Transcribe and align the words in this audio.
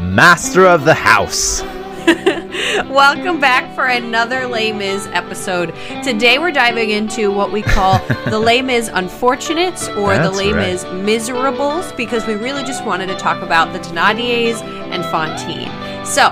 master 0.00 0.66
of 0.66 0.84
the 0.84 0.94
house. 0.94 1.62
Welcome 2.88 3.40
back 3.40 3.74
for 3.74 3.86
another 3.86 4.46
Les 4.46 4.72
Mis 4.72 5.06
episode. 5.08 5.74
Today 6.02 6.38
we're 6.38 6.52
diving 6.52 6.90
into 6.90 7.30
what 7.32 7.52
we 7.52 7.62
call 7.62 7.98
the 8.26 8.38
Les 8.38 8.62
Mis 8.62 8.88
Unfortunates 8.88 9.88
or 9.88 10.14
the 10.14 10.22
That's 10.22 10.36
Les 10.36 10.52
right. 10.52 10.72
Mis 10.72 10.84
Miserables 11.04 11.92
because 11.92 12.26
we 12.26 12.34
really 12.34 12.62
just 12.62 12.84
wanted 12.84 13.06
to 13.06 13.16
talk 13.16 13.42
about 13.42 13.72
the 13.72 13.80
Thénardiers 13.80 14.62
and 14.62 15.04
Fantine. 15.06 15.68
So, 16.06 16.30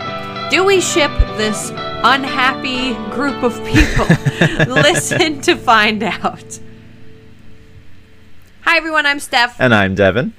do 0.50 0.64
we 0.64 0.80
ship 0.80 1.10
this 1.36 1.70
unhappy 1.74 2.94
group 3.14 3.42
of 3.42 3.52
people? 3.64 4.06
Listen 4.74 5.40
to 5.42 5.56
find 5.56 6.02
out. 6.02 6.60
Hi 8.62 8.76
everyone, 8.76 9.06
I'm 9.06 9.20
Steph. 9.20 9.60
And 9.60 9.74
I'm 9.74 9.94
Devin. 9.94 10.32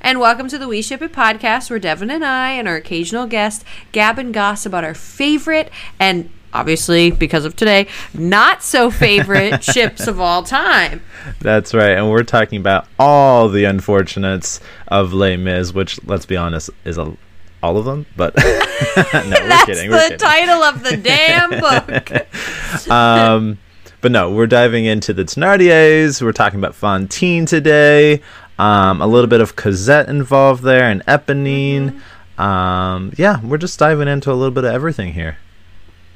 And 0.00 0.20
welcome 0.20 0.48
to 0.48 0.58
the 0.58 0.68
We 0.68 0.80
Ship 0.82 1.02
It 1.02 1.12
podcast, 1.12 1.70
where 1.70 1.78
Devin 1.78 2.10
and 2.10 2.24
I 2.24 2.52
and 2.52 2.68
our 2.68 2.76
occasional 2.76 3.26
guest 3.26 3.64
gab 3.92 4.18
and 4.18 4.32
goss 4.32 4.64
about 4.64 4.84
our 4.84 4.94
favorite 4.94 5.70
and 5.98 6.30
obviously, 6.52 7.10
because 7.10 7.44
of 7.44 7.54
today, 7.56 7.86
not 8.14 8.62
so 8.62 8.90
favorite 8.90 9.62
ships 9.72 10.06
of 10.06 10.18
all 10.18 10.42
time. 10.42 11.02
That's 11.40 11.74
right. 11.74 11.90
And 11.90 12.10
we're 12.10 12.22
talking 12.22 12.58
about 12.60 12.86
all 12.98 13.48
the 13.50 13.64
unfortunates 13.64 14.60
of 14.86 15.12
Les 15.12 15.36
Mis, 15.36 15.74
which, 15.74 16.02
let's 16.06 16.24
be 16.26 16.36
honest, 16.38 16.70
is 16.84 16.96
a, 16.96 17.14
all 17.62 17.76
of 17.76 17.84
them. 17.84 18.06
But 18.16 18.34
no, 18.38 18.44
we're 18.46 19.02
That's 19.12 19.64
kidding. 19.66 19.90
the 19.90 19.98
kidding. 19.98 20.18
title 20.18 20.62
of 20.62 20.82
the 20.84 20.96
damn 20.96 21.50
book. 22.86 22.90
um, 22.90 23.58
but 24.00 24.10
no, 24.12 24.30
we're 24.30 24.46
diving 24.46 24.86
into 24.86 25.12
the 25.12 25.24
Thenardiers. 25.24 26.22
We're 26.22 26.32
talking 26.32 26.58
about 26.60 26.74
Fantine 26.74 27.44
today. 27.46 28.22
Um, 28.58 29.00
a 29.00 29.06
little 29.06 29.28
bit 29.28 29.40
of 29.40 29.54
Cosette 29.54 30.08
involved 30.08 30.64
there 30.64 30.90
and 30.90 31.04
Eponine. 31.06 32.00
Um, 32.38 33.12
yeah, 33.16 33.40
we're 33.40 33.58
just 33.58 33.78
diving 33.78 34.08
into 34.08 34.32
a 34.32 34.34
little 34.34 34.54
bit 34.54 34.64
of 34.64 34.72
everything 34.72 35.12
here. 35.12 35.38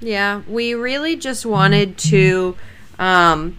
Yeah, 0.01 0.43
we 0.49 0.75
really 0.75 1.15
just 1.15 1.47
wanted 1.47 1.97
to, 1.99 2.57
um, 2.99 3.57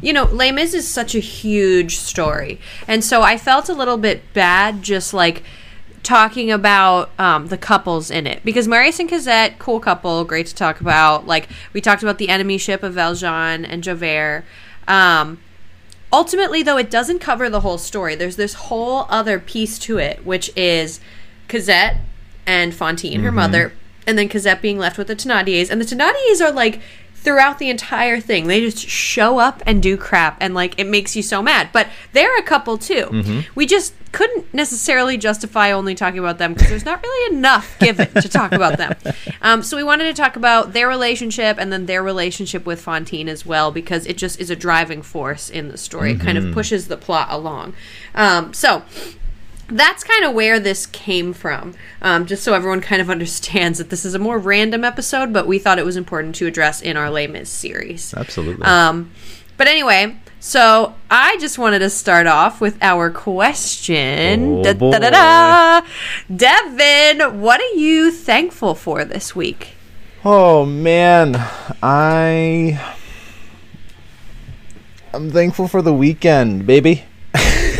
you 0.00 0.12
know, 0.12 0.24
Les 0.24 0.50
Mis 0.50 0.74
is 0.74 0.88
such 0.88 1.14
a 1.14 1.20
huge 1.20 1.96
story, 1.96 2.60
and 2.88 3.04
so 3.04 3.22
I 3.22 3.38
felt 3.38 3.68
a 3.68 3.72
little 3.72 3.96
bit 3.96 4.32
bad 4.32 4.82
just 4.82 5.14
like 5.14 5.44
talking 6.02 6.50
about 6.50 7.10
um, 7.18 7.46
the 7.48 7.56
couples 7.56 8.10
in 8.10 8.26
it 8.26 8.44
because 8.44 8.68
Marius 8.68 9.00
and 9.00 9.08
Cosette, 9.08 9.58
cool 9.58 9.80
couple, 9.80 10.24
great 10.24 10.46
to 10.46 10.54
talk 10.54 10.80
about. 10.80 11.26
Like 11.26 11.48
we 11.72 11.80
talked 11.80 12.02
about 12.02 12.18
the 12.18 12.28
enemy 12.28 12.58
ship 12.58 12.82
of 12.82 12.94
Valjean 12.94 13.64
and 13.64 13.82
Javert. 13.82 14.44
Um, 14.86 15.40
ultimately, 16.14 16.62
though, 16.62 16.78
it 16.78 16.90
doesn't 16.90 17.18
cover 17.18 17.50
the 17.50 17.60
whole 17.60 17.78
story. 17.78 18.14
There's 18.14 18.36
this 18.36 18.54
whole 18.54 19.06
other 19.10 19.38
piece 19.40 19.78
to 19.80 19.98
it, 19.98 20.24
which 20.24 20.50
is 20.56 21.00
Cosette 21.48 21.96
and 22.46 22.74
Fantine, 22.74 23.20
her 23.20 23.28
mm-hmm. 23.28 23.36
mother, 23.36 23.72
and 24.06 24.16
then 24.16 24.28
Cosette 24.28 24.62
being 24.62 24.78
left 24.78 24.96
with 24.96 25.08
the 25.08 25.16
Thénardiers. 25.16 25.70
And 25.70 25.80
the 25.80 25.84
Thénardiers 25.84 26.40
are 26.40 26.52
like 26.52 26.80
throughout 27.24 27.58
the 27.58 27.70
entire 27.70 28.20
thing. 28.20 28.46
They 28.46 28.60
just 28.60 28.78
show 28.78 29.38
up 29.38 29.62
and 29.66 29.82
do 29.82 29.96
crap, 29.96 30.36
and 30.40 30.54
like 30.54 30.78
it 30.78 30.86
makes 30.86 31.16
you 31.16 31.22
so 31.22 31.42
mad. 31.42 31.70
But 31.72 31.88
they're 32.12 32.36
a 32.38 32.42
couple 32.42 32.78
too. 32.78 33.42
We 33.54 33.66
just 33.66 33.94
couldn't 34.12 34.54
necessarily 34.54 35.16
justify 35.16 35.72
only 35.72 35.96
talking 35.96 36.20
about 36.20 36.38
them 36.38 36.54
because 36.54 36.68
there's 36.68 36.84
not 36.84 37.02
really 37.02 37.36
enough 37.36 37.76
given 37.80 38.08
to 38.14 38.28
talk 38.28 38.52
about 38.52 38.78
them. 38.78 38.94
Um, 39.42 39.62
so 39.62 39.76
we 39.76 39.82
wanted 39.82 40.04
to 40.04 40.14
talk 40.14 40.36
about 40.36 40.72
their 40.72 40.88
relationship 40.88 41.58
and 41.58 41.70
then 41.70 41.84
their 41.84 42.02
relationship 42.02 42.64
with 42.64 42.80
Fantine 42.80 43.28
as 43.28 43.44
well 43.44 43.70
because 43.70 44.06
it 44.06 44.16
just 44.16 44.40
is 44.40 44.48
a 44.48 44.56
driving 44.56 45.02
force 45.02 45.50
in 45.50 45.68
the 45.68 45.76
story. 45.76 46.12
It 46.12 46.20
kind 46.20 46.38
of 46.38 46.54
pushes 46.54 46.88
the 46.88 46.96
plot 46.96 47.28
along. 47.30 47.74
Um, 48.14 48.54
so 48.54 48.82
that's 49.68 50.04
kind 50.04 50.24
of 50.24 50.34
where 50.34 50.60
this 50.60 50.86
came 50.86 51.32
from. 51.32 51.74
Um, 52.02 52.26
just 52.26 52.42
so 52.42 52.54
everyone 52.54 52.80
kind 52.80 53.00
of 53.00 53.10
understands 53.16 53.78
that 53.78 53.90
this 53.90 54.04
is 54.04 54.14
a 54.14 54.18
more 54.18 54.38
random 54.38 54.84
episode, 54.84 55.32
but 55.32 55.46
we 55.46 55.58
thought 55.58 55.78
it 55.78 55.84
was 55.84 55.96
important 55.96 56.34
to 56.36 56.46
address 56.46 56.80
in 56.80 56.96
our 56.96 57.10
Les 57.10 57.26
Mis 57.26 57.48
series. 57.48 58.14
Absolutely. 58.14 58.64
Um, 58.64 59.10
but 59.56 59.68
anyway, 59.68 60.16
so 60.40 60.94
I 61.10 61.38
just 61.38 61.58
wanted 61.58 61.78
to 61.78 61.90
start 61.90 62.26
off 62.26 62.60
with 62.60 62.76
our 62.82 63.10
question. 63.10 64.62
Oh. 64.66 65.82
Devin, 66.34 67.40
what 67.40 67.60
are 67.60 67.74
you 67.74 68.10
thankful 68.10 68.74
for 68.74 69.04
this 69.04 69.34
week? 69.34 69.74
Oh 70.24 70.64
man, 70.64 71.36
I 71.82 72.78
I'm 75.12 75.30
thankful 75.30 75.68
for 75.68 75.80
the 75.80 75.92
weekend, 75.94 76.66
baby. 76.66 77.04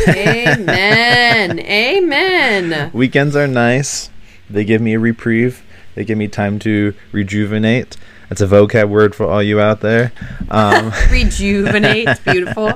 Amen. 0.07 1.59
Amen. 1.59 2.91
Weekends 2.93 3.35
are 3.35 3.47
nice. 3.47 4.09
They 4.49 4.63
give 4.63 4.81
me 4.81 4.93
a 4.93 4.99
reprieve. 4.99 5.63
They 5.95 6.03
give 6.05 6.17
me 6.17 6.27
time 6.27 6.59
to 6.59 6.93
rejuvenate. 7.11 7.97
That's 8.29 8.41
a 8.41 8.47
vocab 8.47 8.89
word 8.89 9.13
for 9.15 9.25
all 9.27 9.41
you 9.43 9.59
out 9.59 9.81
there. 9.81 10.11
Um, 10.49 10.91
Rejuvenate. 11.11 12.07
It's 12.07 12.19
beautiful. 12.23 12.69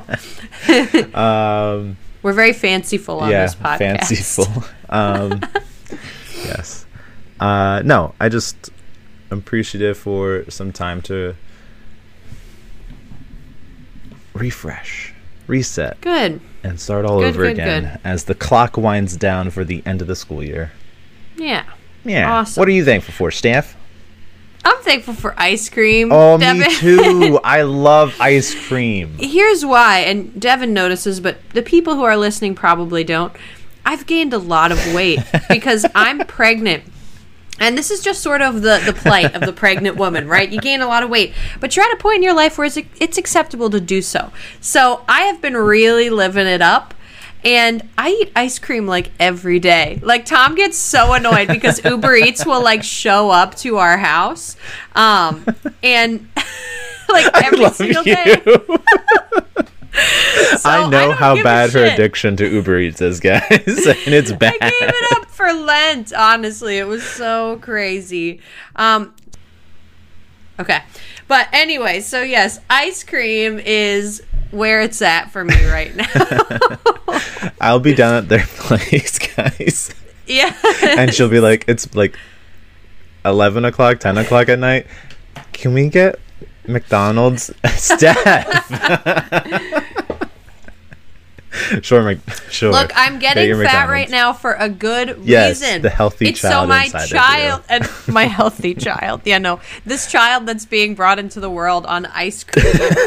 um, 1.15 1.97
We're 2.21 2.33
very 2.33 2.53
fanciful 2.53 3.19
on 3.19 3.31
yeah, 3.31 3.43
this 3.45 3.55
podcast. 3.55 3.77
fanciful. 3.79 4.63
Um, 4.91 5.41
yes. 6.43 6.87
Uh, 7.39 7.83
no, 7.85 8.15
I 8.19 8.27
just 8.27 8.71
am 9.29 9.37
appreciative 9.37 9.99
for 9.99 10.45
some 10.49 10.71
time 10.73 11.03
to 11.03 11.35
refresh, 14.33 15.13
reset, 15.45 16.01
Good. 16.01 16.41
And 16.63 16.79
start 16.79 17.05
all 17.05 17.19
Good, 17.19 17.29
over 17.29 17.43
good, 17.43 17.51
again 17.53 17.83
good. 17.83 17.99
as 18.03 18.25
the 18.25 18.35
clock 18.35 18.75
winds 18.77 19.15
down 19.15 19.49
for 19.49 19.63
the 19.63 19.81
end 19.85 20.01
of 20.01 20.07
the 20.07 20.15
school 20.15 20.43
year. 20.43 20.71
Yeah. 21.37 21.63
Yeah. 22.03 22.31
Awesome. 22.31 22.59
What 22.61 22.67
are 22.67 22.71
you 22.71 22.83
thankful 22.83 23.13
for, 23.13 23.31
Steph? 23.31 23.77
I'm 24.65 24.77
thankful 24.83 25.13
for 25.13 25.33
ice 25.37 25.69
cream. 25.69 26.09
Oh, 26.11 26.37
Devin. 26.37 26.61
me 26.61 26.75
too. 26.75 27.39
I 27.43 27.61
love 27.61 28.15
ice 28.19 28.53
cream. 28.67 29.15
Here's 29.17 29.65
why, 29.65 29.99
and 29.99 30.39
Devin 30.39 30.73
notices, 30.73 31.21
but 31.21 31.37
the 31.51 31.61
people 31.61 31.95
who 31.95 32.03
are 32.03 32.17
listening 32.17 32.55
probably 32.55 33.03
don't. 33.05 33.33
I've 33.85 34.05
gained 34.05 34.33
a 34.33 34.37
lot 34.37 34.71
of 34.73 34.93
weight 34.93 35.19
because 35.49 35.85
I'm 35.95 36.19
pregnant. 36.27 36.83
And 37.59 37.77
this 37.77 37.91
is 37.91 38.01
just 38.01 38.21
sort 38.21 38.41
of 38.41 38.61
the, 38.61 38.81
the 38.85 38.93
plight 38.93 39.35
of 39.35 39.41
the 39.41 39.53
pregnant 39.53 39.97
woman, 39.97 40.27
right? 40.27 40.49
You 40.49 40.59
gain 40.59 40.81
a 40.81 40.87
lot 40.87 41.03
of 41.03 41.09
weight, 41.09 41.33
but 41.59 41.75
you're 41.75 41.85
at 41.85 41.93
a 41.93 41.97
point 41.97 42.17
in 42.17 42.23
your 42.23 42.33
life 42.33 42.57
where 42.57 42.65
it's, 42.65 42.77
it's 42.99 43.17
acceptable 43.17 43.69
to 43.69 43.79
do 43.81 44.01
so. 44.01 44.31
So 44.61 45.03
I 45.07 45.21
have 45.23 45.41
been 45.41 45.57
really 45.57 46.09
living 46.09 46.47
it 46.47 46.61
up. 46.61 46.93
And 47.41 47.87
I 47.97 48.09
eat 48.09 48.33
ice 48.35 48.59
cream 48.59 48.85
like 48.85 49.11
every 49.17 49.59
day. 49.59 49.99
Like 50.03 50.25
Tom 50.25 50.55
gets 50.55 50.77
so 50.77 51.13
annoyed 51.13 51.47
because 51.47 51.81
Uber 51.85 52.15
Eats 52.17 52.45
will 52.45 52.61
like 52.61 52.83
show 52.83 53.29
up 53.29 53.55
to 53.59 53.77
our 53.77 53.97
house, 53.97 54.57
um, 54.93 55.45
and 55.81 56.27
like 57.09 57.31
every 57.41 57.69
single 57.69 58.03
you. 58.03 58.13
day. 58.13 58.41
So 60.57 60.69
I 60.69 60.89
know 60.89 61.09
don't 61.09 61.17
how 61.17 61.41
bad 61.43 61.71
her 61.73 61.83
addiction 61.85 62.35
to 62.37 62.47
Uber 62.47 62.79
Eats 62.79 63.01
is, 63.01 63.19
guys, 63.19 63.41
and 63.49 64.13
it's 64.13 64.31
bad. 64.31 64.55
I 64.61 64.69
gave 64.69 64.89
it 64.89 65.17
up 65.17 65.25
for 65.27 65.51
Lent. 65.53 66.11
Honestly, 66.13 66.77
it 66.77 66.87
was 66.87 67.03
so 67.03 67.59
crazy. 67.61 68.41
Um, 68.75 69.13
okay, 70.59 70.81
but 71.27 71.47
anyway, 71.53 72.01
so 72.01 72.21
yes, 72.21 72.59
ice 72.69 73.03
cream 73.03 73.59
is 73.59 74.23
where 74.51 74.81
it's 74.81 75.01
at 75.01 75.31
for 75.31 75.43
me 75.43 75.65
right 75.67 75.95
now. 75.95 76.07
I'll 77.61 77.79
be 77.79 77.93
down 77.93 78.15
at 78.15 78.29
their 78.29 78.45
place, 78.45 79.19
guys, 79.19 79.93
yeah, 80.25 80.55
and 80.97 81.13
she'll 81.13 81.29
be 81.29 81.39
like, 81.39 81.65
"It's 81.67 81.93
like 81.95 82.17
eleven 83.23 83.65
o'clock, 83.65 83.99
ten 83.99 84.17
o'clock 84.17 84.49
at 84.49 84.59
night. 84.59 84.87
Can 85.53 85.73
we 85.73 85.89
get 85.89 86.19
McDonald's, 86.69 87.51
Steph. 87.75 88.15
sure, 91.81 92.03
Mc- 92.03 92.19
sure. 92.51 92.71
Look, 92.71 92.91
I'm 92.95 93.19
getting 93.19 93.55
fat 93.63 93.89
right 93.89 94.09
now 94.09 94.33
for 94.33 94.53
a 94.53 94.69
good 94.69 95.19
Yes, 95.23 95.61
reason. 95.61 95.81
the 95.81 95.89
healthy 95.89 96.29
it's 96.29 96.41
so 96.41 96.65
my 96.67 96.85
inside 96.85 97.03
of 97.05 97.09
you. 97.09 97.15
child 97.17 97.63
and 97.69 97.89
my 98.07 98.25
healthy 98.25 98.75
child. 98.75 99.21
Yeah, 99.25 99.39
no, 99.39 99.59
this 99.85 100.11
child 100.11 100.45
that's 100.45 100.65
being 100.65 100.95
brought 100.95 101.19
into 101.19 101.39
the 101.39 101.49
world 101.49 101.85
on 101.85 102.05
ice 102.07 102.43
cream 102.43 102.65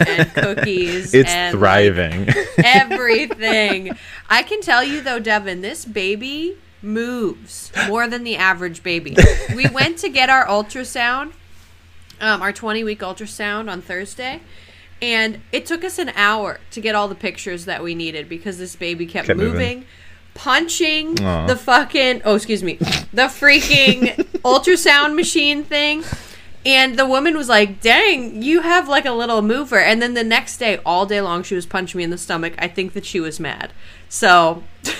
and 0.09 0.29
cookies. 0.35 1.15
It's 1.15 1.31
and, 1.31 1.55
like, 1.55 1.61
thriving. 1.95 2.29
everything. 2.65 3.97
I 4.29 4.43
can 4.43 4.61
tell 4.61 4.83
you 4.83 5.01
though, 5.01 5.19
Devin, 5.21 5.61
this 5.61 5.85
baby 5.85 6.57
moves 6.83 7.71
more 7.87 8.09
than 8.09 8.25
the 8.25 8.35
average 8.37 8.83
baby. 8.83 9.17
We 9.55 9.69
went 9.69 9.99
to 9.99 10.09
get 10.09 10.29
our 10.31 10.45
ultrasound, 10.47 11.33
um, 12.23 12.41
our 12.41 12.53
20 12.53 12.83
week 12.85 13.01
ultrasound 13.01 13.71
on 13.71 13.83
Thursday. 13.83 14.41
And 15.03 15.41
it 15.51 15.67
took 15.67 15.83
us 15.85 15.99
an 15.99 16.11
hour 16.11 16.61
to 16.71 16.81
get 16.81 16.95
all 16.95 17.09
the 17.09 17.15
pictures 17.17 17.65
that 17.65 17.83
we 17.83 17.95
needed 17.95 18.29
because 18.29 18.57
this 18.59 18.77
baby 18.77 19.05
kept, 19.05 19.27
Kept 19.27 19.39
moving. 19.39 19.53
moving, 19.53 19.85
punching 20.35 21.21
Aw. 21.23 21.47
the 21.47 21.57
fucking, 21.57 22.23
oh, 22.25 22.37
excuse 22.37 22.63
me, 22.63 22.75
the 23.13 23.27
freaking 23.29 24.15
ultrasound 24.45 25.17
machine 25.17 25.65
thing. 25.65 26.05
And 26.65 26.97
the 26.97 27.07
woman 27.07 27.37
was 27.37 27.49
like, 27.49 27.81
dang, 27.81 28.41
you 28.41 28.61
have 28.61 28.89
like 28.89 29.05
a 29.05 29.11
little 29.11 29.43
mover. 29.43 29.81
And 29.81 30.01
then 30.01 30.15
the 30.15 30.23
next 30.23 30.59
day, 30.59 30.79
all 30.87 31.05
day 31.07 31.21
long, 31.21 31.43
she 31.43 31.57
was 31.57 31.67
punching 31.67 31.99
me 31.99 32.05
in 32.05 32.11
the 32.11 32.19
stomach. 32.19 32.55
I 32.59 32.69
think 32.69 32.93
that 32.93 33.05
she 33.05 33.19
was 33.19 33.41
mad. 33.41 33.73
So 34.09 34.63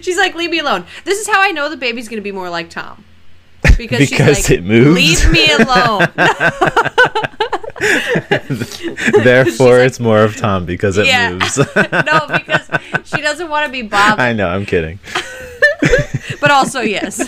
She's 0.00 0.16
like, 0.16 0.34
leave 0.34 0.50
me 0.50 0.58
alone. 0.60 0.86
This 1.04 1.18
is 1.18 1.28
how 1.28 1.40
I 1.42 1.50
know 1.50 1.68
the 1.68 1.76
baby's 1.76 2.08
going 2.08 2.18
to 2.20 2.22
be 2.24 2.32
more 2.32 2.48
like 2.50 2.70
Tom. 2.70 3.04
Because, 3.76 3.98
she's 4.00 4.10
Because 4.10 4.48
like, 4.50 4.58
it 4.58 4.64
moves? 4.64 4.94
Leave 4.94 5.32
me 5.32 5.50
alone. 5.52 6.06
Therefore, 9.24 9.78
like- 9.78 9.86
it's 9.86 10.00
more 10.00 10.22
of 10.22 10.36
Tom 10.36 10.64
because 10.66 10.96
it 10.98 11.06
Yeah. 11.06 11.32
moves. 11.32 11.58
no, 11.76 12.26
because 12.28 12.70
she 13.04 13.20
doesn't 13.20 13.48
want 13.48 13.66
to 13.66 13.72
be 13.72 13.82
bothered. 13.82 14.20
I 14.20 14.32
know. 14.32 14.48
I'm 14.48 14.64
kidding. 14.66 14.98
But 16.40 16.50
also, 16.50 16.80
yes. 16.80 17.20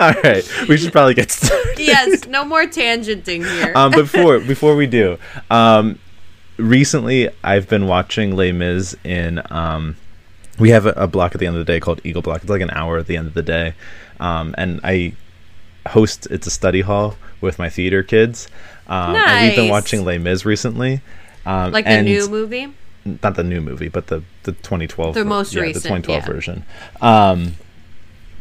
All 0.00 0.12
right, 0.24 0.44
we 0.68 0.76
should 0.76 0.90
probably 0.92 1.14
get 1.14 1.30
started. 1.30 1.78
yes, 1.78 2.26
no 2.26 2.44
more 2.44 2.64
tangenting 2.64 3.48
here. 3.48 3.72
um, 3.76 3.92
before 3.92 4.40
before 4.40 4.74
we 4.74 4.86
do, 4.88 5.18
um, 5.50 5.98
recently 6.56 7.28
I've 7.44 7.68
been 7.68 7.86
watching 7.86 8.34
Les 8.34 8.50
Mis 8.52 8.96
in. 9.04 9.40
Um, 9.50 9.96
we 10.58 10.70
have 10.70 10.86
a, 10.86 10.90
a 10.90 11.06
block 11.06 11.34
at 11.34 11.38
the 11.40 11.46
end 11.46 11.54
of 11.56 11.64
the 11.64 11.72
day 11.72 11.78
called 11.78 12.00
Eagle 12.02 12.22
Block. 12.22 12.40
It's 12.42 12.50
like 12.50 12.60
an 12.60 12.70
hour 12.70 12.98
at 12.98 13.06
the 13.06 13.16
end 13.16 13.28
of 13.28 13.34
the 13.34 13.42
day, 13.42 13.74
um, 14.20 14.54
and 14.58 14.80
I 14.84 15.14
host. 15.88 16.26
It's 16.30 16.46
a 16.46 16.50
study 16.50 16.80
hall 16.80 17.16
with 17.40 17.58
my 17.58 17.68
theater 17.68 18.02
kids, 18.02 18.48
um, 18.86 19.14
and 19.16 19.46
we've 19.46 19.56
been 19.56 19.70
watching 19.70 20.04
Les 20.04 20.18
Mis 20.18 20.44
recently. 20.44 21.00
Um, 21.46 21.72
like 21.72 21.84
the 21.86 22.02
new 22.02 22.28
movie? 22.28 22.72
not 23.22 23.36
the 23.36 23.44
new 23.44 23.60
movie, 23.60 23.88
but 23.88 24.08
the 24.08 24.22
the 24.42 24.52
2012, 24.52 25.14
The 25.14 25.24
most 25.24 25.54
yeah, 25.54 25.62
recent, 25.62 25.82
the 25.82 25.88
2012 25.88 26.20
yeah. 26.22 26.26
version. 26.26 26.64
Um, 27.00 27.54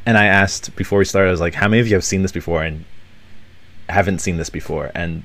and 0.05 0.17
I 0.17 0.25
asked 0.25 0.75
before 0.75 0.99
we 0.99 1.05
started, 1.05 1.29
I 1.29 1.31
was 1.31 1.39
like, 1.41 1.53
"How 1.53 1.67
many 1.67 1.79
of 1.79 1.87
you 1.87 1.93
have 1.95 2.03
seen 2.03 2.21
this 2.21 2.31
before?" 2.31 2.63
And 2.63 2.85
haven't 3.89 4.19
seen 4.19 4.37
this 4.37 4.49
before, 4.49 4.91
and 4.93 5.23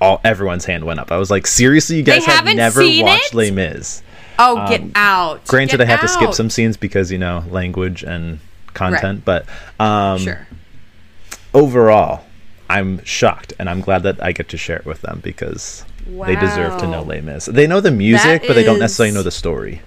all 0.00 0.20
everyone's 0.22 0.64
hand 0.66 0.84
went 0.84 1.00
up. 1.00 1.10
I 1.10 1.16
was 1.16 1.30
like, 1.30 1.46
"Seriously, 1.46 1.96
you 1.96 2.02
guys 2.02 2.24
have 2.26 2.44
never 2.44 2.80
watched 2.82 3.32
it? 3.32 3.34
Les 3.34 3.50
Mis?" 3.50 4.02
Oh, 4.38 4.68
get 4.68 4.80
Um, 4.82 4.92
out. 4.94 5.46
Granted, 5.46 5.78
Get 5.78 5.88
I 5.88 5.90
have 5.90 6.02
to 6.02 6.08
skip 6.08 6.34
some 6.34 6.50
scenes 6.50 6.76
because 6.76 7.10
you 7.10 7.18
know 7.18 7.44
language 7.50 8.02
and 8.02 8.38
content, 8.76 9.24
but 9.24 9.46
um, 9.80 10.18
Sure. 10.20 10.46
overall, 11.54 12.24
I'm 12.68 13.02
shocked, 13.04 13.52
and 13.58 13.68
I'm 13.70 13.80
glad 13.80 14.02
that 14.04 14.22
I 14.22 14.32
get 14.32 14.48
to 14.50 14.56
share 14.56 14.76
it 14.76 14.84
with 14.86 15.00
them 15.02 15.20
because 15.22 15.84
they 16.06 16.36
deserve 16.36 16.78
to 16.80 16.86
know 16.86 17.02
Wow. 17.02 17.08
Les 17.08 17.20
Mis. 17.20 17.46
They 17.46 17.66
know 17.66 17.80
the 17.80 17.90
music, 17.90 18.44
but 18.46 18.54
they 18.54 18.62
don't 18.64 18.78
necessarily 18.78 19.14
know 19.14 19.22
the 19.22 19.30
story. 19.30 19.82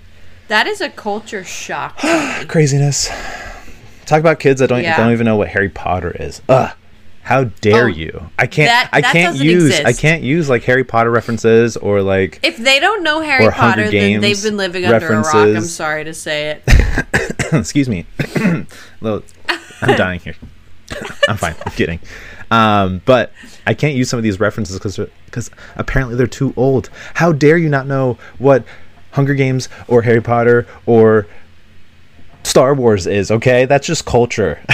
That 0.47 0.65
is 0.67 0.81
a 0.81 0.89
culture 0.89 1.43
shock. 1.43 1.97
craziness. 2.47 3.09
Talk 4.05 4.19
about 4.19 4.39
kids 4.39 4.59
that 4.59 4.67
don't 4.67 4.81
Yeah. 4.81 4.97
don't 4.97 5.11
even 5.11 5.25
know 5.25 5.35
what 5.37 5.49
Harry 5.49 5.69
Potter 5.69 6.15
is. 6.19 6.41
Ugh. 6.49 6.71
How 7.21 7.43
dare 7.43 7.83
Oh, 7.83 7.87
you? 7.87 8.29
I 8.39 8.47
can't 8.47 8.69
that- 8.69 8.89
I 8.91 9.01
that 9.01 9.13
can't 9.13 9.35
use 9.37 9.79
I 9.81 9.93
can't 9.93 10.23
use 10.23 10.49
like 10.49 10.63
Harry 10.63 10.83
Potter 10.83 11.11
references 11.11 11.77
or 11.77 12.01
like 12.01 12.39
if 12.43 12.57
they 12.57 12.79
don't 12.79 13.03
know 13.03 13.21
Harry 13.21 13.49
Potter, 13.51 13.89
then 13.91 14.21
they've 14.21 14.41
been 14.41 14.57
living 14.57 14.85
under 14.85 15.07
a 15.07 15.21
rock. 15.21 15.35
I'm 15.35 15.61
sorry 15.61 16.03
to 16.05 16.13
say 16.13 16.61
it. 16.65 17.43
excuse 17.53 17.87
me. 17.89 18.05
I'm 19.01 19.95
dying 19.95 20.19
here. 20.19 20.35
I'm 21.27 21.37
fine. 21.37 21.55
I'm 21.65 21.71
kidding. 21.73 21.99
Um, 22.51 23.01
but 23.05 23.31
I 23.67 23.73
can't 23.73 23.95
use 23.95 24.09
some 24.09 24.17
of 24.17 24.23
these 24.23 24.39
references 24.39 24.77
because 24.77 24.99
because 25.25 25.51
apparently 25.75 26.15
they're 26.15 26.25
too 26.27 26.53
old. 26.57 26.89
How 27.15 27.31
dare 27.31 27.57
you 27.57 27.69
not 27.69 27.85
know 27.85 28.17
what 28.39 28.63
Hunger 29.11 29.35
Games 29.35 29.69
or 29.87 30.01
Harry 30.01 30.21
Potter 30.21 30.65
or 30.85 31.27
Star 32.49 32.73
Wars 32.73 33.05
is? 33.05 33.29
Okay, 33.29 33.65
that's 33.65 33.85
just 33.85 34.05
culture. 34.05 34.59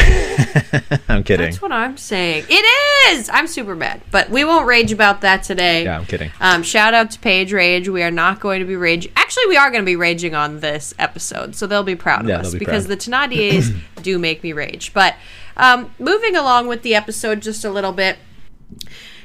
I'm 1.10 1.24
kidding. 1.24 1.46
That's 1.46 1.62
what 1.62 1.74
I'm 1.74 1.98
saying. 1.98 2.46
It 2.50 3.12
is. 3.18 3.30
I'm 3.30 3.48
super 3.48 3.76
mad, 3.76 4.02
but 4.12 4.30
we 4.30 4.46
won't 4.46 4.66
rage 4.66 4.94
about 4.94 5.22
that 5.22 5.44
today. 5.44 5.84
Yeah, 5.84 5.98
I'm 6.00 6.06
kidding. 6.06 6.32
Um, 6.40 6.64
shout 6.64 6.94
out 6.94 7.12
to 7.12 7.20
Page 7.20 7.52
Rage. 7.52 7.90
We 7.90 8.02
are 8.02 8.12
not 8.12 8.40
going 8.40 8.62
to 8.62 8.66
be 8.66 8.78
rage. 8.78 9.10
Actually, 9.18 9.48
we 9.48 9.58
are 9.58 9.70
going 9.70 9.82
to 9.82 9.86
be 9.86 9.98
raging 9.98 10.34
on 10.36 10.62
this 10.62 10.94
episode, 10.98 11.54
so 11.56 11.68
they'll 11.68 11.84
be 11.84 11.96
proud 11.96 12.22
of 12.22 12.30
Yeah, 12.30 12.40
us 12.40 12.54
be 12.54 12.60
because 12.60 12.86
proud. 12.88 12.98
the 13.00 13.12
Thenardiers 13.12 13.76
do 14.02 14.18
make 14.18 14.42
me 14.42 14.54
rage. 14.54 14.94
But 14.94 15.16
um, 15.58 15.94
moving 16.00 16.38
along 16.38 16.68
with 16.68 16.82
the 16.82 16.96
episode 16.96 17.42
just 17.42 17.66
a 17.66 17.70
little 17.70 17.92
bit. 17.92 18.18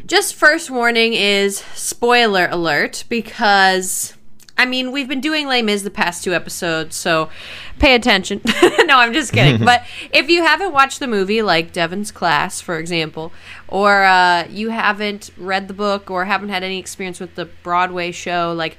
Just 0.06 0.34
first 0.34 0.70
warning 0.70 1.12
is 1.14 1.58
spoiler 1.74 2.48
alert 2.50 3.04
because 3.08 4.14
I 4.60 4.66
mean 4.66 4.92
we've 4.92 5.08
been 5.08 5.22
doing 5.22 5.46
Les 5.46 5.62
Mis 5.62 5.80
the 5.84 5.90
past 5.90 6.22
two 6.22 6.34
episodes, 6.34 6.94
so 6.94 7.30
pay 7.78 7.94
attention. 7.94 8.42
no, 8.84 8.98
I'm 8.98 9.14
just 9.14 9.32
kidding. 9.32 9.64
but 9.64 9.86
if 10.12 10.28
you 10.28 10.42
haven't 10.42 10.74
watched 10.74 11.00
the 11.00 11.06
movie, 11.06 11.40
like 11.40 11.72
Devin's 11.72 12.12
Class, 12.12 12.60
for 12.60 12.78
example, 12.78 13.32
or 13.68 14.04
uh, 14.04 14.46
you 14.50 14.68
haven't 14.68 15.30
read 15.38 15.66
the 15.66 15.72
book 15.72 16.10
or 16.10 16.26
haven't 16.26 16.50
had 16.50 16.62
any 16.62 16.78
experience 16.78 17.20
with 17.20 17.36
the 17.36 17.46
Broadway 17.46 18.12
show, 18.12 18.52
like 18.54 18.76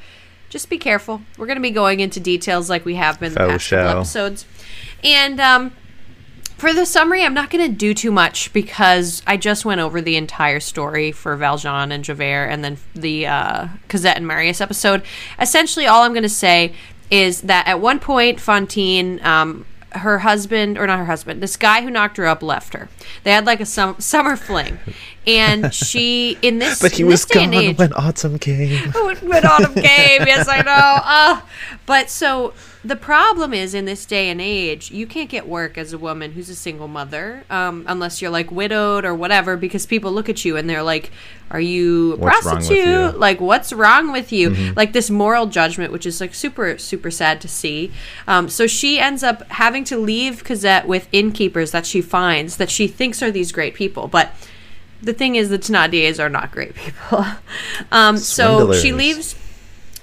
just 0.50 0.70
be 0.70 0.78
careful. 0.78 1.24
We're 1.36 1.48
going 1.48 1.58
to 1.58 1.64
be 1.64 1.72
going 1.72 2.00
into 2.00 2.20
details 2.20 2.70
like 2.70 2.86
we 2.86 2.94
have 2.96 3.20
been 3.20 3.34
the 3.34 3.40
past 3.40 3.72
couple 3.72 4.02
episodes, 4.02 4.46
and 5.04 5.40
um, 5.40 5.76
for 6.62 6.76
the 6.76 6.86
summary, 6.86 7.24
I'm 7.24 7.34
not 7.34 7.50
going 7.50 7.68
to 7.68 7.76
do 7.76 7.96
too 7.96 8.12
much 8.12 8.54
because 8.54 9.24
I 9.26 9.36
just 9.36 9.66
went 9.66 9.82
over 9.82 10.00
the 10.00 10.16
entire 10.16 10.60
story 10.60 11.12
for 11.12 11.36
Valjean 11.36 11.92
and 11.92 12.04
Javert 12.04 12.50
and 12.50 12.64
then 12.64 12.78
the 12.94 13.26
uh, 13.26 13.68
Cosette 13.90 14.18
and 14.18 14.28
Marius 14.28 14.62
episode. 14.62 15.02
Essentially, 15.40 15.88
all 15.88 16.04
I'm 16.04 16.14
going 16.14 16.22
to 16.22 16.30
say 16.30 16.76
is 17.10 17.42
that 17.42 17.68
at 17.68 17.82
one 17.82 17.98
point, 17.98 18.40
Fantine, 18.40 19.20
um, 19.26 19.66
her 19.94 20.20
husband, 20.20 20.78
or 20.78 20.86
not 20.86 21.00
her 21.00 21.06
husband, 21.06 21.42
this 21.42 21.58
guy 21.58 21.82
who 21.82 21.90
knocked 21.90 22.18
her 22.18 22.28
up 22.28 22.44
left 22.44 22.76
her. 22.76 22.90
They 23.24 23.32
had 23.32 23.46
like 23.46 23.60
a 23.60 23.66
sum- 23.66 24.00
summer 24.00 24.36
fling. 24.36 24.80
And 25.28 25.74
she, 25.74 26.38
in 26.42 26.60
this, 26.60 26.80
But 26.82 26.94
he 26.94 27.04
was 27.04 27.26
this 27.26 27.36
day 27.36 27.44
and 27.44 27.54
gone 27.54 27.64
age, 27.64 27.78
when 27.78 27.94
autumn 27.94 28.40
came. 28.40 28.92
when 29.22 29.46
autumn 29.46 29.76
came. 29.76 30.26
Yes, 30.26 30.48
I 30.48 30.62
know. 30.62 31.00
Uh, 31.12 31.42
but 31.86 32.10
so 32.10 32.54
the 32.84 32.96
problem 32.96 33.54
is 33.54 33.76
in 33.76 33.86
this 33.86 34.06
day 34.06 34.30
and 34.30 34.42
age, 34.42 34.90
you 34.90 35.06
can't 35.06 35.30
get 35.30 35.48
work 35.48 35.78
as 35.78 35.94
a 35.94 35.98
woman 36.00 36.32
who's 36.32 36.50
a 36.50 36.56
single 36.56 36.88
mother, 36.88 37.44
um, 37.50 37.86
unless 37.88 38.22
you're 38.22 38.32
like 38.32 38.52
widowed 38.52 39.06
or 39.06 39.14
whatever, 39.14 39.56
because 39.56 39.86
people 39.86 40.12
look 40.12 40.30
at 40.30 40.44
you 40.44 40.58
and 40.58 40.68
they're 40.68 40.82
like, 40.82 41.12
"Are 41.52 41.60
you 41.60 42.14
a 42.14 42.16
What's 42.16 42.42
prostitute? 42.42 42.78
you?" 42.78 42.86
Mm-hmm. 42.86 43.20
Like, 43.20 43.40
what's 43.40 43.72
wrong 43.72 44.12
with 44.12 44.32
you?" 44.32 44.74
Like 44.76 44.94
this 44.94 45.12
moral 45.12 45.46
judgment, 45.46 45.92
which 45.92 46.08
is 46.08 46.20
like 46.20 46.34
super 46.34 46.78
super 46.80 47.12
sad 47.12 47.40
to 47.42 47.48
see. 47.48 47.92
Um, 48.28 48.50
so 48.50 48.66
she 48.66 49.00
ends 49.00 49.22
up 49.22 49.48
having 49.52 49.84
to 49.86 49.98
leave 49.98 50.44
Cosette 50.44 50.88
with 50.88 51.08
innkeepers 51.12 51.70
that 51.72 51.86
she 51.86 52.02
finds 52.02 52.58
that 52.58 52.72
she 52.72 52.88
thinks 52.92 53.24
are 53.24 53.32
these 53.32 53.52
great 53.52 53.74
people, 53.74 54.08
but 54.08 54.34
the 55.02 55.14
thing 55.14 55.36
is 55.36 55.50
the 55.50 55.58
Thenardiers 55.58 56.20
are 56.20 56.30
not 56.30 56.52
great 56.52 56.76
people. 56.76 57.26
um, 57.92 58.18
so 58.18 58.74
she 58.74 58.92
leaves 58.92 59.36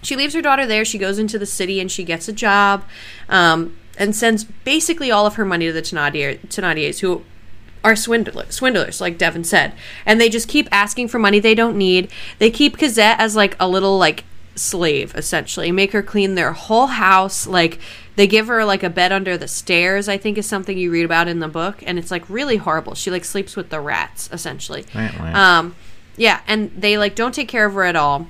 she 0.03 0.17
leaves 0.17 0.35
her 0.35 0.43
daughter 0.43 0.67
there. 0.67 0.85
She 0.85 0.99
goes 0.99 1.19
into 1.19 1.39
the 1.39 1.47
city 1.47 1.81
and 1.81 1.91
she 1.91 2.05
gets 2.05 2.29
a 2.29 2.33
job, 2.33 2.85
um, 3.29 3.77
and 3.97 4.15
sends 4.15 4.45
basically 4.45 5.11
all 5.11 5.27
of 5.27 5.35
her 5.35 5.45
money 5.45 5.67
to 5.67 5.73
the 5.73 5.83
Thenardier, 5.83 6.39
Thenardiers, 6.47 7.01
who 7.01 7.25
are 7.85 7.97
swindlers, 7.97 8.55
swindlers, 8.55 9.01
like 9.01 9.19
Devin 9.19 9.45
said, 9.45 9.73
and 10.05 10.21
they 10.21 10.29
just 10.29 10.49
keep 10.49 10.69
asking 10.73 11.09
for 11.09 11.19
money 11.19 11.39
they 11.41 11.55
don't 11.55 11.77
need. 11.77 12.11
They 12.39 12.51
keep 12.51 12.79
Cosette 12.79 13.21
as 13.21 13.37
like 13.37 13.57
a 13.61 13.69
little 13.69 13.99
like 13.99 14.25
slave, 14.55 15.15
essentially, 15.15 15.71
make 15.73 15.93
her 15.93 16.03
clean 16.03 16.35
their 16.35 16.53
whole 16.53 16.89
house. 16.89 17.47
Like 17.47 17.79
they 18.19 18.27
give 18.27 18.49
her 18.49 18.65
like 18.65 18.83
a 18.83 18.91
bed 18.91 19.13
under 19.13 19.39
the 19.39 19.47
stairs. 19.47 20.09
I 20.09 20.19
think 20.19 20.39
is 20.39 20.47
something 20.47 20.77
you 20.77 20.91
read 20.91 21.05
about 21.05 21.29
in 21.29 21.39
the 21.39 21.47
book, 21.47 21.85
and 21.87 22.01
it's 22.01 22.11
like 22.11 22.29
really 22.29 22.57
horrible. 22.57 22.97
She 22.97 23.13
like 23.13 23.25
sleeps 23.25 23.55
with 23.55 23.71
the 23.71 23.81
rats, 23.81 24.29
essentially. 24.33 24.85
Wah, 24.93 25.11
wah. 25.21 25.41
Um, 25.41 25.77
yeah, 26.17 26.41
and 26.49 26.73
they 26.77 26.99
like 26.99 27.15
don't 27.15 27.33
take 27.33 27.47
care 27.47 27.65
of 27.65 27.75
her 27.75 27.85
at 27.85 27.95
all. 27.95 28.27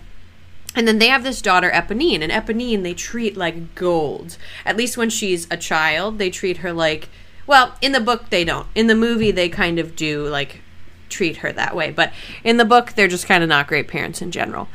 And 0.74 0.86
then 0.86 0.98
they 0.98 1.08
have 1.08 1.24
this 1.24 1.40
daughter, 1.40 1.70
Eponine, 1.70 2.20
and 2.20 2.30
Eponine 2.30 2.82
they 2.82 2.92
treat 2.92 3.34
like 3.34 3.74
gold. 3.74 4.36
At 4.66 4.76
least 4.76 4.98
when 4.98 5.08
she's 5.08 5.46
a 5.50 5.56
child, 5.56 6.18
they 6.18 6.28
treat 6.28 6.58
her 6.58 6.70
like. 6.70 7.08
Well, 7.46 7.74
in 7.80 7.92
the 7.92 8.00
book 8.00 8.28
they 8.28 8.44
don't. 8.44 8.66
In 8.74 8.88
the 8.88 8.94
movie 8.94 9.30
they 9.30 9.48
kind 9.48 9.78
of 9.78 9.96
do 9.96 10.28
like 10.28 10.60
treat 11.08 11.38
her 11.38 11.50
that 11.50 11.74
way, 11.74 11.90
but 11.90 12.12
in 12.44 12.58
the 12.58 12.66
book 12.66 12.92
they're 12.92 13.08
just 13.08 13.26
kind 13.26 13.42
of 13.42 13.48
not 13.48 13.66
great 13.66 13.88
parents 13.88 14.20
in 14.20 14.32
general. 14.32 14.68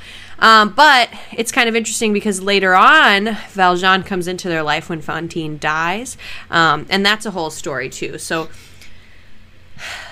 Um, 0.44 0.74
but 0.76 1.10
it's 1.32 1.54
kind 1.54 1.70
of 1.70 1.76
interesting 1.76 2.12
because 2.12 2.42
later 2.42 2.76
on, 2.76 3.38
Valjean 3.52 4.04
comes 4.04 4.28
into 4.28 4.50
their 4.50 4.62
life 4.62 4.90
when 4.90 5.02
Fantine 5.02 5.58
dies, 5.58 6.18
um, 6.52 6.86
and 6.90 7.06
that's 7.06 7.26
a 7.26 7.32
whole 7.32 7.50
story 7.50 7.90
too. 7.90 8.18
So 8.18 8.50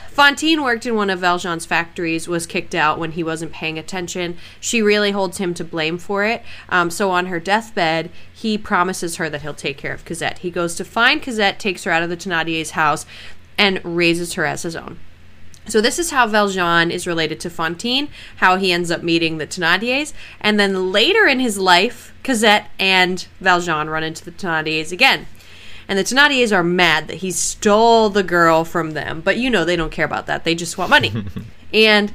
Fantine 0.08 0.64
worked 0.64 0.86
in 0.86 0.96
one 0.96 1.10
of 1.10 1.20
Valjean's 1.20 1.66
factories, 1.66 2.30
was 2.30 2.46
kicked 2.46 2.74
out 2.74 2.98
when 2.98 3.12
he 3.12 3.24
wasn't 3.24 3.52
paying 3.52 3.78
attention. 3.78 4.38
She 4.62 4.82
really 4.82 5.12
holds 5.12 5.38
him 5.38 5.54
to 5.56 5.66
blame 5.66 5.98
for 5.98 6.24
it. 6.24 6.44
Um, 6.70 6.90
so 6.90 7.12
on 7.12 7.26
her 7.26 7.40
deathbed, 7.40 8.10
he 8.34 8.58
promises 8.58 9.18
her 9.18 9.30
that 9.30 9.42
he'll 9.42 9.54
take 9.54 9.78
care 9.78 9.94
of 9.94 10.06
Cosette. 10.06 10.40
He 10.40 10.50
goes 10.50 10.76
to 10.76 10.86
find 10.86 11.22
Cosette, 11.22 11.60
takes 11.60 11.84
her 11.84 11.92
out 11.92 12.04
of 12.04 12.10
the 12.10 12.16
Thénardier's 12.16 12.72
house, 12.72 13.06
and 13.58 13.84
raises 13.84 14.34
her 14.34 14.46
as 14.46 14.64
his 14.64 14.78
own. 14.78 14.98
So 15.68 15.80
this 15.80 16.00
is 16.00 16.12
how 16.12 16.28
Valjean 16.28 16.92
is 16.92 17.08
related 17.08 17.40
to 17.42 17.50
Fantine, 17.50 18.10
how 18.38 18.58
he 18.58 18.72
ends 18.72 18.90
up 18.92 19.04
meeting 19.04 19.38
the 19.38 19.48
Thénardiers, 19.48 20.14
and 20.40 20.60
then 20.60 20.92
later 20.92 21.28
in 21.28 21.40
his 21.40 21.58
life, 21.58 22.14
Cosette 22.24 22.70
and 22.80 23.26
Valjean 23.40 23.90
run 23.90 24.04
into 24.04 24.26
the 24.26 24.32
Thénardiers 24.32 24.92
again. 24.92 25.28
And 25.88 26.00
the 26.00 26.04
Thénardiers 26.04 26.56
are 26.56 26.64
mad 26.64 27.08
that 27.08 27.18
he 27.18 27.32
stole 27.32 28.10
the 28.10 28.24
girl 28.24 28.64
from 28.64 28.92
them, 28.92 29.22
but 29.22 29.38
you 29.38 29.50
know 29.50 29.64
they 29.64 29.76
don't 29.76 29.92
care 29.92 30.06
about 30.06 30.26
that. 30.28 30.44
They 30.44 30.56
just 30.56 30.78
want 30.78 30.90
money. 30.90 31.26
and 31.74 32.12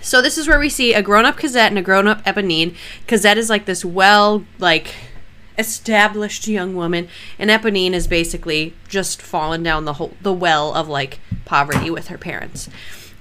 so 0.00 0.22
this 0.22 0.38
is 0.38 0.46
where 0.46 0.58
we 0.58 0.68
see 0.68 0.94
a 0.94 1.02
grown-up 1.02 1.36
Cosette 1.36 1.70
and 1.70 1.78
a 1.78 1.82
grown-up 1.82 2.24
Eponine. 2.24 2.76
Cosette 3.06 3.38
is 3.38 3.50
like 3.50 3.64
this 3.64 3.84
well, 3.84 4.44
like 4.58 4.94
established 5.58 6.46
young 6.46 6.74
woman, 6.74 7.08
and 7.38 7.50
Eponine 7.50 7.92
is 7.92 8.06
basically 8.06 8.74
just 8.88 9.20
fallen 9.20 9.62
down 9.62 9.84
the 9.84 9.94
whole 9.94 10.14
the 10.22 10.32
well 10.32 10.72
of 10.74 10.88
like 10.88 11.20
poverty 11.44 11.90
with 11.90 12.08
her 12.08 12.18
parents. 12.18 12.68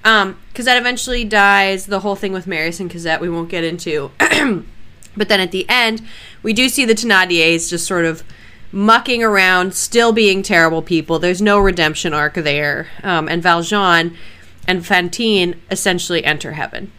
Um, 0.04 0.38
Cosette 0.54 0.78
eventually 0.78 1.26
dies. 1.26 1.88
The 1.88 2.02
whole 2.02 2.16
thing 2.16 2.32
with 2.32 2.48
Marius 2.48 2.80
and 2.80 2.90
Cosette 2.90 3.20
we 3.20 3.30
won't 3.30 3.50
get 3.50 3.64
into. 3.64 4.12
but 5.18 5.30
then 5.30 5.40
at 5.40 5.52
the 5.52 5.66
end, 5.68 6.02
we 6.44 6.54
do 6.54 6.70
see 6.70 6.86
the 6.86 6.94
Thénardiers 6.94 7.70
just 7.70 7.86
sort 7.86 8.06
of 8.06 8.24
mucking 8.72 9.24
around, 9.24 9.74
still 9.74 10.12
being 10.12 10.44
terrible 10.44 10.82
people. 10.82 11.20
There's 11.20 11.42
no 11.42 11.60
redemption 11.60 12.14
arc 12.14 12.36
there. 12.36 12.88
Um, 13.04 13.28
and 13.28 13.42
Valjean 13.42 14.16
and 14.68 14.86
Fantine 14.86 15.60
essentially 15.72 16.24
enter 16.24 16.54
heaven. 16.54 16.92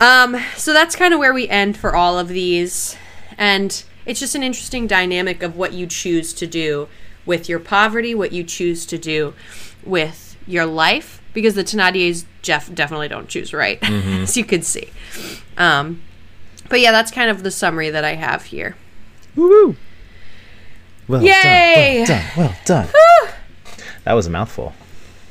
Um, 0.00 0.36
so 0.56 0.72
that's 0.72 0.96
kind 0.96 1.12
of 1.12 1.20
where 1.20 1.34
we 1.34 1.48
end 1.48 1.76
for 1.76 1.94
all 1.94 2.18
of 2.18 2.28
these. 2.28 2.96
And 3.36 3.82
it's 4.10 4.18
just 4.18 4.34
an 4.34 4.42
interesting 4.42 4.88
dynamic 4.88 5.40
of 5.40 5.56
what 5.56 5.72
you 5.72 5.86
choose 5.86 6.34
to 6.34 6.44
do 6.44 6.88
with 7.24 7.48
your 7.48 7.60
poverty, 7.60 8.12
what 8.12 8.32
you 8.32 8.42
choose 8.42 8.84
to 8.86 8.98
do 8.98 9.34
with 9.84 10.36
your 10.48 10.66
life, 10.66 11.22
because 11.32 11.54
the 11.54 11.62
Thénardiers 11.62 12.24
Jeff 12.42 12.74
definitely 12.74 13.06
don't 13.06 13.28
choose 13.28 13.54
right, 13.54 13.78
as 13.82 14.36
you 14.36 14.44
can 14.44 14.62
see. 14.62 14.88
Um, 15.56 16.02
but 16.68 16.80
yeah, 16.80 16.90
that's 16.90 17.12
kind 17.12 17.30
of 17.30 17.44
the 17.44 17.52
summary 17.52 17.88
that 17.90 18.04
I 18.04 18.16
have 18.16 18.46
here. 18.46 18.76
Woo! 19.36 19.76
Well 21.06 21.22
Yay! 21.22 22.04
done, 22.04 22.24
well 22.36 22.56
done, 22.64 22.88
well 22.92 23.26
done. 23.26 23.34
that 24.02 24.14
was 24.14 24.26
a 24.26 24.30
mouthful. 24.30 24.72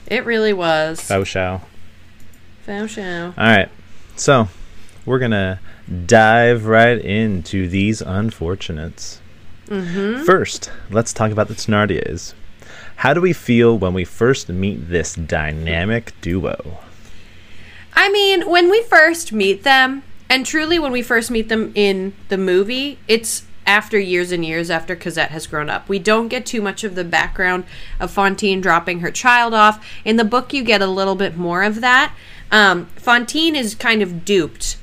It 0.08 0.24
really 0.24 0.54
was. 0.54 1.02
Faux 1.02 1.28
show. 1.28 1.62
Faux 2.62 2.94
show. 2.94 3.34
All 3.38 3.44
right, 3.44 3.70
so 4.16 4.48
we're 5.10 5.18
gonna 5.18 5.60
dive 6.06 6.68
right 6.68 7.00
into 7.00 7.68
these 7.68 8.00
unfortunates. 8.00 9.20
First, 10.24 10.72
let's 10.92 11.14
talk 11.14 11.32
about 11.32 11.48
the 11.48 11.56
Thenardiers. 11.56 12.36
How 12.98 13.16
do 13.16 13.22
we 13.22 13.34
feel 13.34 13.76
when 13.76 13.96
we 13.96 14.06
first 14.06 14.50
meet 14.50 14.90
this 14.90 15.16
dynamic 15.16 16.14
duo? 16.22 16.78
I 17.96 18.12
mean, 18.12 18.48
when 18.48 18.70
we 18.70 18.84
first 18.84 19.34
meet 19.34 19.64
them, 19.64 20.04
and 20.30 20.46
truly 20.46 20.78
when 20.78 20.92
we 20.92 21.02
first 21.02 21.32
meet 21.32 21.50
them 21.50 21.72
in 21.74 22.14
the 22.28 22.38
movie, 22.38 23.00
it's 23.08 23.44
after 23.66 23.98
years 23.98 24.32
and 24.32 24.46
years 24.46 24.70
after 24.70 24.96
Cosette 24.96 25.32
has 25.32 25.48
grown 25.48 25.72
up. 25.72 25.90
We 25.90 25.98
don't 25.98 26.28
get 26.28 26.46
too 26.46 26.62
much 26.62 26.84
of 26.84 26.94
the 26.94 27.04
background 27.04 27.64
of 28.00 28.12
Fantine 28.12 28.62
dropping 28.62 29.00
her 29.00 29.12
child 29.12 29.56
off. 29.56 29.84
In 30.06 30.18
the 30.18 30.24
book, 30.24 30.54
you 30.54 30.64
get 30.64 30.84
a 30.84 30.88
little 30.88 31.16
bit 31.16 31.36
more 31.36 31.64
of 31.64 31.82
that. 31.82 32.14
Um, 32.52 32.86
Fantine 32.96 33.56
is 33.56 33.74
kind 33.74 34.04
of 34.04 34.24
duped 34.24 34.78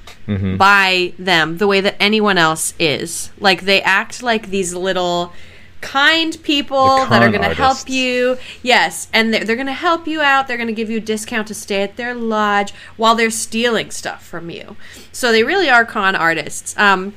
by 0.56 1.12
them 1.18 1.58
the 1.58 1.66
way 1.66 1.80
that 1.80 1.96
anyone 2.00 2.38
else 2.38 2.74
is. 2.78 3.30
Like, 3.38 3.62
they 3.62 3.82
act 3.82 4.22
like 4.22 4.48
these 4.48 4.74
little 4.74 5.32
kind 5.80 6.36
people 6.42 7.06
that 7.06 7.22
are 7.22 7.30
going 7.30 7.48
to 7.48 7.54
help 7.54 7.88
you. 7.88 8.36
Yes, 8.62 9.08
and 9.12 9.32
they're, 9.32 9.44
they're 9.44 9.56
going 9.56 9.66
to 9.66 9.72
help 9.72 10.06
you 10.06 10.20
out. 10.20 10.48
They're 10.48 10.56
going 10.56 10.66
to 10.66 10.72
give 10.72 10.90
you 10.90 10.98
a 10.98 11.00
discount 11.00 11.46
to 11.48 11.54
stay 11.54 11.82
at 11.82 11.96
their 11.96 12.14
lodge 12.14 12.72
while 12.96 13.14
they're 13.14 13.30
stealing 13.30 13.90
stuff 13.90 14.26
from 14.26 14.50
you. 14.50 14.76
So 15.12 15.30
they 15.30 15.44
really 15.44 15.70
are 15.70 15.84
con 15.84 16.16
artists. 16.16 16.76
Um, 16.76 17.14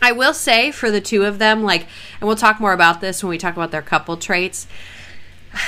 I 0.00 0.12
will 0.12 0.34
say 0.34 0.70
for 0.70 0.90
the 0.90 1.00
two 1.00 1.24
of 1.24 1.38
them, 1.38 1.62
like, 1.62 1.86
and 2.20 2.28
we'll 2.28 2.36
talk 2.36 2.60
more 2.60 2.72
about 2.72 3.00
this 3.00 3.22
when 3.22 3.30
we 3.30 3.38
talk 3.38 3.54
about 3.54 3.70
their 3.70 3.82
couple 3.82 4.16
traits. 4.16 4.66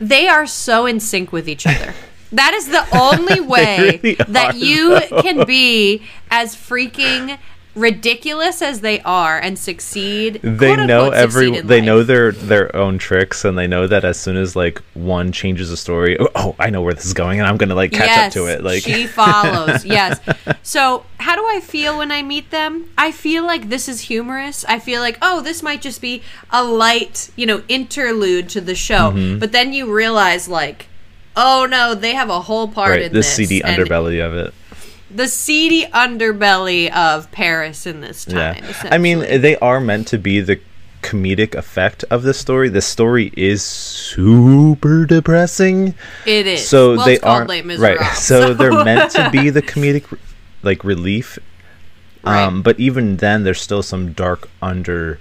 They 0.00 0.28
are 0.28 0.46
so 0.46 0.86
in 0.86 1.00
sync 1.00 1.32
with 1.32 1.48
each 1.48 1.66
other. 1.66 1.92
That 2.32 2.54
is 2.54 2.68
the 2.68 2.86
only 2.98 3.40
way 3.40 4.00
really 4.02 4.14
that 4.14 4.54
are, 4.54 4.56
you 4.56 5.00
can 5.22 5.46
be 5.46 6.02
as 6.30 6.54
freaking 6.54 7.38
ridiculous 7.78 8.60
as 8.60 8.80
they 8.80 9.00
are 9.00 9.38
and 9.38 9.58
succeed. 9.58 10.40
They 10.42 10.76
know 10.76 11.10
every. 11.10 11.60
They 11.60 11.78
life. 11.78 11.86
know 11.86 12.02
their 12.02 12.32
their 12.32 12.74
own 12.74 12.98
tricks, 12.98 13.44
and 13.44 13.56
they 13.56 13.66
know 13.66 13.86
that 13.86 14.04
as 14.04 14.18
soon 14.18 14.36
as 14.36 14.56
like 14.56 14.82
one 14.94 15.32
changes 15.32 15.70
a 15.70 15.76
story, 15.76 16.18
oh, 16.18 16.28
oh, 16.34 16.56
I 16.58 16.70
know 16.70 16.82
where 16.82 16.94
this 16.94 17.06
is 17.06 17.14
going, 17.14 17.38
and 17.38 17.48
I'm 17.48 17.56
gonna 17.56 17.74
like 17.74 17.92
catch 17.92 18.26
up 18.26 18.32
to 18.32 18.46
it. 18.46 18.62
Like 18.62 18.82
she 18.82 19.06
follows. 19.06 19.84
yes. 19.84 20.20
So 20.62 21.04
how 21.18 21.36
do 21.36 21.44
I 21.46 21.60
feel 21.60 21.98
when 21.98 22.12
I 22.12 22.22
meet 22.22 22.50
them? 22.50 22.90
I 22.98 23.12
feel 23.12 23.44
like 23.44 23.68
this 23.68 23.88
is 23.88 24.02
humorous. 24.02 24.64
I 24.66 24.78
feel 24.78 25.00
like 25.00 25.18
oh, 25.22 25.40
this 25.40 25.62
might 25.62 25.80
just 25.80 26.00
be 26.00 26.22
a 26.50 26.62
light, 26.64 27.30
you 27.36 27.46
know, 27.46 27.62
interlude 27.68 28.48
to 28.50 28.60
the 28.60 28.74
show. 28.74 29.12
Mm-hmm. 29.12 29.38
But 29.38 29.52
then 29.52 29.72
you 29.72 29.92
realize 29.92 30.48
like. 30.48 30.86
Oh 31.36 31.66
no, 31.70 31.94
they 31.94 32.14
have 32.14 32.30
a 32.30 32.40
whole 32.40 32.68
part 32.68 32.90
right, 32.90 33.02
in 33.02 33.12
the 33.12 33.20
this. 33.20 33.34
seedy 33.34 33.60
underbelly 33.60 34.24
of 34.24 34.34
it. 34.34 34.54
The 35.10 35.28
seedy 35.28 35.84
underbelly 35.86 36.90
of 36.90 37.30
Paris 37.30 37.86
in 37.86 38.00
this 38.00 38.24
time. 38.24 38.62
Yeah, 38.62 38.88
I 38.90 38.98
mean, 38.98 39.20
they 39.20 39.56
are 39.56 39.80
meant 39.80 40.08
to 40.08 40.18
be 40.18 40.40
the 40.40 40.60
comedic 41.02 41.54
effect 41.54 42.04
of 42.10 42.22
the 42.22 42.34
story. 42.34 42.68
The 42.68 42.82
story 42.82 43.32
is 43.36 43.62
super 43.62 45.06
depressing. 45.06 45.94
it 46.26 46.46
is. 46.46 46.68
so 46.68 46.96
Well, 46.96 47.06
they 47.06 47.18
Les 47.18 47.48
right. 47.48 47.64
Miserables, 47.64 48.18
So, 48.18 48.54
they're 48.54 48.84
meant 48.84 49.12
to 49.12 49.30
be 49.30 49.50
the 49.50 49.62
comedic 49.62 50.18
like 50.62 50.84
relief. 50.84 51.38
Um, 52.24 52.56
Right. 52.56 52.64
but 52.64 52.80
even 52.80 53.18
then, 53.18 53.44
there's 53.44 53.60
still 53.60 53.82
some 53.82 54.12
dark 54.12 54.48
under 54.60 55.18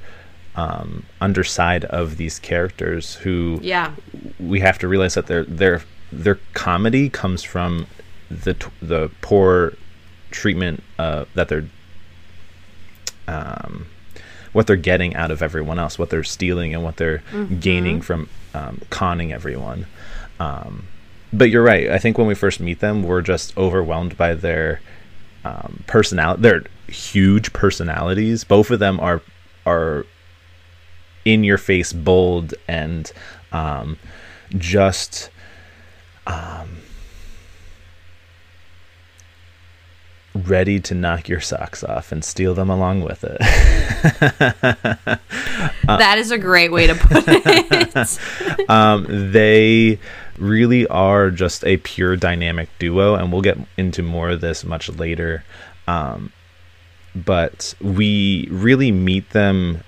um, 0.55 1.05
underside 1.21 1.85
of 1.85 2.17
these 2.17 2.39
characters 2.39 3.15
who 3.15 3.59
yeah. 3.61 3.91
we 4.39 4.59
have 4.59 4.79
to 4.79 4.87
realize 4.87 5.13
that 5.13 5.27
their 5.27 5.43
their 5.43 5.83
their 6.11 6.39
comedy 6.53 7.09
comes 7.09 7.43
from 7.43 7.87
the 8.29 8.53
t- 8.53 8.67
the 8.81 9.09
poor 9.21 9.73
treatment 10.31 10.83
uh, 10.99 11.25
that 11.35 11.49
they're 11.49 11.65
um, 13.27 13.87
what 14.53 14.67
they're 14.67 14.75
getting 14.75 15.15
out 15.15 15.31
of 15.31 15.41
everyone 15.41 15.79
else, 15.79 15.99
what 15.99 16.09
they're 16.09 16.23
stealing, 16.23 16.73
and 16.73 16.83
what 16.83 16.97
they're 16.97 17.21
gaining 17.59 18.01
from 18.01 18.29
um, 18.53 18.81
conning 18.89 19.31
everyone. 19.33 19.85
Um, 20.39 20.87
but 21.33 21.49
you're 21.49 21.63
right. 21.63 21.89
I 21.89 21.97
think 21.97 22.17
when 22.17 22.27
we 22.27 22.35
first 22.35 22.59
meet 22.59 22.79
them, 22.79 23.03
we're 23.03 23.21
just 23.21 23.55
overwhelmed 23.57 24.17
by 24.17 24.33
their 24.33 24.81
um, 25.43 25.83
personality. 25.87 26.41
Their 26.41 26.63
huge 26.87 27.53
personalities. 27.53 28.43
Both 28.43 28.71
of 28.71 28.79
them 28.79 28.99
are 28.99 29.21
are 29.65 30.05
in 31.25 31.43
your 31.43 31.57
face, 31.57 31.91
bold, 31.91 32.53
and 32.67 33.11
um, 33.51 33.97
just 34.57 35.29
um, 36.27 36.69
ready 40.45 40.79
to 40.79 40.93
knock 40.93 41.27
your 41.27 41.41
socks 41.41 41.83
off 41.83 42.11
and 42.11 42.23
steal 42.23 42.53
them 42.53 42.69
along 42.69 43.01
with 43.01 43.23
it. 43.23 43.39
that 45.87 46.17
is 46.17 46.31
a 46.31 46.37
great 46.37 46.71
way 46.71 46.87
to 46.87 46.95
put 46.95 47.23
it. 47.27 48.69
um, 48.69 49.31
they 49.31 49.99
really 50.37 50.85
are 50.87 51.31
just 51.31 51.65
a 51.65 51.77
pure 51.77 52.15
dynamic 52.15 52.69
duo, 52.79 53.15
and 53.15 53.31
we'll 53.31 53.41
get 53.41 53.57
into 53.77 54.03
more 54.03 54.29
of 54.29 54.41
this 54.41 54.63
much 54.63 54.89
later. 54.89 55.43
Um, 55.87 56.31
but 57.15 57.73
we 57.81 58.47
really 58.51 58.91
meet 58.91 59.31
them 59.31 59.83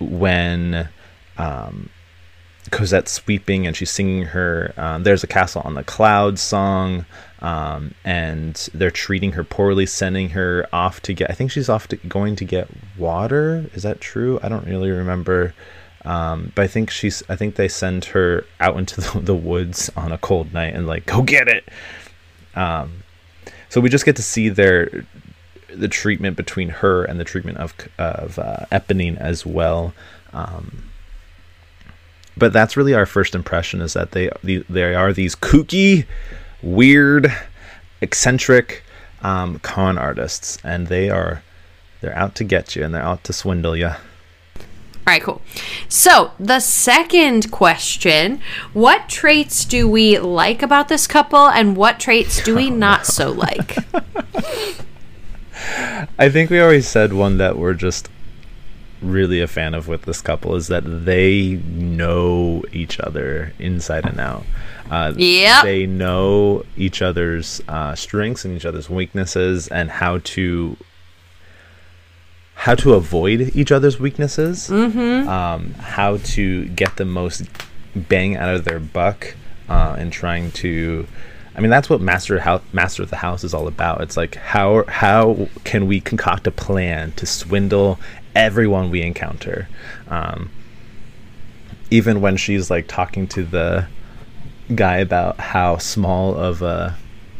when 0.00 0.88
um, 1.38 1.90
Cosette's 2.72 3.12
sweeping 3.12 3.66
and 3.66 3.76
she's 3.76 3.90
singing 3.90 4.24
her 4.24 4.74
um, 4.76 5.04
"There's 5.04 5.22
a 5.22 5.28
Castle 5.28 5.62
on 5.64 5.74
the 5.74 5.84
Clouds" 5.84 6.40
song, 6.40 7.06
um, 7.40 7.94
and 8.04 8.68
they're 8.74 8.90
treating 8.90 9.32
her 9.32 9.44
poorly, 9.44 9.86
sending 9.86 10.30
her 10.30 10.66
off 10.72 11.00
to 11.02 11.12
get. 11.12 11.30
I 11.30 11.34
think 11.34 11.50
she's 11.52 11.68
off 11.68 11.86
to 11.88 11.96
going 11.96 12.34
to 12.36 12.44
get 12.44 12.68
water. 12.98 13.66
Is 13.74 13.84
that 13.84 14.00
true? 14.00 14.40
I 14.42 14.48
don't 14.48 14.66
really 14.66 14.90
remember. 14.90 15.54
Um, 16.04 16.50
but 16.54 16.62
I 16.62 16.66
think 16.66 16.90
she's. 16.90 17.22
I 17.28 17.36
think 17.36 17.54
they 17.54 17.68
send 17.68 18.06
her 18.06 18.44
out 18.58 18.76
into 18.76 19.00
the, 19.00 19.20
the 19.20 19.34
woods 19.34 19.90
on 19.96 20.10
a 20.10 20.18
cold 20.18 20.52
night 20.52 20.74
and 20.74 20.86
like 20.86 21.06
go 21.06 21.22
get 21.22 21.48
it. 21.48 21.68
Um, 22.54 23.02
so 23.68 23.80
we 23.80 23.88
just 23.88 24.04
get 24.04 24.16
to 24.16 24.22
see 24.22 24.48
their 24.48 25.06
the 25.68 25.88
treatment 25.88 26.36
between 26.36 26.68
her 26.68 27.04
and 27.04 27.20
the 27.20 27.24
treatment 27.24 27.58
of 27.58 27.74
of 27.98 28.38
uh, 28.38 28.66
Eponine 28.72 29.16
as 29.18 29.46
well. 29.46 29.94
Um, 30.32 30.84
but 32.36 32.52
that's 32.52 32.76
really 32.76 32.94
our 32.94 33.06
first 33.06 33.34
impression 33.34 33.80
is 33.80 33.92
that 33.94 34.12
they 34.12 34.30
they 34.42 34.94
are 34.94 35.12
these 35.12 35.34
kooky, 35.34 36.06
weird, 36.62 37.32
eccentric 38.00 38.82
um, 39.22 39.58
con 39.60 39.98
artists, 39.98 40.58
and 40.64 40.86
they 40.88 41.10
are 41.10 41.42
they're 42.00 42.16
out 42.16 42.34
to 42.36 42.44
get 42.44 42.74
you 42.76 42.84
and 42.84 42.94
they're 42.94 43.02
out 43.02 43.24
to 43.24 43.32
swindle 43.32 43.76
you. 43.76 43.90
All 45.04 45.12
right, 45.12 45.22
cool. 45.22 45.42
So, 45.88 46.30
the 46.38 46.60
second 46.60 47.50
question 47.50 48.40
What 48.72 49.08
traits 49.08 49.64
do 49.64 49.88
we 49.88 50.18
like 50.18 50.62
about 50.62 50.86
this 50.88 51.08
couple, 51.08 51.48
and 51.48 51.76
what 51.76 51.98
traits 51.98 52.42
do 52.42 52.54
we 52.54 52.70
not 52.70 53.06
so 53.06 53.32
like? 53.32 53.76
I 56.18 56.28
think 56.28 56.50
we 56.50 56.60
already 56.60 56.82
said 56.82 57.12
one 57.12 57.38
that 57.38 57.56
we're 57.56 57.74
just 57.74 58.08
really 59.02 59.40
a 59.40 59.46
fan 59.46 59.74
of 59.74 59.88
with 59.88 60.02
this 60.02 60.20
couple 60.20 60.54
is 60.54 60.68
that 60.68 60.84
they 61.04 61.60
know 61.66 62.62
each 62.72 62.98
other 63.00 63.52
inside 63.58 64.06
and 64.06 64.20
out. 64.20 64.44
Uh, 64.90 65.12
Yep. 65.16 65.64
They 65.64 65.86
know 65.86 66.64
each 66.76 67.02
other's 67.02 67.60
uh, 67.68 67.94
strengths 67.94 68.44
and 68.44 68.54
each 68.56 68.64
other's 68.64 68.88
weaknesses 68.88 69.68
and 69.68 69.90
how 69.90 70.18
to 70.18 70.76
how 72.54 72.74
to 72.76 72.94
avoid 72.94 73.56
each 73.56 73.72
other's 73.72 73.98
weaknesses, 73.98 74.68
mm-hmm. 74.68 75.28
um, 75.28 75.74
how 75.74 76.18
to 76.18 76.66
get 76.66 76.96
the 76.96 77.04
most 77.04 77.42
bang 77.96 78.36
out 78.36 78.54
of 78.54 78.64
their 78.64 78.78
buck, 78.78 79.34
uh, 79.68 79.96
and 79.98 80.12
trying 80.12 80.50
to. 80.52 81.06
I 81.54 81.60
mean, 81.60 81.70
that's 81.70 81.90
what 81.90 82.00
master 82.00 82.38
house, 82.40 82.62
master 82.72 83.02
of 83.02 83.10
the 83.10 83.16
house 83.16 83.44
is 83.44 83.52
all 83.52 83.66
about. 83.66 84.00
It's 84.00 84.16
like 84.16 84.36
how 84.36 84.84
how 84.88 85.48
can 85.64 85.86
we 85.86 86.00
concoct 86.00 86.46
a 86.46 86.50
plan 86.50 87.12
to 87.12 87.26
swindle 87.26 87.98
everyone 88.34 88.90
we 88.90 89.02
encounter, 89.02 89.68
um, 90.08 90.50
even 91.90 92.20
when 92.20 92.36
she's 92.36 92.70
like 92.70 92.88
talking 92.88 93.26
to 93.28 93.44
the 93.44 93.86
guy 94.74 94.98
about 94.98 95.38
how 95.38 95.76
small 95.76 96.34
of 96.34 96.62
a 96.62 96.96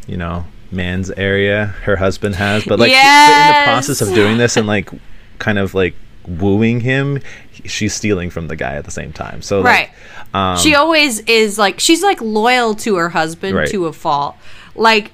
you 0.07 0.17
know 0.17 0.45
man's 0.71 1.11
area 1.13 1.67
her 1.85 1.97
husband 1.97 2.35
has, 2.35 2.65
but 2.65 2.79
like 2.79 2.91
in 2.91 3.61
the 3.61 3.65
process 3.65 4.01
of 4.01 4.15
doing 4.15 4.37
this 4.39 4.57
and 4.57 4.67
like 4.67 4.91
kind 5.39 5.59
of 5.59 5.75
like 5.75 5.95
wooing 6.27 6.81
him, 6.81 7.21
she's 7.65 7.95
stealing 7.95 8.31
from 8.31 8.49
the 8.49 8.57
guy 8.57 8.75
at 8.77 8.85
the 8.85 8.91
same 8.91 9.13
time. 9.13 9.43
So 9.43 9.63
Right. 9.63 9.91
like, 10.33 10.35
um, 10.35 10.57
she 10.59 10.75
always 10.75 11.21
is 11.21 11.59
like 11.59 11.81
she's 11.81 12.03
like 12.03 12.21
loyal 12.21 12.75
to 12.77 12.97
her 12.97 13.09
husband 13.11 13.57
Right. 13.57 13.69
to 13.71 13.87
a 13.87 13.93
fault. 13.93 14.37
Like 14.75 15.13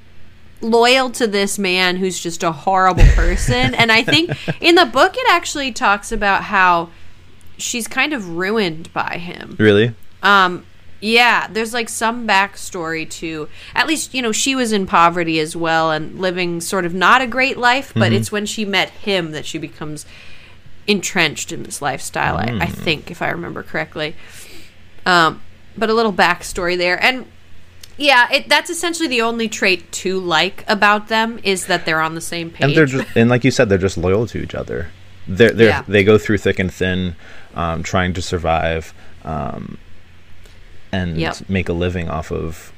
loyal 0.61 1.11
to 1.11 1.27
this 1.27 1.59
man 1.59 1.97
who's 1.97 2.19
just 2.21 2.43
a 2.43 2.53
horrible 2.53 3.05
person. 3.15 3.75
and 3.75 3.91
I 3.93 4.03
think 4.03 4.31
in 4.61 4.75
the 4.75 4.87
book 4.87 5.15
it 5.17 5.27
actually 5.31 5.73
talks 5.73 6.11
about 6.13 6.45
how 6.45 6.91
she's 7.57 7.87
kind 7.89 8.13
of 8.13 8.37
ruined 8.37 8.93
by 8.93 9.19
him. 9.19 9.57
really 9.59 9.95
Um, 10.23 10.65
yeah, 11.01 11.47
there's 11.49 11.73
like 11.73 11.89
some 11.89 12.27
backstory 12.27 13.09
to 13.11 13.49
at 13.75 13.87
least 13.87 14.15
you 14.15 14.21
know 14.23 14.33
she 14.33 14.57
was 14.57 14.73
in 14.73 14.85
poverty 14.87 15.39
as 15.39 15.55
well 15.55 15.93
and 15.93 16.19
living 16.21 16.61
sort 16.61 16.85
of 16.85 16.93
not 16.93 17.23
a 17.23 17.27
great 17.29 17.57
life, 17.57 17.93
but 17.95 18.13
it's 18.13 18.33
when 18.33 18.45
she 18.47 18.65
met 18.65 18.91
him 18.91 19.31
that 19.31 19.47
she 19.47 19.59
becomes 19.59 20.07
entrenched 20.89 21.53
in 21.53 21.63
this 21.63 21.81
lifestyle. 21.81 22.37
I, 22.37 22.59
I 22.63 22.67
think, 22.67 23.11
if 23.13 23.23
I 23.23 23.29
remember 23.31 23.63
correctly. 23.63 24.17
Um, 25.07 25.41
but 25.77 25.89
a 25.91 25.95
little 25.95 26.13
backstory 26.13 26.77
there, 26.77 27.01
and 27.03 27.27
yeah, 27.97 28.29
it, 28.33 28.49
that's 28.49 28.71
essentially 28.71 29.09
the 29.09 29.23
only 29.23 29.49
trait 29.49 29.91
to 29.93 30.19
like 30.19 30.65
about 30.69 31.09
them 31.09 31.39
is 31.45 31.67
that 31.67 31.85
they're 31.85 32.01
on 32.01 32.15
the 32.15 32.21
same 32.21 32.51
page. 32.51 32.63
and 32.65 32.75
they're 32.77 32.87
just 32.87 33.09
and 33.17 33.29
like 33.31 33.45
you 33.45 33.51
said 33.51 33.69
they're 33.69 33.79
just 33.79 33.97
loyal 33.99 34.27
to 34.29 34.39
each 34.41 34.55
other 34.55 34.89
they're, 35.27 35.51
they're 35.51 35.69
Yeah. 35.69 35.83
they 35.89 36.05
go 36.05 36.17
through 36.19 36.39
thick 36.39 36.59
and 36.61 36.73
thin 36.73 37.17
um, 37.55 37.83
trying 37.83 38.13
to 38.15 38.23
survive 38.23 38.93
um, 39.25 39.79
and 40.93 41.17
Yep. 41.19 41.49
make 41.49 41.69
a 41.69 41.73
living 41.73 42.09
off 42.09 42.31
of 42.31 42.73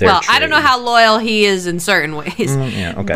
well, 0.00 0.20
I 0.28 0.38
don't 0.38 0.50
know 0.50 0.60
how 0.60 0.80
loyal 0.80 1.18
he 1.18 1.44
is 1.44 1.66
in 1.66 1.80
certain 1.80 2.16
ways. 2.16 2.34
Mm, 2.36 2.72
yeah 2.72 2.94
okay 2.98 3.14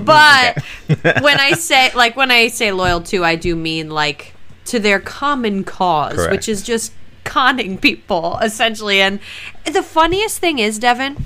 but 0.00 0.04
but 0.04 1.22
when 1.22 1.38
I 1.40 1.52
say 1.52 1.92
like 1.94 2.16
when 2.16 2.30
I 2.30 2.48
say 2.48 2.72
loyal 2.72 3.00
to, 3.02 3.24
I 3.24 3.36
do 3.36 3.56
mean 3.56 3.90
like 3.90 4.34
to 4.66 4.78
their 4.78 5.00
common 5.00 5.64
cause, 5.64 6.14
Correct. 6.14 6.32
which 6.32 6.48
is 6.48 6.62
just 6.62 6.92
conning 7.24 7.78
people 7.78 8.38
essentially. 8.42 9.00
And 9.00 9.20
the 9.64 9.82
funniest 9.82 10.38
thing 10.38 10.58
is, 10.58 10.78
Devin, 10.78 11.24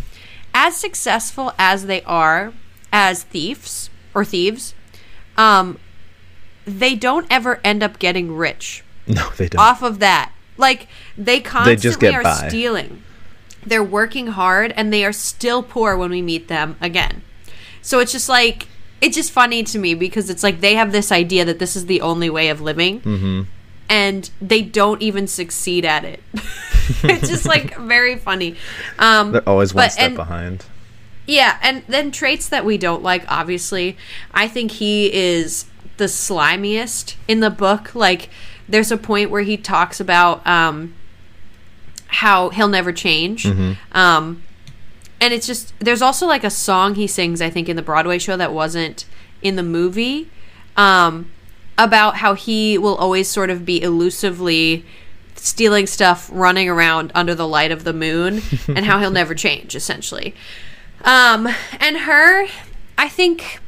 as 0.55 0.77
successful 0.77 1.53
as 1.59 1.87
they 1.87 2.03
are 2.03 2.53
as 2.93 3.25
thieves 3.25 3.91
or 4.15 4.25
thieves, 4.25 4.75
um, 5.37 5.79
they 6.65 6.95
don't 6.95 7.27
ever 7.31 7.61
end 7.63 7.83
up 7.83 7.99
getting 7.99 8.35
rich 8.35 8.83
no 9.07 9.31
they 9.37 9.49
don't 9.49 9.61
off 9.61 9.83
of 9.83 9.99
that. 10.01 10.33
Like 10.57 10.89
they 11.17 11.41
constantly 11.41 11.83
just 11.83 12.01
get 12.01 12.15
are 12.15 12.23
by. 12.23 12.49
stealing. 12.49 13.03
They're 13.67 13.85
working 13.85 14.29
hard 14.29 14.73
and 14.77 14.93
they 14.93 15.05
are 15.05 15.13
still 15.13 15.63
poor 15.63 15.97
when 15.97 16.11
we 16.11 16.23
meet 16.23 16.49
them 16.49 16.77
again. 16.81 17.23
So 17.83 17.99
it's 18.01 18.13
just 18.13 18.29
like 18.29 18.69
it's 19.01 19.15
just 19.15 19.31
funny 19.31 19.63
to 19.63 19.79
me 19.79 19.95
because 19.95 20.31
it's 20.31 20.43
like 20.43 20.61
they 20.61 20.75
have 20.75 20.93
this 20.93 21.13
idea 21.13 21.45
that 21.45 21.59
this 21.59 21.77
is 21.77 21.87
the 21.87 22.01
only 22.01 22.31
way 22.31 22.49
of 22.49 22.61
living. 22.61 23.01
Mm-hmm. 23.01 23.43
And 23.89 24.31
they 24.41 24.63
don't 24.63 25.01
even 25.03 25.27
succeed 25.29 25.85
at 25.85 26.05
it. 26.05 26.21
it's 27.05 27.29
just 27.29 27.47
like 27.47 27.77
very 27.79 28.17
funny. 28.17 28.57
Um, 28.99 29.33
they're 29.33 29.49
always 29.49 29.75
one 29.75 29.85
but- 29.85 29.93
step 29.93 30.07
and- 30.07 30.17
behind 30.17 30.65
yeah, 31.27 31.59
and 31.61 31.83
then 31.89 32.13
traits 32.13 32.49
that 32.49 32.65
we 32.65 32.79
don't 32.79 33.03
like, 33.03 33.25
obviously. 33.29 33.97
I 34.33 34.47
think 34.49 34.71
he 34.71 35.13
is 35.13 35.67
the 35.97 36.05
slimiest 36.05 37.17
in 37.27 37.41
the 37.41 37.51
book. 37.51 37.95
Like, 37.95 38.29
there's 38.69 38.93
a 38.93 38.97
point 38.97 39.31
where 39.31 39.43
he 39.43 39.57
talks 39.57 39.99
about 39.99 40.47
um, 40.47 40.95
how 42.17 42.49
he'll 42.49 42.69
never 42.69 42.93
change. 42.93 43.45
Um, 43.93 44.43
and 45.21 45.35
it's 45.35 45.47
just, 45.47 45.75
there's 45.81 46.01
also 46.01 46.27
like 46.27 46.45
a 46.45 46.51
song 46.51 46.95
he 46.95 47.07
sings, 47.07 47.43
I 47.43 47.51
think, 47.51 47.69
in 47.69 47.77
the 47.77 47.83
Broadway 47.83 48.19
show 48.19 48.37
that 48.39 48.53
wasn't 48.53 49.05
in 49.43 49.57
the 49.57 49.63
movie 49.63 50.31
um, 50.77 51.31
about 51.77 52.17
how 52.17 52.33
he 52.35 52.79
will 52.79 52.97
always 52.97 53.29
sort 53.29 53.51
of 53.51 53.67
be 53.67 53.83
elusively 53.83 54.85
stealing 55.35 55.87
stuff, 55.87 56.31
running 56.33 56.69
around 56.71 57.13
under 57.15 57.35
the 57.35 57.47
light 57.47 57.71
of 57.71 57.85
the 57.85 57.93
moon, 57.93 58.41
and 58.69 58.87
how 58.87 58.99
he'll 58.99 59.11
never 59.11 59.35
change, 59.35 59.77
essentially. 59.77 60.35
Um, 61.05 61.47
and 61.79 61.99
her, 61.99 62.47
I 62.97 63.09
think, 63.11 63.61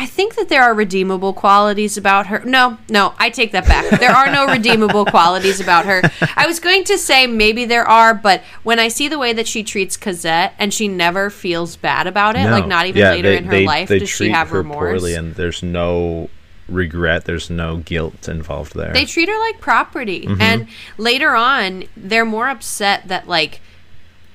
I 0.00 0.06
think 0.06 0.36
that 0.36 0.48
there 0.48 0.62
are 0.62 0.72
redeemable 0.74 1.32
qualities 1.32 1.96
about 1.96 2.28
her. 2.28 2.38
No, 2.44 2.78
no, 2.88 3.14
I 3.18 3.30
take 3.30 3.50
that 3.50 3.66
back. 3.66 3.98
There 3.98 4.12
are 4.12 4.30
no 4.30 4.46
redeemable 4.46 5.04
qualities 5.16 5.60
about 5.60 5.86
her. 5.86 6.02
I 6.36 6.46
was 6.46 6.60
going 6.60 6.84
to 6.84 6.96
say 6.96 7.26
maybe 7.26 7.64
there 7.64 7.84
are, 7.86 8.14
but 8.14 8.42
when 8.62 8.78
I 8.78 8.86
see 8.88 9.08
the 9.08 9.18
way 9.18 9.32
that 9.32 9.48
she 9.48 9.64
treats 9.64 9.96
Cosette 9.96 10.54
and 10.56 10.72
she 10.72 10.86
never 10.86 11.30
feels 11.30 11.74
bad 11.74 12.06
about 12.06 12.36
it, 12.36 12.48
like 12.48 12.68
not 12.68 12.86
even 12.86 13.00
Yeah, 13.00 13.10
later 13.10 13.30
they- 13.30 13.36
in 13.38 13.44
her 13.46 13.50
they- 13.50 13.66
life 13.66 13.88
they 13.88 13.98
does 13.98 14.08
she 14.08 14.30
have 14.30 14.50
her 14.50 14.58
remorse. 14.58 15.00
poorly 15.00 15.14
and 15.14 15.34
there's 15.34 15.62
no 15.64 16.30
regret 16.68 17.24
there's 17.24 17.48
no 17.48 17.78
guilt 17.78 18.28
involved 18.28 18.74
there 18.76 18.92
They 18.92 19.04
treat 19.06 19.28
her 19.28 19.38
like 19.40 19.58
property. 19.60 20.26
Mm-hmm. 20.26 20.40
And 20.40 20.68
later 20.96 21.34
on, 21.34 21.84
they're 21.96 22.24
more 22.26 22.48
upset 22.48 23.08
that 23.08 23.26
like 23.26 23.60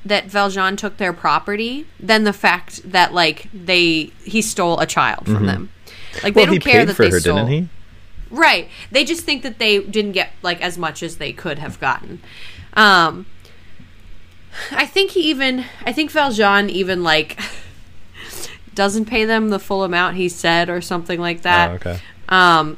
that 0.06 0.26
Valjean 0.26 0.76
took 0.76 0.98
their 0.98 1.14
property 1.14 1.86
than 2.00 2.24
the 2.26 2.34
fact 2.34 2.92
that 2.92 3.14
like 3.14 3.48
they 3.54 4.12
he 4.26 4.42
stole 4.42 4.80
a 4.80 4.86
child 4.86 5.26
from 5.26 5.46
them. 5.46 5.70
Like 6.24 6.34
they 6.34 6.44
Mm-hmm. 6.44 6.52
don't 6.52 6.60
care 6.60 6.86
that 6.86 6.98
they 6.98 7.10
her 7.10 7.20
stole. 7.20 7.66
Right. 8.30 8.68
They 8.92 9.06
just 9.06 9.24
think 9.24 9.44
that 9.44 9.60
they 9.60 9.80
didn't 9.80 10.12
get 10.14 10.32
like 10.42 10.62
as 10.62 10.78
much 10.78 11.04
as 11.04 11.18
they 11.18 11.32
could 11.34 11.60
have 11.60 11.80
gotten. 11.80 12.22
Um 12.74 13.26
I 14.72 14.86
think 14.86 15.12
he 15.12 15.22
even 15.30 15.66
I 15.86 15.92
think 15.94 16.12
Valjean 16.12 16.70
even 16.70 17.02
like 17.04 17.40
doesn't 18.76 19.06
pay 19.06 19.26
them 19.26 19.50
the 19.50 19.60
full 19.60 19.84
amount 19.84 20.16
he 20.18 20.28
said 20.30 20.70
or 20.70 20.82
something 20.82 21.20
like 21.20 21.42
that. 21.44 21.70
oh, 21.70 21.74
okay 21.76 22.00
Um 22.30 22.78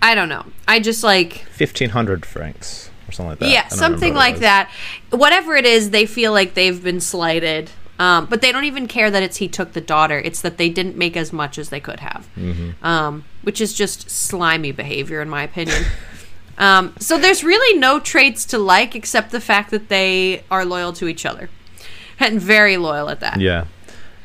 I 0.00 0.14
don't 0.14 0.28
know. 0.28 0.44
I 0.66 0.80
just 0.80 1.02
like 1.02 1.44
1500 1.56 2.24
francs 2.24 2.90
or 3.08 3.12
something 3.12 3.30
like 3.30 3.38
that 3.40 3.48
yeah, 3.50 3.68
something 3.68 4.14
like 4.14 4.38
that. 4.38 4.70
Whatever 5.10 5.56
it 5.56 5.64
is, 5.64 5.90
they 5.90 6.06
feel 6.06 6.32
like 6.32 6.54
they've 6.54 6.82
been 6.82 7.00
slighted. 7.00 7.70
Um, 7.98 8.26
but 8.26 8.42
they 8.42 8.52
don't 8.52 8.62
even 8.64 8.86
care 8.86 9.10
that 9.10 9.24
it's 9.24 9.38
he 9.38 9.48
took 9.48 9.72
the 9.72 9.80
daughter. 9.80 10.18
It's 10.20 10.40
that 10.42 10.56
they 10.56 10.68
didn't 10.68 10.96
make 10.96 11.16
as 11.16 11.32
much 11.32 11.58
as 11.58 11.70
they 11.70 11.80
could 11.80 11.98
have, 11.98 12.28
Mm-hmm. 12.36 12.84
um, 12.86 13.24
which 13.42 13.60
is 13.60 13.72
just 13.74 14.08
slimy 14.08 14.70
behavior, 14.70 15.20
in 15.20 15.28
my 15.28 15.42
opinion. 15.42 15.82
um, 16.58 16.94
so 17.00 17.18
there's 17.18 17.42
really 17.42 17.76
no 17.78 17.98
traits 17.98 18.44
to 18.46 18.58
like 18.58 18.94
except 18.94 19.32
the 19.32 19.40
fact 19.40 19.70
that 19.72 19.88
they 19.88 20.44
are 20.48 20.64
loyal 20.64 20.92
to 20.92 21.08
each 21.08 21.26
other, 21.26 21.50
and 22.20 22.40
very 22.40 22.76
loyal 22.76 23.08
at 23.10 23.18
that. 23.20 23.40
yeah 23.40 23.64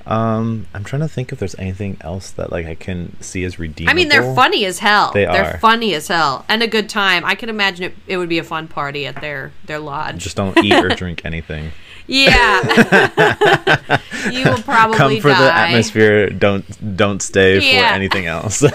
um 0.05 0.67
i'm 0.73 0.83
trying 0.83 1.01
to 1.01 1.07
think 1.07 1.31
if 1.31 1.39
there's 1.39 1.55
anything 1.57 1.95
else 2.01 2.31
that 2.31 2.51
like 2.51 2.65
i 2.65 2.75
can 2.75 3.15
see 3.21 3.43
as 3.45 3.57
redeemable 3.57 3.91
I 3.91 3.93
mean, 3.95 4.09
they're 4.09 4.35
funny 4.35 4.65
as 4.65 4.79
hell. 4.79 5.11
They 5.13 5.25
are 5.25 5.53
are. 5.53 5.57
funny 5.59 5.93
as 5.93 6.07
hell, 6.09 6.43
and 6.49 6.61
a 6.61 6.67
good 6.67 6.89
time. 6.89 7.23
I 7.23 7.35
can 7.35 7.47
imagine 7.47 7.85
it, 7.85 7.95
it 8.07 8.17
would 8.17 8.27
be 8.27 8.37
a 8.37 8.43
fun 8.43 8.67
party 8.67 9.05
at 9.07 9.21
their 9.21 9.51
their 9.65 9.79
lodge. 9.79 10.17
just 10.21 10.35
don't 10.35 10.57
eat 10.63 10.73
or 10.73 10.89
drink 10.95 11.21
anything 11.23 11.71
Yeah. 12.05 12.59
you 14.29 14.43
will 14.43 14.57
probably 14.63 14.97
come 14.97 15.21
for 15.21 15.29
die. 15.29 15.39
the 15.39 15.53
atmosphere 15.55 16.29
don't 16.31 16.97
don't 16.97 17.21
stay 17.21 17.59
Yeah. 17.59 17.87
for 17.89 17.93
anything 17.95 18.25
else 18.25 18.59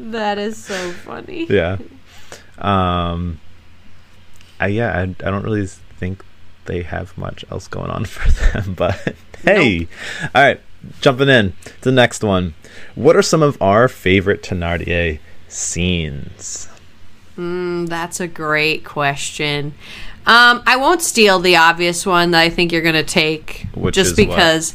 That 0.00 0.38
is 0.38 0.56
so 0.56 0.92
funny. 0.92 1.46
yeah 1.50 1.76
um 2.58 3.38
I, 4.60 4.68
yeah 4.68 4.96
I, 4.98 5.02
I 5.02 5.30
don't 5.30 5.42
really 5.44 5.66
think 5.66 6.24
they 6.66 6.82
have 6.82 7.16
much 7.16 7.44
else 7.50 7.68
going 7.68 7.90
on 7.90 8.04
for 8.06 8.30
them 8.30 8.74
but 8.74 9.14
hey. 9.44 9.88
All 10.34 10.42
right 10.42 10.60
jumping 11.00 11.28
in. 11.28 11.52
To 11.64 11.80
the 11.82 11.92
next 11.92 12.22
one. 12.22 12.54
What 12.94 13.16
are 13.16 13.22
some 13.22 13.42
of 13.42 13.60
our 13.60 13.88
favorite 13.88 14.42
Thenardier 14.42 15.18
scenes? 15.48 16.68
Mm, 17.36 17.88
that's 17.88 18.20
a 18.20 18.28
great 18.28 18.84
question. 18.84 19.74
Um, 20.26 20.62
I 20.66 20.76
won't 20.76 21.02
steal 21.02 21.38
the 21.38 21.56
obvious 21.56 22.06
one 22.06 22.30
that 22.30 22.40
I 22.40 22.48
think 22.48 22.72
you're 22.72 22.82
going 22.82 22.94
to 22.94 23.02
take 23.02 23.66
Which 23.74 23.94
just 23.94 24.16
because, 24.16 24.74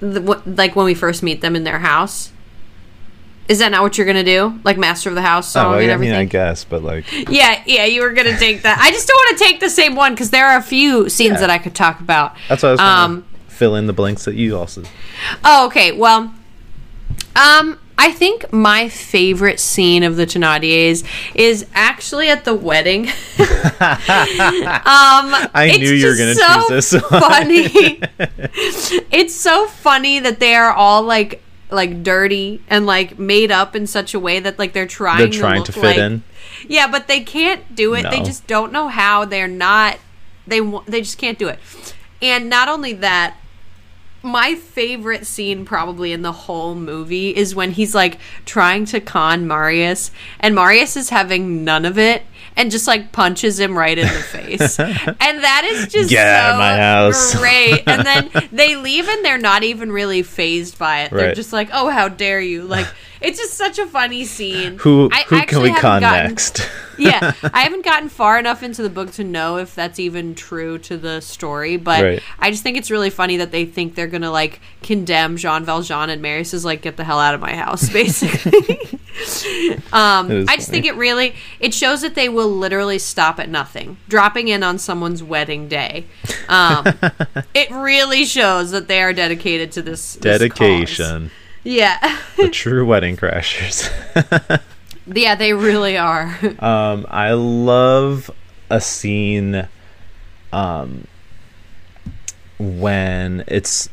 the, 0.00 0.20
like, 0.44 0.76
when 0.76 0.84
we 0.84 0.94
first 0.94 1.22
meet 1.22 1.40
them 1.40 1.56
in 1.56 1.64
their 1.64 1.78
house. 1.78 2.32
Is 3.48 3.60
that 3.60 3.70
not 3.72 3.82
what 3.82 3.96
you're 3.96 4.04
going 4.04 4.22
to 4.22 4.30
do? 4.30 4.60
Like 4.62 4.76
Master 4.76 5.08
of 5.08 5.14
the 5.14 5.22
House 5.22 5.50
song 5.50 5.66
oh 5.66 5.70
well, 5.70 5.78
and 5.78 5.88
yeah, 5.88 5.94
I 5.94 5.96
mean? 5.96 6.12
I 6.12 6.24
guess 6.26 6.64
but 6.64 6.82
like 6.82 7.04
yeah, 7.30 7.62
yeah, 7.66 7.84
you 7.86 8.02
were 8.02 8.12
going 8.12 8.30
to 8.30 8.36
take 8.38 8.62
that. 8.62 8.78
I 8.78 8.90
just 8.90 9.08
don't 9.08 9.16
want 9.16 9.38
to 9.38 9.44
take 9.44 9.60
the 9.60 9.70
same 9.70 9.94
one 9.96 10.12
because 10.14 10.30
there 10.30 10.46
are 10.46 10.58
a 10.58 10.62
few 10.62 11.08
scenes 11.08 11.34
Yeah. 11.34 11.40
that 11.40 11.50
I 11.50 11.58
could 11.58 11.74
talk 11.74 12.00
about. 12.00 12.34
that's 12.48 12.62
what 12.62 12.68
I 12.68 12.72
was 12.72 12.80
Um, 12.80 13.24
fill 13.48 13.74
in 13.74 13.86
the 13.86 13.92
blanks 13.94 14.24
that 14.26 14.34
you 14.34 14.56
also 14.56 14.82
Oh, 15.44 15.66
okay. 15.66 15.92
Well, 15.92 16.32
um, 17.34 17.78
I 18.00 18.12
think 18.12 18.52
my 18.52 18.88
favorite 18.88 19.58
scene 19.58 20.04
of 20.04 20.14
the 20.16 20.26
Thenardiers 20.26 21.04
is 21.34 21.66
actually 21.74 22.28
at 22.28 22.44
the 22.44 22.54
wedding. 22.54 23.08
um, 23.08 23.14
I 25.54 25.74
knew 25.78 25.92
you 25.92 26.06
were 26.06 26.16
going 26.16 26.34
to 26.34 26.40
so 26.40 26.68
choose 26.68 26.90
this 26.90 27.02
one. 27.10 27.20
funny. 27.20 27.64
it's 29.10 29.34
so 29.34 29.66
funny 29.66 30.20
that 30.20 30.38
they 30.38 30.54
are 30.54 30.72
all 30.72 31.02
like 31.02 31.42
like 31.70 32.02
dirty 32.02 32.62
and 32.68 32.86
like 32.86 33.18
made 33.18 33.50
up 33.50 33.76
in 33.76 33.86
such 33.86 34.14
a 34.14 34.20
way 34.20 34.40
that 34.40 34.58
like 34.58 34.72
they're 34.72 34.86
trying 34.86 35.18
They're 35.18 35.40
trying 35.40 35.64
to, 35.64 35.72
to 35.72 35.78
look 35.78 35.84
fit 35.84 35.96
like- 35.96 36.10
in. 36.10 36.22
Yeah, 36.66 36.90
but 36.90 37.06
they 37.08 37.20
can't 37.20 37.74
do 37.76 37.94
it. 37.94 38.10
They 38.10 38.20
just 38.20 38.46
don't 38.46 38.72
know 38.72 38.88
how. 38.88 39.24
They're 39.24 39.46
not. 39.46 39.98
They 40.46 40.60
they 40.86 41.02
just 41.02 41.18
can't 41.18 41.38
do 41.38 41.48
it. 41.48 41.58
And 42.20 42.48
not 42.48 42.68
only 42.68 42.94
that, 42.94 43.36
my 44.22 44.54
favorite 44.56 45.24
scene 45.26 45.64
probably 45.64 46.12
in 46.12 46.22
the 46.22 46.32
whole 46.32 46.74
movie 46.74 47.36
is 47.36 47.54
when 47.54 47.72
he's 47.72 47.94
like 47.94 48.18
trying 48.44 48.84
to 48.86 49.00
con 49.00 49.46
Marius, 49.46 50.10
and 50.40 50.54
Marius 50.54 50.96
is 50.96 51.10
having 51.10 51.64
none 51.64 51.84
of 51.84 51.96
it. 51.98 52.22
And 52.58 52.70
just 52.70 52.86
like 52.86 53.12
punches 53.12 53.58
him 53.58 53.78
right 53.78 53.96
in 53.96 54.06
the 54.06 54.12
face, 54.12 54.78
and 54.80 55.16
that 55.18 55.62
is 55.64 55.86
just 55.86 56.10
Get 56.10 56.26
out 56.26 56.50
of 56.50 56.54
so 56.54 56.58
my 56.58 56.76
house. 56.76 57.34
great. 57.38 57.84
And 57.86 58.04
then 58.04 58.48
they 58.52 58.74
leave, 58.76 59.08
and 59.08 59.24
they're 59.24 59.38
not 59.38 59.62
even 59.62 59.90
really 59.92 60.22
phased 60.22 60.76
by 60.76 61.02
it. 61.04 61.12
They're 61.12 61.34
just 61.34 61.52
like, 61.52 61.70
"Oh, 61.72 61.88
how 61.88 62.08
dare 62.08 62.40
you!" 62.40 62.64
Like 62.64 62.88
it's 63.20 63.38
just 63.38 63.54
such 63.54 63.78
a 63.78 63.86
funny 63.86 64.24
scene. 64.24 64.78
Who 64.78 65.08
I 65.12 65.24
who 65.28 65.42
can 65.46 65.62
we 65.62 65.72
con 65.74 66.00
gotten- 66.00 66.28
next? 66.30 66.68
yeah, 66.98 67.32
I 67.54 67.60
haven't 67.62 67.84
gotten 67.84 68.08
far 68.08 68.38
enough 68.38 68.62
into 68.62 68.82
the 68.82 68.90
book 68.90 69.12
to 69.12 69.24
know 69.24 69.56
if 69.58 69.74
that's 69.74 69.98
even 69.98 70.34
true 70.34 70.78
to 70.78 70.96
the 70.96 71.20
story, 71.20 71.76
but 71.76 72.02
Right. 72.02 72.22
I 72.38 72.50
just 72.50 72.62
think 72.62 72.76
it's 72.76 72.90
really 72.90 73.10
funny 73.10 73.36
that 73.38 73.50
they 73.52 73.64
think 73.64 73.94
they're 73.94 74.06
gonna 74.06 74.30
like 74.30 74.60
condemn 74.82 75.36
Jean 75.36 75.64
Valjean 75.64 76.10
and 76.10 76.20
Marius 76.22 76.52
is 76.54 76.64
like, 76.64 76.82
get 76.82 76.96
the 76.96 77.04
hell 77.04 77.18
out 77.18 77.34
of 77.34 77.40
my 77.40 77.54
house, 77.54 77.88
basically. 77.92 78.78
um, 79.92 80.46
I 80.48 80.56
just 80.56 80.68
funny. 80.68 80.82
think 80.82 80.86
it 80.86 80.94
really 80.96 81.34
it 81.60 81.74
shows 81.74 82.02
that 82.02 82.14
they 82.14 82.28
will 82.28 82.48
literally 82.50 82.98
stop 82.98 83.38
at 83.38 83.48
nothing, 83.48 83.96
dropping 84.08 84.48
in 84.48 84.62
on 84.62 84.78
someone's 84.78 85.22
wedding 85.22 85.68
day. 85.68 86.06
Um, 86.48 86.86
it 87.54 87.70
really 87.70 88.24
shows 88.24 88.70
that 88.70 88.88
they 88.88 89.02
are 89.02 89.12
dedicated 89.12 89.72
to 89.72 89.82
this 89.82 90.14
this. 90.14 90.38
Dedication. 90.38 91.30
Yeah, 91.68 92.18
the 92.38 92.48
true 92.48 92.86
wedding 92.86 93.18
crashers. 93.18 93.92
yeah, 95.06 95.34
they 95.34 95.52
really 95.52 95.98
are. 95.98 96.38
Um, 96.60 97.06
I 97.10 97.32
love 97.32 98.30
a 98.70 98.80
scene 98.80 99.68
um, 100.50 101.06
when 102.58 103.44
it's 103.46 103.90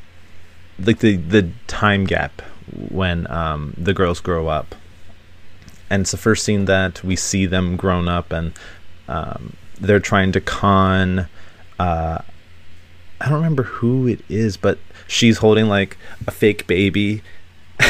like 0.80 1.00
the 1.00 1.18
the 1.18 1.50
time 1.68 2.06
gap 2.06 2.42
when 2.72 3.30
um, 3.30 3.74
the 3.78 3.94
girls 3.94 4.22
grow 4.22 4.48
up, 4.48 4.74
and 5.90 6.04
it's 6.04 6.12
the 6.12 6.18
first 6.18 6.46
scene 6.46 6.64
that 6.66 7.04
we 7.04 7.18
see 7.18 7.46
them 7.46 7.76
grown 7.76 8.08
up, 8.08 8.32
and 8.32 8.54
um, 9.10 9.58
they're 9.82 10.00
trying 10.00 10.32
to 10.32 10.40
con. 10.40 11.28
Uh, 11.78 12.20
I 13.20 13.26
don't 13.26 13.34
remember 13.34 13.64
who 13.64 14.08
it 14.08 14.22
is, 14.30 14.56
but 14.56 14.80
she's 15.08 15.40
holding 15.40 15.68
like 15.68 15.98
a 16.26 16.32
fake 16.32 16.68
baby 16.68 17.22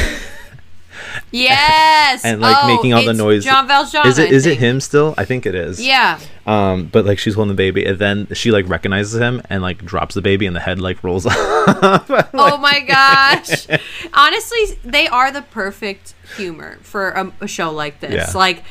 Yes, 1.31 2.23
and 2.23 2.39
like 2.41 2.55
Oh, 2.57 2.67
making 2.67 2.93
all 2.93 3.03
the 3.03 3.13
noise. 3.13 3.43
Jean 3.43 3.67
Valjean. 3.67 4.07
Is 4.07 4.17
it 4.19 4.31
is 4.31 4.45
it 4.45 4.57
him 4.57 4.79
still? 4.79 5.13
I 5.17 5.25
think 5.25 5.45
it 5.45 5.55
is. 5.55 5.85
Yeah. 5.85 6.19
Um, 6.45 6.85
but 6.85 7.05
like 7.05 7.19
she's 7.19 7.35
holding 7.35 7.49
the 7.49 7.57
baby, 7.57 7.85
and 7.85 7.99
then 7.99 8.27
she 8.33 8.51
like 8.51 8.67
recognizes 8.69 9.19
him 9.19 9.41
and 9.49 9.61
like 9.61 9.83
drops 9.83 10.15
the 10.15 10.21
baby, 10.21 10.45
and 10.45 10.55
the 10.55 10.59
head 10.61 10.79
like 10.79 11.03
rolls 11.03 11.25
off. 11.25 11.35
oh 11.35 12.57
my 12.61 12.79
gosh. 12.81 13.67
Honestly, 14.13 14.77
they 14.83 15.07
are 15.07 15.31
the 15.31 15.41
perfect 15.41 16.13
humor 16.37 16.77
for 16.81 17.09
a, 17.09 17.31
a 17.41 17.47
show 17.47 17.71
like 17.71 17.99
this. 17.99 18.13
Yeah. 18.13 18.37
Like, 18.37 18.63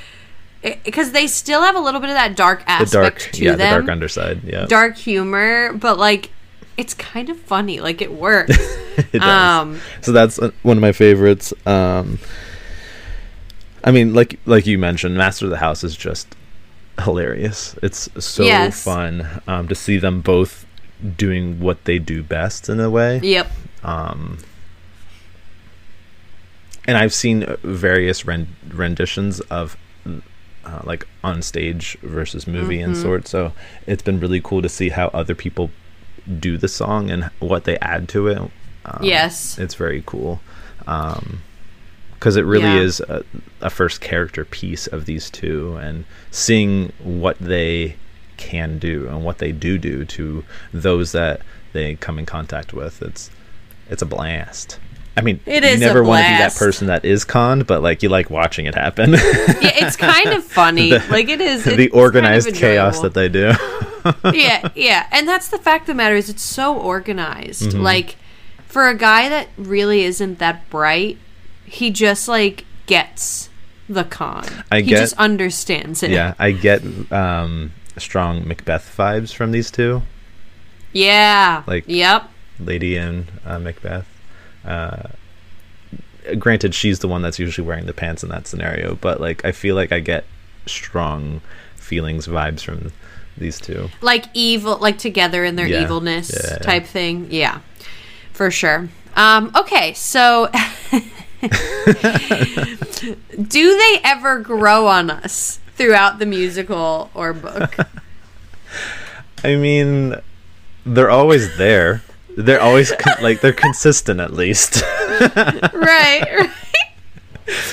because 0.63 1.13
they 1.13 1.27
still 1.27 1.61
have 1.61 1.77
a 1.77 1.81
little 1.81 2.01
bit 2.01 2.09
of 2.11 2.17
that 2.17 2.37
dark 2.37 2.61
the 2.61 2.71
aspect 2.71 2.93
dark, 2.93 3.19
to 3.33 3.45
yeah, 3.45 3.51
the 3.53 3.57
them, 3.59 3.81
dark 3.81 3.91
underside. 3.91 4.43
Yeah, 4.43 4.67
dark 4.67 4.97
humor, 4.97 5.75
but 5.75 5.99
like, 5.99 6.31
it's 6.77 6.95
kind 6.95 7.29
of 7.31 7.39
funny. 7.39 7.81
Like, 7.81 8.01
it 8.03 8.13
works. 8.13 8.57
it 9.13 9.21
does. 9.21 9.23
um, 9.23 9.81
so 10.01 10.13
that's 10.13 10.39
uh, 10.39 10.51
one 10.63 10.77
of 10.77 10.81
my 10.81 10.93
favorites. 10.93 11.53
Um, 11.67 12.19
I 13.83 13.91
mean, 13.91 14.15
like 14.15 14.39
like 14.47 14.67
you 14.67 14.79
mentioned, 14.79 15.17
Master 15.17 15.45
of 15.47 15.51
the 15.51 15.59
House 15.59 15.85
is 15.85 15.95
just 15.97 16.35
hilarious. 17.03 17.77
It's 17.83 18.09
so 18.25 18.45
Yes. 18.45 18.83
fun 18.83 19.43
um, 19.47 19.69
to 19.69 19.75
see 19.75 19.99
them 19.99 20.21
both 20.21 20.65
doing 21.19 21.61
what 21.61 21.85
they 21.85 21.99
do 21.99 22.23
best 22.23 22.69
in 22.69 22.81
a 22.81 22.89
way. 22.89 23.21
yep. 23.23 23.51
um, 23.83 24.39
and 26.87 26.97
I've 26.97 27.15
seen 27.15 27.47
various 27.63 28.27
ren- 28.27 28.55
renditions 28.69 29.41
of 29.41 29.77
uh, 30.07 30.81
like 30.85 31.07
on 31.23 31.43
stage 31.43 31.97
versus 32.03 32.47
movie 32.47 32.81
and 32.81 32.95
Mhm. 32.95 33.03
sort. 33.03 33.29
So 33.29 33.53
it's 33.87 34.03
been 34.03 34.21
really 34.21 34.41
cool 34.41 34.63
to 34.63 34.69
see 34.69 34.91
how 34.91 35.09
other 35.09 35.35
people 35.35 35.71
do 36.41 36.57
the 36.57 36.69
song 36.69 37.11
and 37.11 37.25
what 37.41 37.65
they 37.65 37.79
add 37.79 38.09
to 38.11 38.29
it. 38.29 38.39
Um, 38.39 38.99
Yes. 39.03 39.59
it's 39.59 39.75
very 39.75 40.03
cool 40.07 40.41
because 40.79 42.37
it 42.37 42.45
really 42.45 42.65
Yeah. 42.65 42.81
is 42.81 43.01
a, 43.01 43.25
a 43.61 43.71
first 43.71 44.01
character 44.01 44.45
piece 44.45 44.87
of 44.87 45.07
these 45.07 45.31
two, 45.31 45.77
and 45.77 46.05
seeing 46.31 46.93
what 47.03 47.39
they 47.39 47.97
can 48.37 48.79
do 48.79 49.07
and 49.09 49.25
what 49.25 49.39
they 49.39 49.53
do 49.53 49.79
do 49.79 50.05
to 50.05 50.45
those 50.73 51.13
that 51.13 51.41
they 51.73 51.95
come 51.97 52.19
in 52.19 52.27
contact 52.27 52.73
with. 52.73 53.01
It's 53.03 53.31
it's 53.91 54.03
a 54.03 54.07
blast. 54.07 54.79
I 55.17 55.21
mean, 55.21 55.39
It 55.47 55.63
you 55.63 55.79
never 55.79 56.03
want 56.03 56.25
to 56.25 56.33
be 56.33 56.39
that 56.39 56.57
person 56.57 56.89
that 56.89 57.05
is 57.05 57.25
conned, 57.25 57.67
but 57.69 57.83
like 57.83 58.03
you 58.03 58.09
like 58.09 58.31
watching 58.31 58.67
it 58.67 58.75
happen. 58.75 59.13
Yeah, 59.13 59.19
it's 59.63 59.95
kind 59.97 60.31
of 60.31 60.43
funny. 60.61 60.91
The- 60.91 61.05
like, 61.09 61.29
it 61.29 61.41
is. 61.41 61.65
the 61.65 61.71
it's 61.71 61.77
kind 61.79 61.89
of 61.91 61.95
organized 61.95 62.55
chaos 62.55 63.01
that 63.01 63.15
they 63.15 63.29
do. 63.29 63.53
yeah, 64.33 64.69
yeah, 64.75 65.07
and 65.13 65.27
that's 65.29 65.49
the 65.49 65.59
fact 65.59 65.83
of 65.83 65.87
the 65.89 65.95
matter 65.95 66.15
is 66.15 66.29
it's 66.29 66.43
so 66.43 66.77
organized. 66.79 67.63
Mm-hmm. 67.71 67.81
Like 67.81 68.17
for 68.67 68.89
a 68.89 68.95
guy 68.97 69.29
that 69.29 69.49
really 69.57 70.03
isn't 70.05 70.39
that 70.39 70.69
bright, 70.71 71.19
he 71.65 71.91
just 71.91 72.29
like 72.29 72.65
gets 72.87 73.49
the 73.89 74.05
con. 74.05 74.47
I 74.71 74.81
he 74.81 74.89
get- 74.91 74.99
just 74.99 75.15
understands 75.19 76.03
it. 76.03 76.11
yeah, 76.11 76.35
I 76.39 76.51
get 76.53 76.83
um, 77.13 77.73
strong 77.99 78.47
Macbeth 78.47 78.95
vibes 78.97 79.33
from 79.35 79.53
these 79.53 79.71
two. 79.71 80.03
Yeah. 80.93 81.63
Like- 81.67 81.85
Yep. 81.87 82.31
Lady 82.61 82.97
and 82.97 83.27
uh, 83.45 83.59
Macbeth. 83.59 84.07
Uh, 84.65 85.09
granted, 86.39 86.75
she's 86.75 87.01
the 87.01 87.09
one 87.09 87.21
that's 87.23 87.39
usually 87.39 87.67
wearing 87.67 87.87
the 87.87 87.93
pants 87.93 88.23
in 88.23 88.29
that 88.31 88.47
scenario, 88.47 88.95
but 88.95 89.21
like 89.21 89.45
I 89.45 89.53
feel 89.53 89.75
like 89.75 89.91
I 89.93 90.01
get 90.01 90.25
strong 90.67 91.41
feelings, 91.77 92.27
vibes 92.27 92.61
from 92.63 92.93
these 93.39 93.61
two. 93.61 93.89
Like 94.01 94.27
evil 94.35 94.77
like 94.79 94.99
together 94.99 95.45
in 95.45 95.57
their 95.57 95.67
Yeah, 95.67 95.83
evilness 95.83 96.31
yeah. 96.33 96.57
type 96.59 96.87
thing. 96.87 97.29
Yeah. 97.31 97.61
For 98.33 98.51
sure. 98.51 98.89
Um 99.17 99.51
okay, 99.57 99.93
so 99.95 100.49
do 101.41 101.49
they 103.79 104.01
ever 104.05 104.39
grow 104.41 104.87
on 104.87 105.11
us 105.11 105.59
throughout 105.77 106.19
the 106.19 106.27
musical 106.27 107.11
or 107.15 107.33
book? 107.33 107.77
I 109.45 109.57
mean, 109.57 110.15
they're 110.87 111.11
always 111.11 111.57
there. 111.59 112.03
They're 112.37 112.61
always 112.61 112.93
con- 112.93 113.23
like 113.23 113.41
they're 113.41 113.53
consistent 113.53 114.21
at 114.21 114.33
least. 114.33 114.83
right, 115.21 115.73
right. 115.75 116.51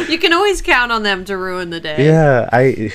You 0.07 0.19
can 0.19 0.33
always 0.33 0.61
count 0.61 0.91
on 0.91 1.03
them 1.03 1.23
to 1.25 1.37
ruin 1.37 1.69
the 1.69 1.79
day. 1.79 2.05
yeah, 2.05 2.49
I. 2.51 2.91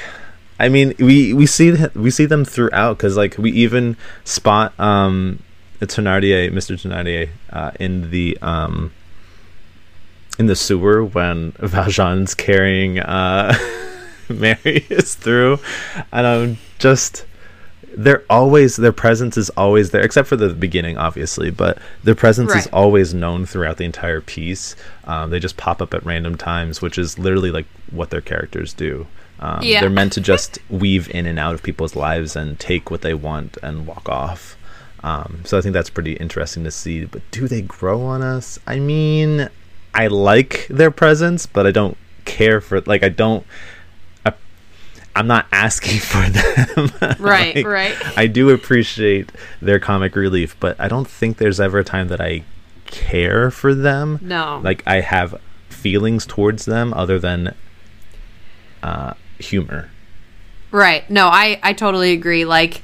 I 0.58 0.68
mean, 0.68 0.94
we 0.98 1.32
we 1.34 1.46
see 1.46 1.76
th- 1.76 1.94
we 1.94 2.10
see 2.10 2.26
them 2.26 2.44
throughout 2.44 2.96
because 2.96 3.16
like 3.16 3.36
we 3.36 3.50
even 3.52 3.96
spot 4.24 4.78
um, 4.80 5.42
Thenardier, 5.80 6.50
Mr. 6.50 6.76
Thenardier, 6.76 7.28
uh, 7.50 7.72
in 7.78 8.10
the 8.10 8.38
um, 8.40 8.92
in 10.38 10.46
the 10.46 10.56
sewer 10.56 11.04
when 11.04 11.52
Valjean's 11.58 12.34
carrying 12.34 12.98
uh, 12.98 13.54
Marius 14.28 15.14
through, 15.14 15.58
and 16.12 16.26
I'm 16.26 16.58
just 16.78 17.26
they're 17.96 18.24
always 18.28 18.76
their 18.76 18.92
presence 18.92 19.38
is 19.38 19.48
always 19.50 19.90
there 19.90 20.02
except 20.02 20.28
for 20.28 20.36
the 20.36 20.52
beginning 20.52 20.98
obviously 20.98 21.50
but 21.50 21.78
their 22.04 22.14
presence 22.14 22.54
is 22.54 22.66
always 22.66 23.14
known 23.14 23.46
throughout 23.46 23.78
the 23.78 23.84
entire 23.84 24.20
piece. 24.20 24.76
Um, 25.04 25.30
they 25.30 25.38
just 25.38 25.56
pop 25.56 25.80
up 25.80 25.94
at 25.94 26.04
random 26.04 26.36
times 26.36 26.82
which 26.82 26.98
is 26.98 27.18
literally 27.18 27.50
like 27.50 27.64
what 27.90 28.10
their 28.10 28.20
characters 28.20 28.74
do 28.74 29.06
um, 29.40 29.60
Yeah. 29.62 29.80
they're 29.80 29.90
meant 29.90 30.12
to 30.14 30.20
just 30.20 30.58
weave 30.70 31.08
in 31.10 31.26
and 31.26 31.38
out 31.38 31.54
of 31.54 31.62
people's 31.62 31.94
lives 31.96 32.34
and 32.36 32.58
take 32.58 32.90
what 32.90 33.02
they 33.02 33.14
want 33.14 33.56
and 33.62 33.86
walk 33.86 34.08
off 34.08 34.56
um, 35.02 35.42
so 35.44 35.58
i 35.58 35.60
think 35.60 35.72
that's 35.74 35.90
pretty 35.90 36.14
interesting 36.14 36.64
to 36.64 36.70
see 36.70 37.04
but 37.04 37.22
do 37.30 37.46
they 37.46 37.60
grow 37.62 38.02
on 38.02 38.22
us 38.22 38.58
i 38.66 38.78
mean 38.78 39.48
i 39.94 40.06
like 40.06 40.66
their 40.68 40.90
presence 40.90 41.46
but 41.46 41.66
i 41.66 41.70
don't 41.70 41.96
care 42.24 42.60
for 42.60 42.80
like 42.82 43.02
i 43.04 43.08
don't 43.08 43.46
I, 44.24 44.32
i'm 45.14 45.26
not 45.26 45.46
asking 45.52 45.98
for 46.00 46.28
them 46.28 46.90
Right, 47.20 47.56
Like, 47.56 47.66
right. 47.66 48.18
I 48.18 48.26
do 48.26 48.50
appreciate 48.50 49.30
their 49.60 49.78
comic 49.78 50.14
relief, 50.16 50.56
but 50.60 50.78
I 50.80 50.88
don't 50.88 51.06
think 51.08 51.36
there's 51.38 51.60
ever 51.60 51.78
a 51.80 51.84
time 51.84 52.08
that 52.08 52.20
I 52.20 52.42
care 52.86 53.50
for 53.50 53.74
them. 53.74 54.18
No. 54.22 54.60
Like 54.62 54.82
I 54.86 55.00
have 55.00 55.40
feelings 55.68 56.24
towards 56.26 56.64
them 56.66 56.92
other 56.94 57.18
than 57.18 57.54
uh, 58.82 59.14
humor. 59.38 59.90
Right. 60.70 61.08
No, 61.10 61.28
I 61.28 61.58
I 61.62 61.72
totally 61.72 62.12
agree. 62.12 62.44
Like 62.44 62.82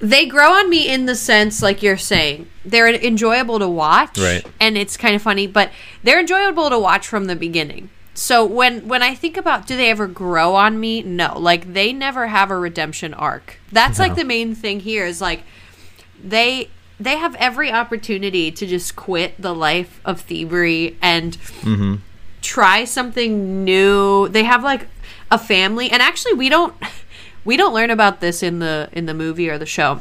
they 0.00 0.26
grow 0.26 0.52
on 0.52 0.70
me 0.70 0.88
in 0.88 1.06
the 1.06 1.14
sense 1.14 1.62
like 1.62 1.82
you're 1.82 1.96
saying. 1.96 2.48
They're 2.64 2.88
enjoyable 2.88 3.58
to 3.58 3.68
watch 3.68 4.18
Right. 4.18 4.46
and 4.60 4.76
it's 4.78 4.96
kind 4.96 5.16
of 5.16 5.22
funny, 5.22 5.46
but 5.46 5.72
they're 6.02 6.20
enjoyable 6.20 6.70
to 6.70 6.78
watch 6.78 7.06
from 7.06 7.24
the 7.24 7.34
beginning. 7.36 7.90
So 8.14 8.44
when 8.44 8.86
when 8.86 9.02
I 9.02 9.14
think 9.14 9.36
about 9.36 9.66
do 9.66 9.76
they 9.76 9.90
ever 9.90 10.06
grow 10.06 10.54
on 10.54 10.78
me? 10.78 11.02
No. 11.02 11.38
Like 11.38 11.72
they 11.72 11.92
never 11.92 12.26
have 12.28 12.50
a 12.50 12.58
redemption 12.58 13.14
arc. 13.14 13.58
That's 13.72 13.98
like 13.98 14.14
the 14.16 14.24
main 14.24 14.54
thing 14.54 14.80
here 14.80 15.04
is 15.06 15.20
like 15.20 15.42
they 16.22 16.68
they 17.00 17.16
have 17.16 17.34
every 17.36 17.70
opportunity 17.70 18.50
to 18.50 18.66
just 18.66 18.96
quit 18.96 19.40
the 19.40 19.54
life 19.54 20.00
of 20.04 20.20
thievery 20.22 20.96
and 21.00 21.38
mm-hmm. 21.38 21.94
Try 22.48 22.86
something 22.86 23.62
new. 23.62 24.26
They 24.28 24.44
have 24.44 24.64
like 24.64 24.86
a 25.30 25.36
family, 25.36 25.90
and 25.90 26.00
actually, 26.00 26.32
we 26.32 26.48
don't 26.48 26.74
we 27.44 27.58
don't 27.58 27.74
learn 27.74 27.90
about 27.90 28.22
this 28.22 28.42
in 28.42 28.58
the 28.58 28.88
in 28.90 29.04
the 29.04 29.12
movie 29.12 29.50
or 29.50 29.58
the 29.58 29.66
show. 29.66 30.00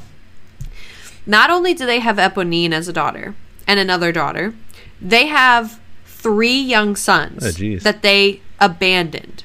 Not 1.26 1.50
only 1.50 1.74
do 1.74 1.86
they 1.86 2.00
have 2.00 2.16
Eponine 2.16 2.72
as 2.72 2.88
a 2.88 2.94
daughter 2.94 3.36
and 3.68 3.82
another 3.82 4.14
daughter, 4.14 4.54
they 5.02 5.28
have 5.28 5.82
three 6.06 6.58
young 6.58 6.96
sons 6.96 7.44
Oh, 7.44 7.78
that 7.80 8.02
they 8.02 8.40
abandoned, 8.62 9.44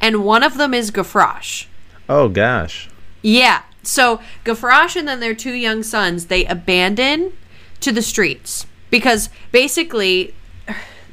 and 0.00 0.24
one 0.24 0.42
of 0.42 0.56
them 0.56 0.74
is 0.74 0.90
Gavroche. 0.90 1.66
Oh 2.08 2.28
gosh. 2.28 2.88
Yeah. 3.22 3.62
So 3.84 4.20
Gavroche 4.44 4.96
and 4.96 5.06
then 5.06 5.20
their 5.20 5.36
two 5.36 5.54
young 5.54 5.84
sons 5.84 6.26
they 6.26 6.44
abandon 6.46 7.32
to 7.78 7.92
the 7.92 8.02
streets 8.02 8.66
because 8.90 9.28
basically 9.52 10.34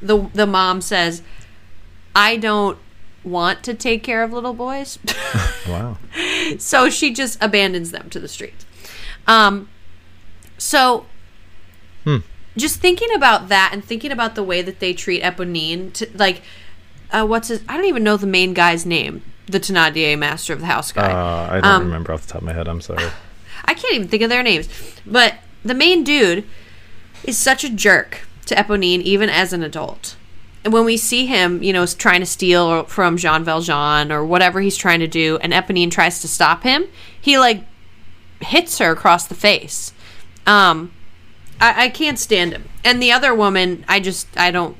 the 0.02 0.28
the 0.34 0.46
mom 0.46 0.80
says, 0.80 1.22
"I 2.14 2.36
don't 2.36 2.78
want 3.24 3.62
to 3.62 3.74
take 3.74 4.02
care 4.02 4.22
of 4.22 4.32
little 4.32 4.52
boys," 4.54 4.98
Wow. 5.68 5.98
so 6.58 6.90
she 6.90 7.12
just 7.12 7.38
abandons 7.40 7.90
them 7.92 8.10
to 8.10 8.20
the 8.20 8.28
streets. 8.28 8.66
Um. 9.26 9.68
So. 10.58 11.06
Just 12.54 12.80
thinking 12.80 13.08
about 13.14 13.48
that 13.48 13.70
and 13.72 13.82
thinking 13.82 14.10
about 14.12 14.34
the 14.34 14.42
way 14.42 14.60
that 14.60 14.78
they 14.78 14.92
treat 14.92 15.22
Eponine, 15.22 15.90
to, 15.94 16.06
like, 16.14 16.42
uh, 17.10 17.24
what's 17.24 17.48
his? 17.48 17.62
I 17.66 17.78
don't 17.78 17.86
even 17.86 18.04
know 18.04 18.18
the 18.18 18.26
main 18.26 18.52
guy's 18.52 18.84
name. 18.84 19.22
The 19.46 19.58
Thénardier 19.58 20.18
master 20.18 20.52
of 20.52 20.60
the 20.60 20.66
house 20.66 20.92
guy. 20.92 21.10
Uh, 21.10 21.48
I 21.50 21.54
don't 21.62 21.64
Um, 21.64 21.84
remember 21.86 22.12
off 22.12 22.26
the 22.26 22.32
top 22.34 22.42
of 22.42 22.46
my 22.46 22.52
head. 22.52 22.68
I'm 22.68 22.82
sorry. 22.82 23.04
I 23.64 23.72
can't 23.72 23.94
even 23.94 24.06
think 24.08 24.22
of 24.22 24.28
their 24.28 24.42
names. 24.42 24.68
But 25.06 25.36
the 25.64 25.72
main 25.72 26.04
dude 26.04 26.44
is 27.24 27.38
such 27.38 27.64
a 27.64 27.70
jerk 27.70 28.26
to 28.46 28.54
Eponine, 28.54 29.02
even 29.02 29.28
as 29.28 29.52
an 29.52 29.62
adult. 29.62 30.16
And 30.64 30.72
when 30.72 30.84
we 30.84 30.96
see 30.96 31.26
him, 31.26 31.62
you 31.62 31.72
know, 31.72 31.84
trying 31.86 32.20
to 32.20 32.26
steal 32.26 32.84
from 32.84 33.16
Jean 33.16 33.42
Valjean 33.44 34.12
or 34.12 34.24
whatever 34.24 34.60
he's 34.60 34.76
trying 34.76 35.00
to 35.00 35.08
do, 35.08 35.38
and 35.42 35.52
Eponine 35.52 35.90
tries 35.90 36.20
to 36.20 36.28
stop 36.28 36.62
him, 36.62 36.86
he 37.20 37.38
like 37.38 37.64
hits 38.40 38.78
her 38.78 38.92
across 38.92 39.26
the 39.26 39.34
face. 39.34 39.92
Um, 40.46 40.92
I, 41.60 41.84
I 41.84 41.88
can't 41.88 42.18
stand 42.18 42.52
him. 42.52 42.68
And 42.84 43.02
the 43.02 43.12
other 43.12 43.34
woman, 43.34 43.84
I 43.88 44.00
just, 44.00 44.28
I 44.36 44.50
don't. 44.50 44.76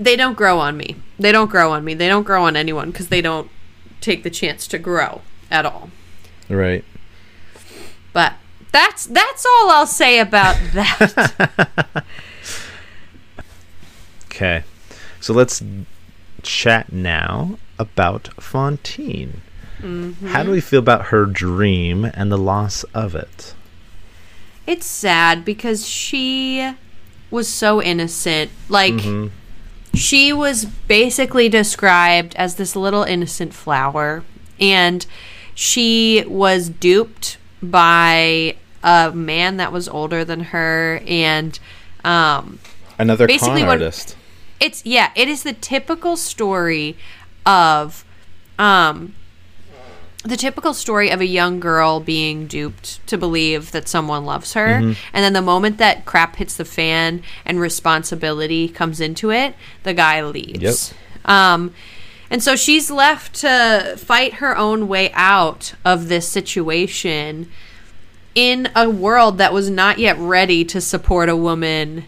They 0.00 0.14
don't 0.14 0.36
grow 0.36 0.60
on 0.60 0.76
me. 0.76 0.96
They 1.18 1.32
don't 1.32 1.50
grow 1.50 1.72
on 1.72 1.84
me. 1.84 1.94
They 1.94 2.06
don't 2.06 2.22
grow 2.22 2.44
on 2.44 2.54
anyone 2.54 2.92
because 2.92 3.08
they 3.08 3.20
don't 3.20 3.50
take 4.00 4.22
the 4.22 4.30
chance 4.30 4.68
to 4.68 4.78
grow 4.78 5.22
at 5.50 5.66
all. 5.66 5.90
Right. 6.48 6.84
But 8.12 8.34
that's 8.72 9.06
that's 9.06 9.46
all 9.46 9.70
I'll 9.70 9.86
say 9.86 10.20
about 10.20 10.56
that. 10.72 12.04
Okay. 14.26 14.62
So 15.20 15.34
let's 15.34 15.62
chat 16.42 16.92
now 16.92 17.58
about 17.78 18.28
Fantine. 18.40 19.42
Mm-hmm. 19.80 20.28
How 20.28 20.42
do 20.42 20.50
we 20.50 20.60
feel 20.60 20.78
about 20.78 21.06
her 21.06 21.26
dream 21.26 22.04
and 22.04 22.30
the 22.30 22.38
loss 22.38 22.84
of 22.94 23.14
it? 23.14 23.54
it's 24.68 24.86
sad 24.86 25.46
because 25.46 25.88
she 25.88 26.74
was 27.30 27.48
so 27.48 27.82
innocent. 27.82 28.50
Like 28.68 28.92
mm-hmm. 28.92 29.28
she 29.94 30.30
was 30.32 30.66
basically 30.66 31.48
described 31.48 32.34
as 32.36 32.56
this 32.56 32.76
little 32.76 33.02
innocent 33.02 33.54
flower 33.54 34.22
and 34.60 35.06
she 35.54 36.22
was 36.28 36.68
duped 36.68 37.37
by 37.62 38.56
a 38.82 39.10
man 39.12 39.56
that 39.56 39.72
was 39.72 39.88
older 39.88 40.24
than 40.24 40.40
her 40.40 41.00
and 41.06 41.58
um 42.04 42.58
Another 42.98 43.26
Basically 43.26 43.60
con 43.60 43.68
what- 43.68 43.82
artist. 43.82 44.16
it's 44.60 44.84
yeah 44.86 45.10
it 45.16 45.28
is 45.28 45.42
the 45.42 45.52
typical 45.52 46.16
story 46.16 46.96
of 47.46 48.04
um 48.58 49.14
the 50.24 50.36
typical 50.36 50.74
story 50.74 51.10
of 51.10 51.20
a 51.20 51.26
young 51.26 51.60
girl 51.60 52.00
being 52.00 52.46
duped 52.48 53.04
to 53.06 53.16
believe 53.16 53.70
that 53.70 53.88
someone 53.88 54.24
loves 54.26 54.52
her. 54.54 54.66
And 54.66 54.96
then 55.12 55.32
the 55.32 55.40
moment 55.40 55.78
that 55.78 56.04
crap 56.06 56.36
hits 56.36 56.56
the 56.56 56.64
fan 56.64 57.22
and 57.46 57.60
responsibility 57.60 58.68
comes 58.68 59.00
into 59.00 59.30
it 59.30 59.54
the 59.84 59.94
guy 59.94 60.20
leaves. 60.22 60.92
Um 61.24 61.72
and 62.30 62.42
so 62.42 62.56
she's 62.56 62.90
left 62.90 63.34
to 63.36 63.94
fight 63.98 64.34
her 64.34 64.56
own 64.56 64.88
way 64.88 65.10
out 65.12 65.74
of 65.84 66.08
this 66.08 66.28
situation 66.28 67.50
in 68.34 68.68
a 68.76 68.88
world 68.88 69.38
that 69.38 69.52
was 69.52 69.70
not 69.70 69.98
yet 69.98 70.16
ready 70.18 70.64
to 70.64 70.80
support 70.80 71.28
a 71.28 71.36
woman 71.36 72.04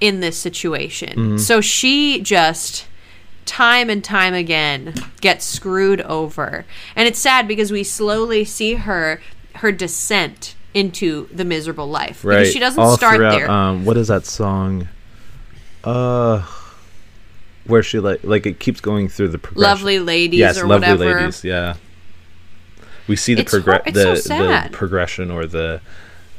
in 0.00 0.20
this 0.20 0.38
situation. 0.38 1.38
So 1.38 1.60
she 1.60 2.20
just 2.20 2.86
time 3.44 3.90
and 3.90 4.02
time 4.02 4.32
again 4.32 4.94
gets 5.20 5.44
screwed 5.44 6.00
over. 6.02 6.64
And 6.94 7.08
it's 7.08 7.18
sad 7.18 7.48
because 7.48 7.72
we 7.72 7.84
slowly 7.84 8.44
see 8.44 8.74
her 8.74 9.20
her 9.56 9.72
descent 9.72 10.54
into 10.72 11.28
the 11.32 11.44
miserable 11.44 11.88
life. 11.88 12.24
Right. 12.24 12.38
Because 12.38 12.52
she 12.52 12.60
doesn't 12.60 12.82
All 12.82 12.96
start 12.96 13.18
there. 13.18 13.50
Um, 13.50 13.84
what 13.84 13.96
is 13.96 14.08
that 14.08 14.24
song? 14.24 14.88
Uh, 15.82 16.46
where 17.66 17.82
she 17.82 17.98
like 17.98 18.24
like 18.24 18.46
it 18.46 18.58
keeps 18.58 18.80
going 18.80 19.08
through 19.08 19.28
the 19.28 19.38
progression. 19.38 19.70
Lovely 19.70 19.98
ladies 19.98 20.38
yes, 20.38 20.58
or 20.58 20.66
lovely 20.66 20.88
whatever. 20.90 21.20
ladies. 21.20 21.44
Yeah. 21.44 21.76
We 23.06 23.16
see 23.16 23.34
the 23.34 23.44
progress, 23.44 23.92
the, 23.92 24.16
so 24.16 24.38
the 24.38 24.68
progression 24.70 25.32
or 25.32 25.44
the, 25.44 25.80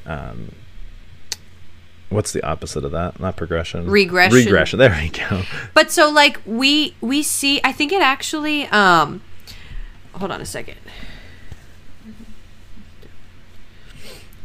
um, 0.05 0.53
what's 2.09 2.31
the 2.31 2.41
opposite 2.45 2.85
of 2.85 2.91
that? 2.91 3.19
Not 3.19 3.35
progression. 3.35 3.89
Regression. 3.89 4.37
Regression. 4.37 4.79
There 4.79 4.97
we 5.01 5.09
go. 5.09 5.43
But 5.73 5.91
so 5.91 6.09
like 6.09 6.39
we 6.45 6.95
we 7.01 7.23
see 7.23 7.59
I 7.63 7.73
think 7.73 7.91
it 7.91 8.01
actually 8.01 8.67
um 8.67 9.21
hold 10.13 10.31
on 10.31 10.39
a 10.39 10.45
second. 10.45 10.77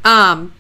Um 0.05 0.53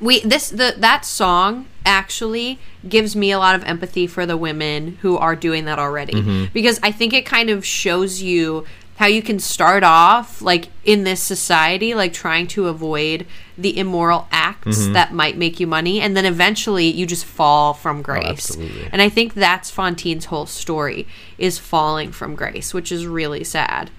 we 0.00 0.20
this 0.20 0.50
the 0.50 0.74
that 0.78 1.04
song 1.04 1.66
actually 1.84 2.58
gives 2.88 3.14
me 3.16 3.30
a 3.30 3.38
lot 3.38 3.54
of 3.54 3.64
empathy 3.64 4.06
for 4.06 4.26
the 4.26 4.36
women 4.36 4.98
who 5.02 5.16
are 5.16 5.36
doing 5.36 5.64
that 5.64 5.78
already. 5.78 6.14
Mm-hmm. 6.14 6.52
Because 6.52 6.78
I 6.82 6.92
think 6.92 7.12
it 7.12 7.24
kind 7.24 7.50
of 7.50 7.64
shows 7.64 8.20
you 8.20 8.64
how 8.96 9.06
you 9.06 9.22
can 9.22 9.38
start 9.38 9.84
off 9.84 10.40
like 10.40 10.68
in 10.84 11.04
this 11.04 11.22
society 11.22 11.94
like 11.94 12.12
trying 12.12 12.46
to 12.46 12.66
avoid 12.66 13.26
the 13.56 13.78
immoral 13.78 14.26
acts 14.32 14.78
mm-hmm. 14.78 14.94
that 14.94 15.12
might 15.12 15.36
make 15.36 15.60
you 15.60 15.66
money 15.66 16.00
and 16.00 16.16
then 16.16 16.24
eventually 16.24 16.86
you 16.86 17.06
just 17.06 17.24
fall 17.24 17.74
from 17.74 17.98
oh, 17.98 18.02
grace. 18.02 18.24
absolutely. 18.26 18.88
and 18.92 19.02
i 19.02 19.08
think 19.08 19.34
that's 19.34 19.70
fantine's 19.70 20.26
whole 20.26 20.46
story 20.46 21.06
is 21.36 21.58
falling 21.58 22.10
from 22.10 22.34
grace 22.34 22.74
which 22.74 22.90
is 22.90 23.06
really 23.06 23.44
sad. 23.44 23.90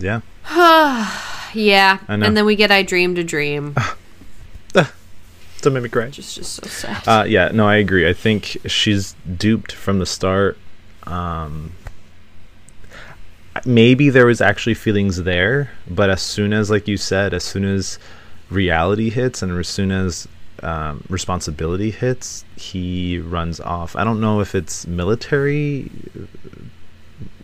Yeah. 0.00 0.20
yeah. 1.54 1.98
And 2.08 2.36
then 2.36 2.46
we 2.46 2.56
get 2.56 2.70
i 2.70 2.82
dreamed 2.82 3.18
a 3.18 3.24
dream 3.24 3.74
Don't 5.60 5.74
make 5.74 5.82
me 5.82 5.88
cry. 5.88 6.06
which 6.06 6.18
is 6.18 6.34
just 6.34 6.54
so 6.54 6.66
sad 6.68 7.08
Uh, 7.08 7.24
yeah, 7.24 7.50
no, 7.52 7.66
I 7.66 7.76
agree. 7.76 8.08
I 8.08 8.12
think 8.12 8.58
she's 8.66 9.14
duped 9.36 9.72
from 9.72 9.98
the 9.98 10.06
start. 10.06 10.56
Um, 11.04 11.72
maybe 13.64 14.10
there 14.10 14.26
was 14.26 14.40
actually 14.40 14.74
feelings 14.74 15.22
there, 15.22 15.70
but 15.88 16.10
as 16.10 16.22
soon 16.22 16.52
as, 16.52 16.70
like 16.70 16.86
you 16.86 16.96
said, 16.96 17.34
as 17.34 17.44
soon 17.44 17.64
as 17.64 17.98
reality 18.50 19.10
hits 19.10 19.42
and 19.42 19.58
as 19.58 19.68
soon 19.68 19.90
as 19.90 20.28
um, 20.62 21.04
responsibility 21.08 21.90
hits, 21.90 22.44
he 22.56 23.18
runs 23.18 23.60
off. 23.60 23.96
I 23.96 24.04
don't 24.04 24.20
know 24.20 24.40
if 24.40 24.54
it's 24.54 24.86
military 24.86 25.90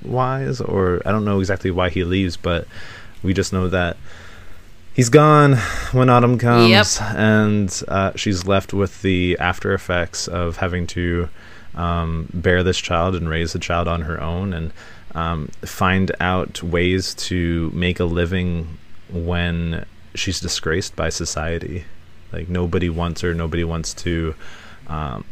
wise 0.03 0.61
or 0.61 1.01
I 1.07 1.13
don't 1.13 1.25
know 1.25 1.41
exactly 1.41 1.71
why 1.71 1.91
he 1.91 2.05
leaves, 2.05 2.37
but 2.37 2.67
we 3.23 3.33
just 3.35 3.53
know 3.53 3.69
that 3.69 3.97
he's 4.95 5.09
gone 5.09 5.57
when 5.93 6.09
autumn 6.09 6.39
comes 6.39 6.71
Yep. 6.71 6.87
and 7.17 7.83
uh, 7.89 8.13
she's 8.17 8.47
left 8.47 8.73
with 8.73 9.03
the 9.03 9.37
after 9.39 9.75
effects 9.75 10.27
of 10.29 10.57
having 10.59 10.87
to 10.89 11.29
um, 11.75 12.29
bear 12.33 12.63
this 12.63 12.79
child 12.79 13.15
and 13.15 13.29
raise 13.29 13.53
the 13.53 13.59
child 13.59 13.89
on 13.89 14.03
her 14.03 14.21
own 14.21 14.53
and 14.53 14.73
um, 15.15 15.49
find 15.63 16.11
out 16.21 16.63
ways 16.63 17.15
to 17.15 17.71
make 17.75 18.01
a 18.01 18.05
living 18.05 18.79
when 19.13 19.85
she's 20.15 20.41
disgraced 20.41 20.95
by 20.97 21.09
society 21.09 21.85
like 22.33 22.49
nobody 22.49 22.89
wants 22.89 23.21
her 23.21 23.35
nobody 23.35 23.63
wants 23.65 23.95
to 23.95 24.35
um, 24.89 25.25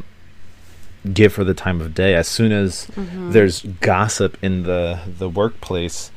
give 1.12 1.34
her 1.34 1.42
the 1.42 1.52
time 1.54 1.80
of 1.80 1.94
day. 1.94 2.14
As 2.14 2.28
soon 2.28 2.52
as 2.52 2.86
Mm-hmm. 2.94 3.32
there's 3.32 3.62
gossip 3.80 4.38
in 4.40 4.62
the 4.62 5.00
the 5.18 5.28
workplace, 5.28 6.11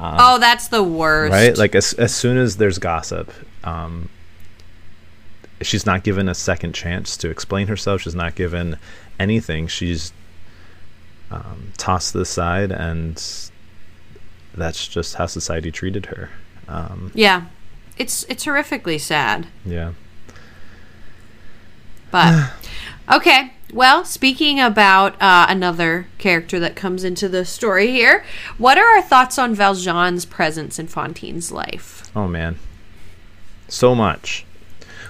um, 0.00 0.16
Oh, 0.18 0.38
that's 0.38 0.68
the 0.68 0.82
worst. 0.82 1.32
right? 1.32 1.56
Like 1.56 1.74
as 1.74 1.92
as 1.94 2.14
soon 2.14 2.36
as 2.38 2.56
there's 2.56 2.78
gossip, 2.78 3.32
um, 3.62 4.08
she's 5.60 5.84
not 5.86 6.02
given 6.02 6.28
a 6.28 6.34
second 6.34 6.74
chance 6.74 7.16
to 7.18 7.30
explain 7.30 7.66
herself. 7.68 8.00
She's 8.02 8.14
not 8.14 8.34
given 8.34 8.76
anything. 9.18 9.66
She's 9.68 10.12
um, 11.30 11.72
tossed 11.76 12.12
to 12.12 12.18
the 12.18 12.24
side, 12.24 12.72
and 12.72 13.14
that's 14.54 14.88
just 14.88 15.14
how 15.16 15.26
society 15.26 15.70
treated 15.70 16.06
her. 16.06 16.30
Um, 16.66 17.12
yeah, 17.14 17.44
it's 17.98 18.24
it's 18.28 18.44
horrifically 18.46 18.98
sad. 19.00 19.46
yeah. 19.64 19.92
But 22.10 22.50
okay. 23.12 23.52
Well, 23.72 24.04
speaking 24.04 24.58
about 24.60 25.20
uh, 25.22 25.46
another 25.48 26.06
character 26.18 26.58
that 26.60 26.74
comes 26.76 27.04
into 27.04 27.28
the 27.28 27.44
story 27.44 27.88
here, 27.90 28.24
what 28.58 28.78
are 28.78 28.86
our 28.96 29.02
thoughts 29.02 29.38
on 29.38 29.54
Valjean's 29.54 30.24
presence 30.24 30.78
in 30.78 30.88
Fantine's 30.88 31.52
life? 31.52 32.10
Oh 32.16 32.26
man, 32.26 32.58
so 33.68 33.94
much. 33.94 34.44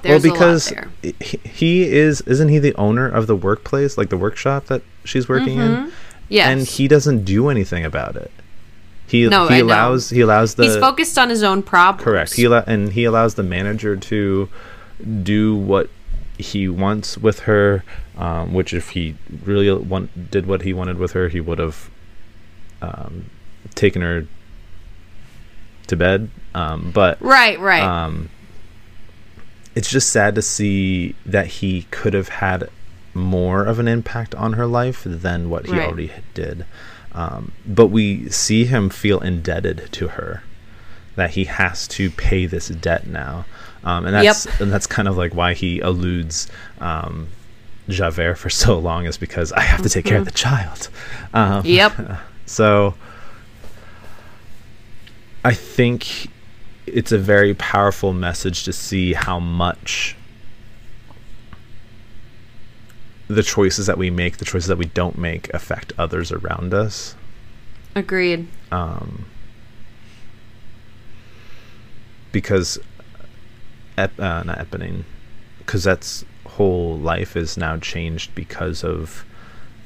There's 0.02 0.22
well, 0.24 0.32
because 0.32 0.72
a 0.72 0.74
lot 0.74 0.90
there. 1.02 1.12
he, 1.44 1.84
is 1.90 2.20
isn't 2.22 2.48
he 2.48 2.58
the 2.58 2.74
owner 2.76 3.06
of 3.08 3.26
the 3.26 3.36
workplace, 3.36 3.98
like 3.98 4.08
the 4.08 4.16
workshop 4.16 4.66
that 4.66 4.82
she's 5.04 5.28
working 5.28 5.58
in, 5.58 5.92
Yes. 6.28 6.46
and 6.48 6.66
he 6.66 6.88
doesn't 6.88 7.24
do 7.24 7.48
anything 7.48 7.84
about 7.84 8.16
it. 8.16 8.30
He 9.06 9.28
No, 9.28 9.48
he 9.48 9.56
I 9.56 9.58
know. 9.60 9.66
allows 9.66 10.10
he 10.10 10.20
allows 10.20 10.54
the 10.54 10.64
He's 10.64 10.76
focused 10.76 11.18
on 11.18 11.28
his 11.30 11.42
own 11.42 11.62
problems. 11.62 12.04
correct. 12.04 12.34
He 12.34 12.44
and 12.46 12.92
he 12.92 13.04
allows 13.04 13.34
the 13.34 13.42
manager 13.42 13.96
to 13.96 14.48
do 15.22 15.54
what 15.56 15.90
he 16.38 16.68
wants 16.68 17.18
with 17.18 17.40
her. 17.40 17.84
Um, 18.20 18.52
which, 18.52 18.74
if 18.74 18.90
he 18.90 19.14
really 19.44 19.72
want, 19.72 20.30
did 20.30 20.44
what 20.46 20.60
he 20.60 20.74
wanted 20.74 20.98
with 20.98 21.12
her, 21.12 21.28
he 21.28 21.40
would 21.40 21.58
have 21.58 21.88
um, 22.82 23.30
taken 23.74 24.02
her 24.02 24.26
to 25.86 25.96
bed. 25.96 26.28
Um, 26.54 26.90
but 26.92 27.18
Right, 27.22 27.58
right. 27.58 27.82
um, 27.82 28.28
it's 29.74 29.90
just 29.90 30.10
sad 30.10 30.34
to 30.34 30.42
see 30.42 31.14
that 31.24 31.46
he 31.46 31.86
could 31.90 32.12
have 32.12 32.28
had 32.28 32.68
more 33.14 33.64
of 33.64 33.78
an 33.78 33.88
impact 33.88 34.34
on 34.34 34.52
her 34.52 34.66
life 34.66 35.02
than 35.06 35.48
what 35.48 35.66
he 35.66 35.72
Right. 35.72 35.86
already 35.88 36.12
did. 36.34 36.66
Um, 37.12 37.52
but 37.66 37.86
we 37.86 38.28
see 38.28 38.66
him 38.66 38.90
feel 38.90 39.20
indebted 39.20 39.88
to 39.92 40.08
her, 40.08 40.42
that 41.16 41.30
he 41.30 41.44
has 41.44 41.88
to 41.88 42.10
pay 42.10 42.44
this 42.46 42.68
debt 42.68 43.06
now, 43.06 43.46
um, 43.82 44.04
and 44.04 44.14
that's 44.14 44.46
and 44.60 44.70
that's 44.70 44.86
kind 44.86 45.08
of 45.08 45.16
like 45.16 45.34
why 45.34 45.54
he 45.54 45.78
eludes 45.80 46.46
um, 46.80 47.28
Javert 47.90 48.36
for 48.36 48.50
so 48.50 48.78
long 48.78 49.06
is 49.06 49.16
because 49.16 49.52
I 49.52 49.60
have 49.60 49.82
to 49.82 49.88
take 49.88 50.04
care 50.04 50.18
of 50.18 50.24
the 50.24 50.30
child. 50.30 50.88
Um, 51.34 51.64
Yep. 51.64 51.92
so 52.46 52.94
I 55.44 55.54
think 55.54 56.28
it's 56.86 57.12
a 57.12 57.18
very 57.18 57.54
powerful 57.54 58.12
message 58.12 58.64
to 58.64 58.72
see 58.72 59.12
how 59.12 59.38
much 59.38 60.16
the 63.28 63.42
choices 63.42 63.86
that 63.86 63.96
we 63.96 64.10
make, 64.10 64.38
the 64.38 64.44
choices 64.44 64.66
that 64.66 64.78
we 64.78 64.86
don't 64.86 65.16
make, 65.16 65.52
affect 65.54 65.92
others 65.96 66.32
around 66.32 66.74
us. 66.74 67.14
Agreed. 67.94 68.48
Um, 68.72 69.26
because, 72.32 72.78
ep- 73.96 74.18
uh, 74.18 74.42
not 74.42 74.58
Eponine, 74.58 75.04
Cosette's 75.66 76.24
whole 76.60 76.98
life 76.98 77.36
is 77.36 77.56
now 77.56 77.78
changed 77.78 78.34
because 78.34 78.84
of 78.84 79.24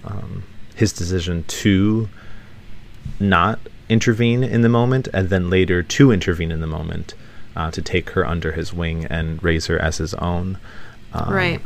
um, 0.03 0.43
his 0.75 0.93
decision 0.93 1.45
to 1.45 2.09
not 3.21 3.61
intervene 3.89 4.43
in 4.43 4.63
the 4.63 4.69
moment 4.69 5.07
and 5.15 5.29
then 5.29 5.49
later 5.49 5.85
to 5.85 6.11
intervene 6.11 6.51
in 6.51 6.61
the 6.61 6.67
moment 6.67 7.15
uh, 7.55 7.71
to 7.71 7.81
take 7.81 8.11
her 8.11 8.27
under 8.27 8.51
his 8.51 8.75
wing 8.75 9.05
and 9.05 9.41
raise 9.41 9.67
her 9.67 9.79
as 9.79 9.99
his 9.99 10.15
own. 10.15 10.59
Um, 11.13 11.33
right. 11.33 11.61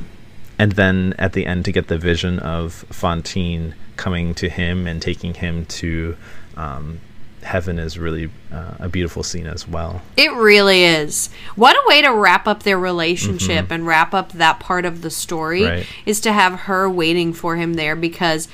and 0.58 0.72
then 0.72 1.14
at 1.18 1.32
the 1.32 1.46
end 1.46 1.64
to 1.64 1.72
get 1.72 1.88
the 1.88 1.96
vision 1.96 2.38
of 2.40 2.84
Fantine 2.90 3.74
coming 3.96 4.34
to 4.34 4.50
him 4.50 4.86
and 4.86 5.00
taking 5.00 5.32
him 5.32 5.64
to 5.80 6.18
um, 6.54 7.00
heaven 7.42 7.78
is 7.78 7.98
really 7.98 8.30
uh, 8.52 8.74
a 8.80 8.88
beautiful 8.88 9.22
scene 9.22 9.46
as 9.46 9.66
well. 9.66 10.02
It 10.16 10.32
really 10.32 10.84
is. 10.84 11.30
What 11.56 11.76
a 11.76 11.82
way 11.88 12.02
to 12.02 12.08
wrap 12.12 12.46
up 12.48 12.62
their 12.64 12.78
relationship 12.78 13.70
and 13.70 13.86
wrap 13.86 14.12
up 14.14 14.32
that 14.32 14.60
part 14.60 14.84
of 14.84 15.02
the 15.02 15.10
story 15.10 15.60
Mm-hmm. 15.62 15.70
Right. 15.78 15.86
is 16.06 16.20
to 16.22 16.32
have 16.32 16.60
her 16.60 16.88
waiting 16.90 17.32
for 17.32 17.56
him 17.56 17.74
there 17.74 17.96
because 17.96 18.48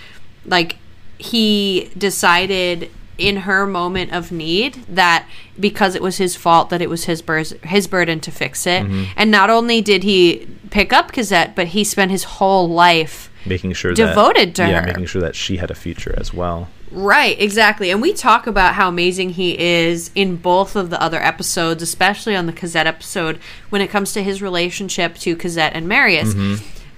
like 0.46 0.76
he 1.18 1.90
decided 1.96 2.90
in 3.16 3.36
her 3.38 3.64
moment 3.66 4.12
of 4.12 4.32
need 4.32 4.74
that 4.88 5.26
because 5.58 5.94
it 5.94 6.02
was 6.02 6.16
his 6.16 6.34
fault 6.34 6.68
that 6.70 6.82
it 6.82 6.90
was 6.90 7.04
his 7.04 7.22
bur- 7.22 7.44
his 7.62 7.86
burden 7.86 8.18
to 8.20 8.30
fix 8.30 8.66
it. 8.66 8.82
Mm-hmm. 8.84 9.04
And 9.16 9.30
not 9.30 9.50
only 9.50 9.80
did 9.80 10.02
he 10.02 10.48
pick 10.70 10.92
up 10.92 11.12
Cosette, 11.12 11.54
but 11.54 11.68
he 11.68 11.84
spent 11.84 12.10
his 12.10 12.24
whole 12.24 12.68
life 12.68 13.30
Making 13.46 13.72
sure 13.74 13.92
Devoted 13.94 14.50
that, 14.50 14.64
to 14.64 14.70
yeah, 14.70 14.80
her. 14.80 14.86
making 14.86 15.06
sure 15.06 15.20
that 15.22 15.34
she 15.34 15.58
had 15.58 15.70
a 15.70 15.74
future 15.74 16.14
as 16.16 16.32
well. 16.32 16.68
Right, 16.90 17.38
exactly. 17.40 17.90
And 17.90 18.00
we 18.00 18.12
talk 18.12 18.46
about 18.46 18.74
how 18.74 18.88
amazing 18.88 19.30
he 19.30 19.58
is 19.58 20.10
in 20.14 20.36
both 20.36 20.76
of 20.76 20.90
the 20.90 21.02
other 21.02 21.20
episodes, 21.20 21.82
especially 21.82 22.36
on 22.36 22.46
the 22.46 22.52
Cosette 22.52 22.86
episode 22.86 23.38
when 23.70 23.82
it 23.82 23.90
comes 23.90 24.12
to 24.12 24.22
his 24.22 24.40
relationship 24.40 25.16
to 25.18 25.34
Cosette 25.36 25.72
and 25.74 25.88
Marius. 25.88 26.34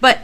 But 0.00 0.20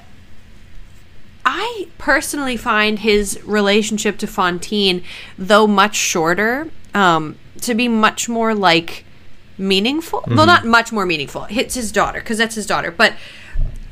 I 1.45 1.89
personally 1.99 2.57
find 2.57 2.99
his 2.99 3.43
relationship 3.45 4.19
to 4.19 4.27
Fantine, 4.27 5.03
though 5.39 5.67
much 5.67 5.97
shorter, 5.97 6.69
um, 6.95 7.37
to 7.63 7.75
be 7.75 7.89
much 7.89 8.29
more 8.29 8.55
like 8.55 9.05
meaningful. 9.57 10.23
Well, 10.29 10.47
not 10.47 10.67
much 10.67 10.93
more 10.93 11.07
meaningful. 11.07 11.47
It's 11.51 11.75
his 11.75 11.91
daughter, 11.93 12.21
because 12.21 12.39
that's 12.39 12.55
his 12.55 12.67
daughter. 12.67 12.91
But 12.91 13.15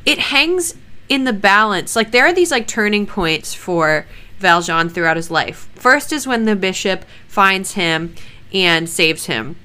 it 0.05 0.19
hangs 0.19 0.75
in 1.11 1.25
the 1.25 1.33
balance. 1.35 1.95
Like 1.95 2.13
there 2.13 2.25
are 2.25 2.33
these 2.33 2.51
like 2.51 2.67
turning 2.67 3.07
points 3.07 3.53
for 3.53 4.07
Valjean 4.39 4.89
throughout 4.89 5.17
his 5.17 5.31
life. 5.31 5.69
First 5.75 6.13
is 6.13 6.27
when 6.27 6.47
the 6.47 6.57
bishop 6.57 7.05
finds 7.29 7.73
him 7.73 8.15
and 8.55 8.89
saves 8.89 9.27
him. 9.27 9.57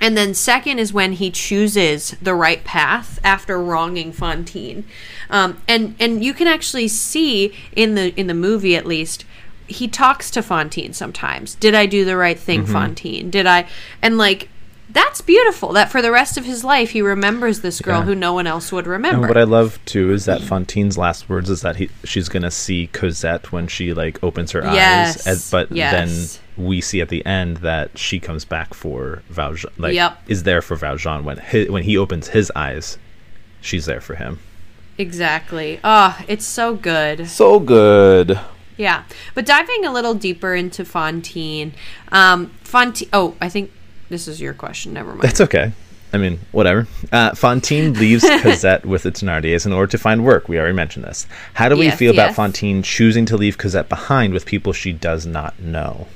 And 0.00 0.16
then 0.16 0.34
second 0.34 0.78
is 0.78 0.92
when 0.92 1.12
he 1.12 1.30
chooses 1.30 2.10
the 2.20 2.34
right 2.34 2.62
path 2.62 3.18
after 3.24 3.60
wronging 3.60 4.12
Fantine. 4.12 4.84
Um, 5.30 5.62
and 5.66 5.96
and 5.98 6.22
you 6.22 6.34
can 6.34 6.46
actually 6.46 6.88
see 6.88 7.54
in 7.74 7.94
the 7.94 8.14
in 8.14 8.26
the 8.26 8.34
movie 8.34 8.76
at 8.76 8.86
least 8.86 9.24
he 9.66 9.88
talks 9.88 10.30
to 10.32 10.42
Fantine 10.42 10.92
sometimes. 10.92 11.54
Did 11.54 11.74
I 11.74 11.86
do 11.86 12.04
the 12.04 12.18
right 12.18 12.38
thing, 12.38 12.66
Fantine? 12.66 13.30
Did 13.30 13.46
I 13.46 13.66
and 14.02 14.18
like 14.18 14.50
that's 14.94 15.20
beautiful 15.20 15.72
that 15.74 15.90
for 15.92 16.00
the 16.00 16.10
rest 16.10 16.38
of 16.38 16.44
his 16.46 16.64
life 16.64 16.90
he 16.90 17.02
remembers 17.02 17.60
this 17.60 17.80
girl 17.80 17.98
Yeah. 18.00 18.04
who 18.06 18.14
no 18.14 18.32
one 18.32 18.46
else 18.46 18.72
would 18.72 18.84
And 18.86 18.92
remember. 18.92 19.28
what 19.28 19.36
I 19.36 19.42
love 19.44 19.78
too 19.84 20.12
is 20.12 20.24
that 20.24 20.40
Fantine's 20.40 20.96
last 20.96 21.28
words 21.28 21.50
is 21.50 21.60
that 21.60 21.76
he 21.76 21.90
she's 22.04 22.28
gonna 22.28 22.50
see 22.50 22.86
Cosette 22.92 23.52
when 23.52 23.66
she 23.68 23.92
like 23.92 24.22
opens 24.24 24.52
her 24.52 24.62
Yes, 24.62 25.26
eyes, 25.26 25.26
and, 25.26 25.44
but 25.50 25.76
yes. 25.76 25.92
then 25.92 26.64
we 26.66 26.80
see 26.80 27.00
at 27.00 27.08
the 27.10 27.24
end 27.26 27.58
that 27.58 27.98
she 27.98 28.18
comes 28.20 28.44
back 28.44 28.72
for 28.74 29.22
Valjean, 29.28 29.72
like 29.76 29.94
Yep. 29.94 30.18
is 30.28 30.44
there 30.44 30.62
for 30.62 30.76
Valjean 30.76 31.24
when 31.24 31.38
he, 31.38 31.68
when 31.68 31.82
he 31.82 31.96
opens 31.98 32.28
his 32.28 32.50
eyes, 32.56 32.96
she's 33.60 33.86
there 33.86 34.00
for 34.00 34.14
him. 34.14 34.38
exactly. 34.96 35.80
Oh, 35.82 36.16
it's 36.28 36.44
so 36.44 36.74
good. 36.74 37.26
So 37.28 37.58
good. 37.58 38.38
Yeah, 38.76 39.02
but 39.34 39.44
diving 39.46 39.84
a 39.84 39.92
little 39.92 40.14
deeper 40.14 40.54
into 40.54 40.84
Fantine, 40.84 41.74
um, 42.12 42.50
Fantine. 42.62 43.08
Oh, 43.12 43.34
I 43.40 43.48
think 43.48 43.70
this 44.08 44.28
is 44.28 44.40
your 44.40 44.54
question. 44.54 44.92
Never 44.92 45.10
mind. 45.10 45.22
That's 45.22 45.40
okay. 45.40 45.72
I 46.12 46.16
mean, 46.18 46.38
whatever. 46.52 46.86
Uh, 47.10 47.34
Fantine 47.34 47.92
leaves 47.94 48.22
Cosette 48.42 48.86
with 48.86 49.02
the 49.02 49.10
Thénardiers 49.10 49.66
in 49.66 49.72
order 49.72 49.90
to 49.90 49.98
find 49.98 50.24
work. 50.24 50.48
We 50.48 50.58
already 50.58 50.74
mentioned 50.74 51.04
this. 51.04 51.26
How 51.54 51.68
do 51.68 51.76
we 51.76 51.86
Yes, 51.86 51.98
feel 51.98 52.12
about 52.12 52.28
yes. 52.28 52.36
Fantine 52.36 52.82
choosing 52.84 53.26
to 53.26 53.36
leave 53.36 53.58
Cosette 53.58 53.88
behind 53.88 54.32
with 54.32 54.46
people 54.46 54.72
she 54.72 54.92
does 54.92 55.26
not 55.26 55.58
know? 55.58 56.06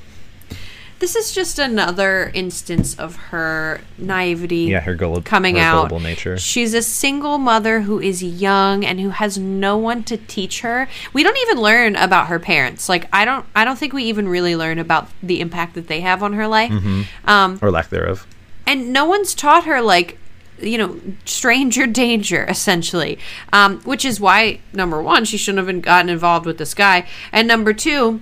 This 0.99 1.15
is 1.15 1.31
just 1.31 1.59
another 1.59 2.29
instance 2.33 2.97
of 2.99 3.15
her 3.15 3.79
naivety. 3.97 4.65
Yeah, 4.65 4.81
her 4.81 4.95
gullible, 4.95 5.21
coming 5.21 5.55
her 5.55 5.61
out. 5.61 5.75
gullible 5.75 6.01
nature. 6.01 6.37
She's 6.37 6.73
a 6.73 6.81
single 6.81 7.37
mother 7.37 7.81
who 7.81 7.99
is 8.01 8.21
young 8.21 8.83
and 8.83 8.99
who 8.99 9.09
has 9.09 9.37
no 9.37 9.77
one 9.77 10.03
to 10.03 10.17
teach 10.17 10.59
her. 10.61 10.87
We 11.13 11.23
don't 11.23 11.37
even 11.37 11.57
learn 11.61 11.95
about 11.95 12.27
her 12.27 12.37
parents. 12.39 12.89
Like 12.89 13.07
I 13.13 13.23
don't 13.25 13.45
I 13.55 13.63
don't 13.63 13.77
think 13.79 13.93
we 13.93 14.03
even 14.05 14.27
really 14.27 14.55
learn 14.57 14.77
about 14.77 15.07
the 15.23 15.39
impact 15.39 15.75
that 15.75 15.87
they 15.87 16.01
have 16.01 16.21
on 16.21 16.33
her 16.33 16.47
life. 16.47 16.71
Mm-hmm. 16.71 17.29
Um, 17.29 17.59
or 17.61 17.71
lack 17.71 17.89
thereof. 17.89 18.27
and 18.67 18.91
no 18.93 19.05
one's 19.05 19.33
taught 19.33 19.63
her 19.63 19.81
like 19.81 20.17
you 20.61 20.77
know 20.77 20.99
stranger 21.23 21.87
danger 21.87 22.43
essentially 22.49 23.17
um, 23.53 23.79
which 23.81 24.03
is 24.03 24.19
why 24.19 24.59
number 24.73 25.01
one 25.01 25.23
she 25.23 25.37
shouldn't 25.37 25.65
have 25.65 25.81
gotten 25.81 26.09
involved 26.09 26.45
with 26.45 26.57
this 26.57 26.73
guy 26.73 27.07
and 27.31 27.47
number 27.47 27.71
two 27.73 28.19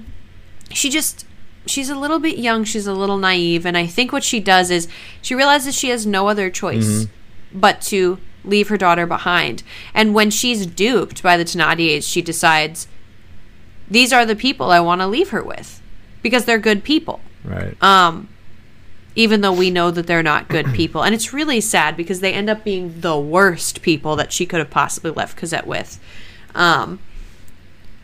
she 0.72 0.92
just 0.92 1.26
she's 1.68 1.90
a 1.90 1.96
little 1.96 2.20
bit 2.20 2.38
young 2.38 2.64
she's 2.64 2.88
a 2.88 2.94
little 2.94 3.18
naive 3.18 3.66
and 3.66 3.78
i 3.78 3.86
think 3.86 4.12
what 4.12 4.24
she 4.24 4.40
does 4.40 4.72
is 4.72 4.88
she 5.22 5.36
realizes 5.36 5.76
she 5.76 5.90
has 5.90 6.06
no 6.06 6.28
other 6.28 6.50
choice 6.50 7.08
but 7.54 7.82
to 7.82 8.20
leave 8.44 8.70
her 8.70 8.78
daughter 8.78 9.06
behind 9.06 9.62
and 9.94 10.14
when 10.14 10.30
she's 10.30 10.66
duped 10.66 11.22
by 11.22 11.38
the 11.38 11.44
Thénardiers 11.44 12.10
she 12.10 12.22
decides 12.22 12.88
these 13.90 14.12
are 14.12 14.26
the 14.26 14.36
people 14.36 14.72
I 14.72 14.80
want 14.80 15.02
to 15.02 15.08
leave 15.08 15.30
her 15.30 15.44
with 15.44 15.82
because 16.22 16.46
they're 16.46 16.58
good 16.58 16.84
people. 16.84 17.22
Right. 17.44 17.82
Um, 17.82 18.30
even 19.16 19.42
though 19.42 19.54
we 19.54 19.72
know 19.72 19.90
that 19.92 20.06
they're 20.08 20.24
not 20.24 20.48
good 20.48 20.66
people. 20.74 21.04
And 21.04 21.16
it's 21.16 21.34
really 21.34 21.62
sad 21.62 21.96
because 21.98 22.20
they 22.20 22.34
end 22.34 22.50
up 22.50 22.64
being 22.64 23.02
the 23.02 23.18
worst 23.18 23.82
people 23.82 24.16
that 24.18 24.32
she 24.32 24.46
could 24.46 24.60
have 24.60 24.70
possibly 24.70 25.12
left 25.12 25.38
Cosette 25.38 25.66
with. 25.66 26.00
Um, 26.54 27.00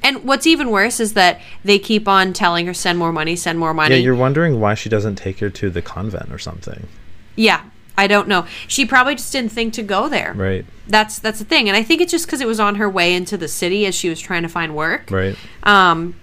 and 0.04 0.24
what's 0.24 0.46
even 0.46 0.70
worse 0.70 1.00
is 1.00 1.14
that 1.14 1.42
they 1.64 1.80
keep 1.80 2.08
on 2.08 2.34
telling 2.34 2.66
her, 2.68 2.74
send 2.74 3.00
more 3.00 3.12
money, 3.12 3.36
send 3.36 3.58
more 3.60 3.74
money. 3.74 3.96
yeah, 3.96 4.02
you're 4.02 4.16
wondering 4.16 4.60
why 4.60 4.74
she 4.74 4.90
doesn't 4.90 5.16
take 5.16 5.40
her 5.40 5.50
to 5.50 5.70
the 5.70 5.82
convent 5.82 6.32
or 6.32 6.38
something. 6.38 6.88
Yeah, 7.36 7.64
I 7.98 8.08
don't 8.08 8.28
know. 8.28 8.46
She 8.68 8.86
probably 8.86 9.16
just 9.16 9.32
didn't 9.32 9.52
think 9.52 9.74
to 9.76 9.84
go 9.84 10.10
there. 10.10 10.34
Right. 10.34 10.66
That's 10.88 11.20
that's 11.20 11.40
the 11.40 11.46
thing, 11.46 11.68
and 11.70 11.78
I 11.78 11.84
think 11.84 12.02
it's 12.02 12.12
just 12.12 12.26
because 12.26 12.42
it 12.42 12.48
was 12.48 12.60
on 12.60 12.76
her 12.76 12.90
way 12.90 13.14
into 13.16 13.38
the 13.38 13.48
city 13.48 13.86
as 13.86 13.96
she 13.96 14.10
was 14.10 14.20
trying 14.20 14.44
to 14.44 14.50
find 14.50 14.76
work. 14.76 15.10
Right. 15.10 15.36
Um, 15.64 16.16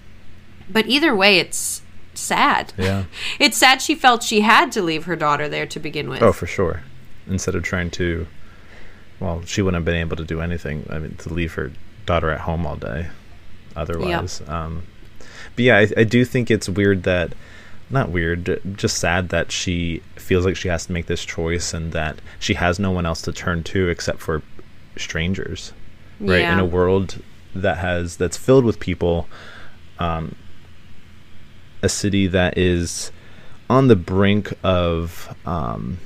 but 0.68 0.87
either 0.87 1.14
way, 1.16 1.39
it's 1.39 1.83
sad. 2.14 2.72
Yeah. 2.76 3.05
It's 3.39 3.57
sad 3.57 3.81
she 3.81 3.95
felt 3.95 4.22
she 4.22 4.43
had 4.43 4.70
to 4.72 4.83
leave 4.83 5.05
her 5.05 5.16
daughter 5.16 5.49
there 5.49 5.66
to 5.66 5.81
begin 5.81 6.11
with. 6.11 6.22
Oh, 6.22 6.33
for 6.33 6.47
sure. 6.47 6.83
Instead 7.26 7.55
of 7.55 7.62
trying 7.62 7.91
to, 7.93 8.26
well, 9.18 9.43
she 9.47 9.62
wouldn't 9.62 9.81
have 9.81 9.85
been 9.87 9.95
able 9.95 10.16
to 10.16 10.24
do 10.24 10.41
anything. 10.41 10.87
I 10.91 10.99
mean, 10.99 11.14
to 11.16 11.33
leave 11.33 11.55
her 11.55 11.72
daughter 12.05 12.31
at 12.31 12.41
home 12.43 12.66
all 12.66 12.76
day, 12.76 13.09
otherwise. 13.77 14.41
Um, 14.49 14.83
but 15.57 15.64
yeah, 15.64 15.79
I, 15.79 15.89
I 15.99 16.05
do 16.05 16.25
think 16.25 16.51
it's 16.51 16.68
weird 16.68 17.03
that, 17.05 17.33
not 17.91 18.11
weird, 18.11 18.61
just 18.77 18.99
sad 18.99 19.31
that 19.31 19.51
she 19.51 20.03
feels 20.16 20.45
like 20.45 20.57
she 20.57 20.68
has 20.68 20.87
to 20.87 20.93
make 20.93 21.07
this 21.07 21.25
choice 21.25 21.75
and 21.75 21.93
that 21.93 22.21
she 22.39 22.55
has 22.55 22.79
no 22.79 22.91
one 22.91 23.07
else 23.07 23.23
to 23.23 23.33
turn 23.33 23.62
to 23.64 23.89
except 23.89 24.21
for 24.21 24.43
strangers, 24.97 25.73
right? 26.21 26.41
In 26.53 26.59
a 26.61 26.64
world 26.64 27.21
that 27.55 27.79
has 27.79 28.16
that's 28.16 28.37
filled 28.37 28.64
with 28.64 28.79
people, 28.79 29.29
um, 29.99 30.35
a 31.83 31.89
city 31.89 32.27
that 32.29 32.57
is 32.57 33.11
on 33.68 33.89
the 33.89 33.97
brink 33.97 34.53
of 34.62 35.35
um, 35.47 35.99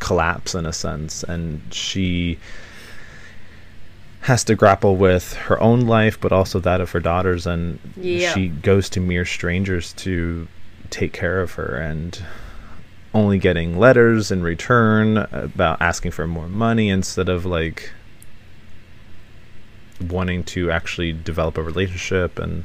collapse 0.00 0.54
in 0.54 0.66
a 0.66 0.72
sense, 0.72 1.22
and 1.24 1.62
she 1.72 2.38
has 4.20 4.44
to 4.44 4.54
grapple 4.54 4.96
with 4.96 5.34
her 5.34 5.60
own 5.60 5.82
life, 5.82 6.20
but 6.20 6.32
also 6.32 6.60
that 6.60 6.80
of 6.80 6.90
her 6.90 7.00
daughters, 7.00 7.46
and 7.46 7.78
she 8.00 8.48
goes 8.48 8.90
to 8.90 9.00
mere 9.00 9.24
strangers 9.24 9.92
to 9.94 10.46
take 10.90 11.12
care 11.12 11.40
of 11.40 11.52
her, 11.52 11.76
and 11.76 12.22
only 13.12 13.38
getting 13.38 13.78
letters 13.78 14.30
in 14.30 14.42
return 14.42 15.16
about 15.32 15.80
asking 15.80 16.12
for 16.12 16.26
more 16.26 16.48
money 16.48 16.88
instead 16.88 17.28
of 17.28 17.44
like 17.44 17.90
wanting 20.00 20.44
to 20.44 20.70
actually 20.70 21.12
develop 21.12 21.58
a 21.58 21.62
relationship 21.62 22.38
and 22.38 22.64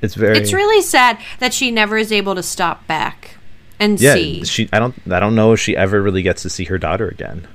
it's 0.00 0.14
very 0.14 0.38
It's 0.38 0.52
really 0.52 0.82
sad 0.82 1.18
that 1.38 1.52
she 1.52 1.70
never 1.70 1.96
is 1.98 2.10
able 2.10 2.34
to 2.34 2.42
stop 2.42 2.86
back 2.86 3.36
and 3.78 4.00
yeah 4.00 4.14
see. 4.14 4.44
she 4.44 4.68
i 4.72 4.78
don't 4.78 4.94
i 5.10 5.20
don't 5.20 5.34
know 5.34 5.52
if 5.52 5.60
she 5.60 5.76
ever 5.76 6.02
really 6.02 6.22
gets 6.22 6.42
to 6.42 6.50
see 6.50 6.64
her 6.64 6.78
daughter 6.78 7.08
again 7.08 7.46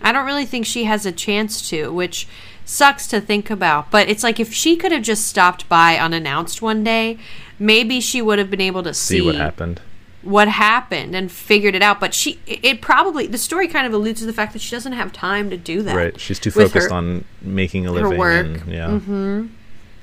I 0.00 0.12
don't 0.12 0.26
really 0.26 0.46
think 0.46 0.66
she 0.66 0.84
has 0.84 1.06
a 1.06 1.12
chance 1.12 1.68
to, 1.70 1.92
which 1.92 2.28
sucks 2.64 3.06
to 3.08 3.20
think 3.20 3.50
about. 3.50 3.90
But 3.90 4.08
it's 4.08 4.22
like 4.22 4.38
if 4.38 4.52
she 4.52 4.76
could 4.76 4.92
have 4.92 5.02
just 5.02 5.26
stopped 5.26 5.68
by 5.68 5.96
unannounced 5.96 6.62
one 6.62 6.84
day, 6.84 7.18
maybe 7.58 8.00
she 8.00 8.22
would 8.22 8.38
have 8.38 8.50
been 8.50 8.60
able 8.60 8.82
to 8.82 8.94
see, 8.94 9.18
see 9.18 9.26
what 9.26 9.34
happened 9.34 9.80
what 10.22 10.48
happened 10.48 11.14
and 11.14 11.30
figured 11.30 11.74
it 11.74 11.82
out. 11.82 12.00
But 12.00 12.12
she, 12.12 12.40
it 12.46 12.80
probably, 12.80 13.26
the 13.26 13.38
story 13.38 13.68
kind 13.68 13.86
of 13.86 13.92
alludes 13.92 14.20
to 14.20 14.26
the 14.26 14.32
fact 14.32 14.52
that 14.52 14.60
she 14.60 14.70
doesn't 14.72 14.92
have 14.92 15.12
time 15.12 15.48
to 15.50 15.56
do 15.56 15.82
that. 15.82 15.96
right 15.96 16.20
she's 16.20 16.38
too 16.38 16.50
focused 16.50 16.90
her- 16.90 16.94
on 16.94 17.24
making 17.40 17.86
a 17.86 17.92
living. 17.92 18.12
her 18.12 18.18
work. 18.18 18.46
and 18.46 18.68
yeah 18.68 18.88
mm-hmm. 18.88 19.46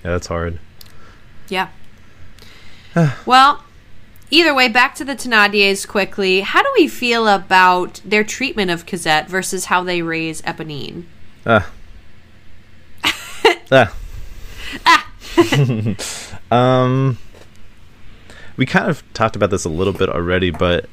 yeah 0.03 0.11
that's 0.11 0.27
hard 0.27 0.59
Yeah. 1.49 1.69
well, 3.25 3.64
either 4.35 4.53
way, 4.53 4.67
back 4.67 4.95
to 4.95 5.05
the 5.05 5.15
Thenardiers 5.15 5.87
quickly. 5.87 6.41
How 6.41 6.61
do 6.61 6.69
we 6.77 6.87
feel 6.87 7.27
about 7.27 8.01
their 8.03 8.23
treatment 8.23 8.69
of 8.69 8.85
Cosette 8.85 9.29
versus 9.29 9.65
how 9.65 9.83
they 9.83 10.01
raise 10.01 10.41
Eponine? 10.41 11.05
ah 11.45 11.71
ah 13.71 13.95
um 16.51 17.17
we 18.57 18.65
kind 18.65 18.89
of 18.89 19.03
talked 19.13 19.35
about 19.35 19.51
this 19.51 19.65
a 19.65 19.69
little 19.69 19.93
bit 19.93 20.09
already 20.09 20.49
but 20.49 20.89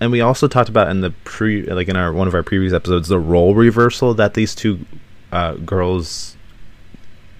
and 0.00 0.10
we 0.10 0.20
also 0.20 0.48
talked 0.48 0.68
about 0.68 0.88
in 0.88 1.00
the 1.02 1.10
pre 1.24 1.62
like 1.64 1.88
in 1.88 1.96
our 1.96 2.12
one 2.12 2.28
of 2.28 2.34
our 2.34 2.42
previous 2.42 2.72
episodes 2.72 3.08
the 3.08 3.18
role 3.18 3.54
reversal 3.54 4.14
that 4.14 4.34
these 4.34 4.54
two 4.54 4.80
uh, 5.32 5.54
girls 5.54 6.36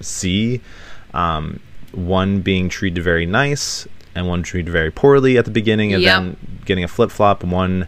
see 0.00 0.60
um, 1.14 1.60
one 1.92 2.40
being 2.40 2.68
treated 2.68 3.02
very 3.02 3.24
nice 3.24 3.86
and 4.16 4.26
one 4.26 4.42
treated 4.42 4.72
very 4.72 4.90
poorly 4.90 5.36
at 5.38 5.44
the 5.44 5.50
beginning 5.50 5.92
and 5.92 6.02
Yep. 6.02 6.14
then 6.22 6.36
getting 6.64 6.82
a 6.82 6.88
flip 6.88 7.10
flop 7.12 7.44
one 7.44 7.86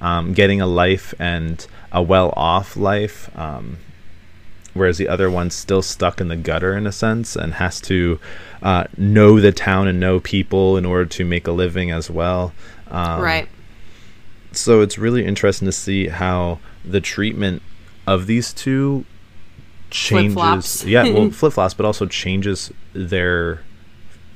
um, 0.00 0.32
getting 0.34 0.60
a 0.60 0.66
life 0.66 1.12
and 1.18 1.66
a 1.92 2.02
well 2.02 2.32
off 2.36 2.76
life 2.76 3.28
um, 3.36 3.78
whereas 4.74 4.98
the 4.98 5.08
other 5.08 5.28
one's 5.30 5.54
still 5.54 5.82
stuck 5.82 6.20
in 6.20 6.28
the 6.28 6.36
gutter 6.36 6.76
in 6.76 6.86
a 6.86 6.92
sense 6.92 7.34
and 7.34 7.54
has 7.54 7.80
to 7.80 8.20
uh, 8.62 8.84
know 8.96 9.40
the 9.40 9.52
town 9.52 9.88
and 9.88 9.98
know 9.98 10.20
people 10.20 10.76
in 10.76 10.84
order 10.86 11.06
to 11.06 11.24
make 11.24 11.46
a 11.48 11.52
living 11.52 11.90
as 11.90 12.08
well 12.10 12.52
um, 12.90 13.20
right. 13.20 13.48
so 14.52 14.80
it's 14.82 14.96
really 14.98 15.24
interesting 15.24 15.66
to 15.66 15.72
see 15.72 16.08
how 16.08 16.58
the 16.84 17.00
treatment 17.00 17.62
of 18.06 18.26
these 18.26 18.52
two 18.52 19.04
changes 19.90 20.34
Flip-flops. 20.34 20.84
yeah 20.84 21.04
well 21.12 21.30
flip 21.40 21.52
flops 21.52 21.74
but 21.74 21.84
also 21.84 22.06
changes 22.06 22.70
their 22.92 23.62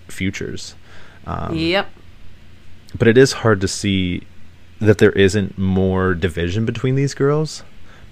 futures 0.08 0.74
um, 1.26 1.54
yep. 1.54 1.88
but 2.98 3.08
it 3.08 3.18
is 3.18 3.32
hard 3.32 3.60
to 3.60 3.68
see 3.68 4.22
that 4.80 4.98
there 4.98 5.12
isn't 5.12 5.56
more 5.56 6.14
division 6.14 6.64
between 6.64 6.94
these 6.94 7.14
girls 7.14 7.62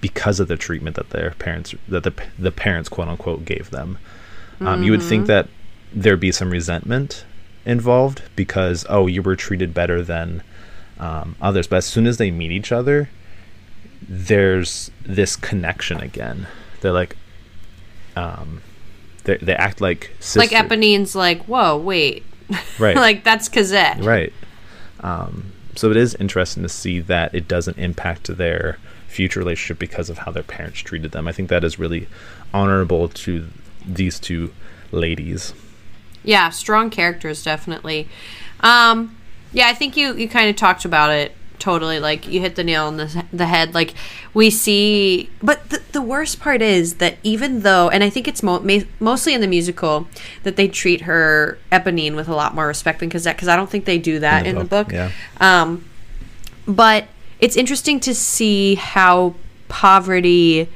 because 0.01 0.41
of 0.41 0.49
the 0.49 0.57
treatment 0.57 0.97
that 0.97 1.11
their 1.11 1.33
parents 1.33 1.75
that 1.89 2.03
the, 2.03 2.13
the 2.39 2.51
parents 2.51 2.89
quote 2.89 3.09
unquote 3.09 3.45
gave 3.45 3.71
them 3.71 3.99
um, 4.61 4.83
you 4.83 4.93
would 4.93 5.03
think 5.03 5.27
that 5.27 5.49
there'd 5.93 6.21
be 6.21 6.33
some 6.33 6.51
resentment 6.51 7.25
involved 7.65 8.23
because 8.37 8.87
oh 8.89 9.07
you 9.07 9.23
were 9.23 9.37
treated 9.37 9.75
better 9.75 10.03
than 10.03 10.43
um, 10.99 11.37
others 11.41 11.67
but 11.67 11.77
as 11.77 11.87
soon 11.87 12.07
as 12.07 12.17
they 12.17 12.31
meet 12.31 12.51
each 12.51 12.73
other 12.73 13.09
there's 14.09 14.91
this 15.05 15.37
connection 15.37 16.01
again 16.01 16.47
they're 16.81 16.93
like 16.93 17.17
um 18.17 18.61
they, 19.25 19.37
they 19.37 19.55
act 19.55 19.81
like 19.81 20.11
sisters. 20.21 20.53
Like 20.53 20.65
Eponine's 20.65 21.15
like, 21.15 21.45
whoa, 21.45 21.77
wait. 21.77 22.25
Right 22.79 22.97
like 23.09 23.25
that's 23.25 23.49
Cosette. 23.49 24.03
Right. 24.03 24.33
Um, 25.01 25.53
so 25.75 25.91
it 25.91 25.97
is 25.97 26.15
interesting 26.17 26.63
to 26.63 26.69
see 26.69 27.01
that 27.01 27.35
it 27.35 27.49
doesn't 27.49 27.79
impact 27.79 28.37
their 28.37 28.79
future 29.09 29.41
relationship 29.41 29.79
because 29.79 30.11
of 30.11 30.19
how 30.19 30.31
their 30.33 30.43
parents 30.43 30.81
treated 30.81 31.13
them. 31.13 31.29
I 31.29 31.33
think 31.33 31.49
that 31.49 31.65
is 31.65 31.79
really 31.79 32.09
honorable 32.53 33.09
to 33.09 33.49
these 33.85 34.19
two 34.19 34.53
ladies. 34.91 35.55
Yeah, 36.25 36.51
strong 36.51 36.91
characters 36.91 37.43
definitely. 37.43 38.09
Um, 38.61 39.17
yeah, 39.53 39.69
I 39.69 39.75
think 39.75 39.97
you 39.97 40.15
you 40.15 40.29
kind 40.29 40.49
of 40.49 40.57
talked 40.57 40.85
about 40.85 41.11
it 41.11 41.35
totally. 41.63 42.01
Like 42.01 42.27
you 42.27 42.41
hit 42.41 42.57
the 42.57 42.65
nail 42.65 42.87
on 42.87 42.97
the 42.97 43.25
the 43.33 43.47
head. 43.47 43.73
Like 43.73 43.95
we 44.35 44.51
see, 44.51 45.31
but 45.41 45.71
the 45.71 45.81
the 45.93 46.03
worst 46.03 46.41
part 46.41 46.61
is 46.61 46.95
that 46.97 47.19
even 47.23 47.61
though, 47.61 47.89
and 47.89 48.03
I 48.03 48.11
think 48.11 48.27
it's 48.27 48.43
mo- 48.43 48.61
ma- 48.61 48.89
mostly 48.99 49.33
in 49.33 49.41
the 49.41 49.47
musical 49.47 50.09
that 50.43 50.57
they 50.57 50.67
treat 50.67 51.03
her 51.03 51.59
Eponine 51.71 52.17
with 52.17 52.29
a 52.29 52.35
lot 52.35 52.55
more 52.55 52.67
respect 52.67 52.99
than 52.99 53.11
Cosette, 53.11 53.37
because 53.37 53.49
I 53.49 53.55
don't 53.55 53.71
think 53.71 53.85
they 53.85 53.99
do 53.99 54.19
that 54.19 54.45
in 54.45 54.57
the, 54.59 54.65
book. 54.65 54.91
Yeah. 54.91 55.13
Um, 55.41 55.85
but 56.67 57.07
it's 57.39 57.57
interesting 57.57 58.01
to 58.01 58.15
see 58.15 58.75
how 58.75 59.35
poverty 59.69 60.69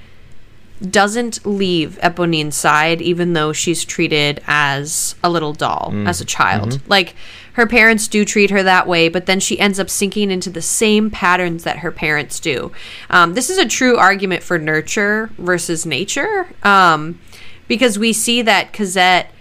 doesn't 0.91 1.45
leave 1.47 1.99
Eponine's 2.03 2.55
side, 2.55 3.01
even 3.01 3.33
though 3.33 3.53
she's 3.53 3.85
treated 3.85 4.43
as 4.47 5.15
a 5.25 5.31
little 5.31 5.55
doll, 5.55 5.91
as 6.07 6.21
a 6.21 6.25
child. 6.25 6.81
Like, 6.87 7.17
her 7.57 7.67
parents 7.67 8.07
do 8.07 8.23
treat 8.23 8.51
her 8.51 8.63
that 8.63 8.87
way, 8.87 9.09
but 9.09 9.25
then 9.25 9.41
she 9.41 9.59
ends 9.59 9.81
up 9.81 9.89
sinking 9.89 10.31
into 10.31 10.51
the 10.51 10.61
same 10.61 11.11
patterns 11.11 11.65
that 11.65 11.79
her 11.79 11.91
parents 11.91 12.39
do. 12.39 12.71
Um, 13.09 13.33
this 13.33 13.49
is 13.49 13.57
a 13.57 13.67
true 13.67 13.97
argument 13.97 14.43
for 14.43 14.59
nurture 14.59 15.31
versus 15.39 15.87
nature, 15.87 16.49
um, 16.63 17.19
because 17.67 17.99
we 17.99 18.13
see 18.13 18.43
that 18.43 18.75
Cosette, 18.75 19.33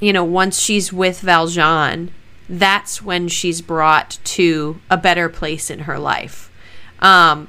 you 0.00 0.12
know, 0.12 0.24
once 0.24 0.58
she's 0.58 0.92
with 0.92 1.20
Valjean, 1.20 2.10
that's 2.48 3.00
when 3.00 3.28
she's 3.28 3.60
brought 3.60 4.18
to 4.24 4.80
a 4.90 4.96
better 4.96 5.28
place 5.28 5.70
in 5.70 5.80
her 5.80 6.00
life. 6.00 6.50
Um, 6.98 7.48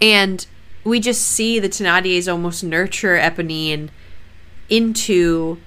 and 0.00 0.46
we 0.84 1.00
just 1.00 1.22
see 1.22 1.58
the 1.58 1.68
Thénardiers 1.68 2.30
almost 2.30 2.62
nurture 2.62 3.18
Eponine 3.18 3.88
into 4.68 5.58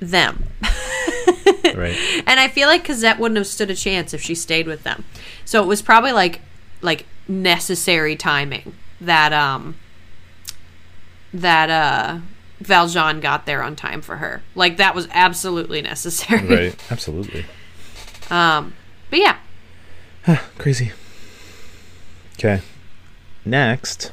them. 0.00 0.44
Right. 1.74 1.96
and 2.26 2.40
I 2.40 2.48
feel 2.48 2.68
like 2.68 2.84
Cosette 2.84 3.18
wouldn't 3.18 3.36
have 3.36 3.46
stood 3.46 3.70
a 3.70 3.74
chance 3.74 4.14
if 4.14 4.22
she 4.22 4.34
stayed 4.34 4.66
with 4.66 4.82
them. 4.82 5.04
So 5.44 5.62
it 5.62 5.66
was 5.66 5.82
probably 5.82 6.12
like 6.12 6.40
like 6.80 7.06
necessary 7.28 8.16
timing 8.16 8.74
that 9.00 9.32
um 9.32 9.76
that 11.34 11.68
uh 11.68 12.18
Valjean 12.60 13.20
got 13.20 13.44
there 13.46 13.62
on 13.62 13.76
time 13.76 14.00
for 14.00 14.16
her. 14.16 14.42
Like 14.54 14.76
that 14.78 14.94
was 14.94 15.06
absolutely 15.10 15.82
necessary. 15.82 16.46
Right. 16.68 16.84
Absolutely. 16.90 17.44
Um 18.30 18.74
but 19.10 19.18
yeah. 19.18 19.36
Crazy. 20.58 20.92
Okay. 22.34 22.60
Next. 23.44 24.12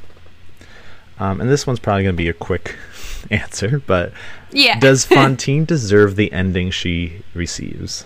Um, 1.18 1.40
and 1.40 1.48
this 1.50 1.66
one's 1.66 1.78
probably 1.80 2.02
going 2.02 2.14
to 2.14 2.22
be 2.22 2.28
a 2.28 2.32
quick 2.32 2.76
answer, 3.30 3.80
but 3.86 4.12
Yeah. 4.54 4.78
does 4.78 5.04
Fantine 5.04 5.64
deserve 5.66 6.16
the 6.16 6.32
ending 6.32 6.70
she 6.70 7.22
receives? 7.34 8.04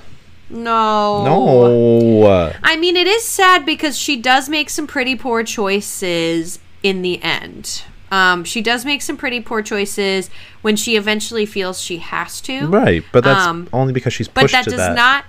no. 0.51 1.25
No. 1.25 2.53
I 2.65 2.77
mean, 2.77 2.97
it 2.97 3.07
is 3.07 3.23
sad 3.25 3.65
because 3.67 3.99
she 3.99 4.17
does 4.21 4.49
make 4.49 4.71
some 4.71 4.87
pretty 4.87 5.15
poor 5.15 5.43
choices 5.45 6.59
in 6.83 7.03
the 7.03 7.23
end. 7.23 7.83
Um, 8.11 8.45
she 8.45 8.63
does 8.63 8.87
make 8.87 9.03
some 9.03 9.19
pretty 9.19 9.41
poor 9.41 9.61
choices 9.61 10.31
when 10.63 10.77
she 10.77 10.97
eventually 10.97 11.45
feels 11.45 11.81
she 11.83 11.99
has 11.99 12.41
to. 12.43 12.67
Right, 12.67 13.05
but 13.13 13.25
that's 13.25 13.47
Um, 13.47 13.69
only 13.73 13.93
because 13.93 14.15
she's 14.15 14.29
But 14.29 14.43
pushed 14.43 14.53
that 14.55 14.65
to 14.65 14.71
does 14.71 14.79
that. 14.79 14.95
not. 14.95 15.25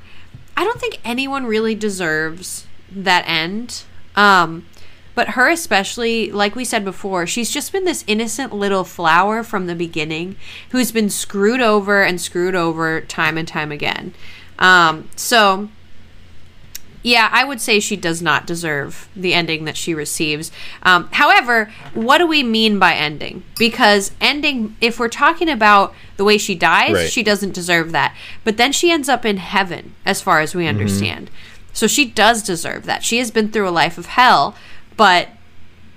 I 0.56 0.64
don't 0.64 0.80
think 0.80 0.98
anyone 1.04 1.46
really 1.46 1.76
deserves 1.76 2.66
that 2.90 3.26
end. 3.28 3.84
Um, 4.16 4.66
but 5.20 5.32
her 5.32 5.50
especially, 5.50 6.32
like 6.32 6.56
we 6.56 6.64
said 6.64 6.86
before, 6.86 7.28
she's 7.28 7.52
just 7.52 7.74
been 7.74 7.84
this 7.84 8.06
innocent 8.08 8.56
little 8.56 8.86
flower 8.86 9.44
from 9.44 9.68
the 9.68 9.76
beginning 9.76 10.38
who's 10.70 10.94
been 10.94 11.10
screwed 11.10 11.60
over 11.60 12.02
and 12.02 12.22
screwed 12.22 12.56
over 12.56 13.02
time 13.02 13.38
and 13.38 13.46
time 13.46 13.70
again. 13.70 14.14
Um, 14.60 15.10
so 15.18 15.68
yeah, 17.04 17.28
I 17.34 17.44
would 17.44 17.60
say 17.60 17.82
she 17.82 17.98
does 17.98 18.22
not 18.22 18.48
deserve 18.48 19.10
the 19.14 19.34
ending 19.34 19.66
that 19.66 19.76
she 19.76 19.94
receives. 19.94 20.54
Um, 20.84 21.10
however, 21.12 21.70
what 21.94 22.20
do 22.20 22.26
we 22.26 22.42
mean 22.42 22.80
by 22.80 22.94
ending? 22.94 23.44
Because 23.58 24.14
ending, 24.22 24.78
if 24.80 25.02
we're 25.02 25.10
talking 25.10 25.50
about 25.50 25.94
the 26.16 26.24
way 26.24 26.38
she 26.38 26.56
dies, 26.56 26.94
Right. 26.94 27.10
she 27.12 27.24
doesn't 27.24 27.54
deserve 27.54 27.92
that. 27.92 28.16
But 28.46 28.56
then 28.56 28.72
she 28.72 28.90
ends 28.90 29.10
up 29.10 29.26
in 29.26 29.36
heaven, 29.36 29.96
as 30.06 30.22
far 30.22 30.40
as 30.40 30.56
we 30.56 30.66
understand. 30.66 31.30
So 31.74 31.88
she 31.88 32.06
does 32.06 32.42
deserve 32.42 32.86
that. 32.86 33.04
She 33.04 33.18
has 33.18 33.32
been 33.32 33.52
through 33.52 33.68
a 33.68 33.72
life 33.84 33.98
of 33.98 34.06
hell, 34.06 34.56
but 35.00 35.30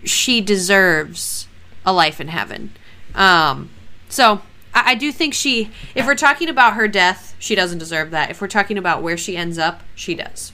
she 0.05 0.41
deserves 0.41 1.49
a 1.85 1.93
life 1.93 2.21
in 2.21 2.29
heaven. 2.29 2.71
Um, 3.17 3.69
so 4.09 4.43
I, 4.73 4.93
I 4.93 4.95
do 4.95 5.11
think 5.11 5.35
she, 5.35 5.71
if 5.97 6.07
we're 6.07 6.15
talking 6.15 6.49
about 6.49 6.75
her 6.75 6.87
death, 6.87 7.35
she 7.41 7.57
doesn't 7.57 7.79
deserve 7.79 8.13
that. 8.13 8.31
If 8.31 8.41
we're 8.41 8.47
talking 8.47 8.79
about 8.79 9.03
where 9.03 9.17
she 9.17 9.37
ends 9.37 9.59
up, 9.59 9.83
she 9.97 10.15
does. 10.15 10.53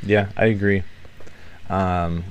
Yeah, 0.00 0.28
I 0.36 0.46
agree. 0.46 0.84
Um, 1.68 2.22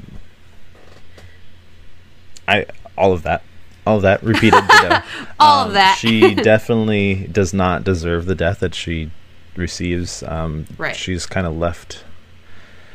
I 2.47 2.65
all 2.97 3.11
of 3.13 3.23
that, 3.23 3.43
all 3.85 3.97
of 3.97 4.01
that 4.03 4.23
repeated. 4.23 4.63
All 5.39 5.61
of 5.63 5.67
Um, 5.69 5.73
that. 5.73 5.97
she 5.99 6.35
definitely 6.51 7.27
does 7.31 7.53
not 7.53 7.83
deserve 7.83 8.25
the 8.25 8.35
death 8.35 8.59
that 8.59 8.75
she 8.75 9.11
receives. 9.55 10.21
Um, 10.23 10.67
Right. 10.77 10.95
She's 10.95 11.25
kind 11.25 11.45
of 11.47 11.57
left. 11.57 12.03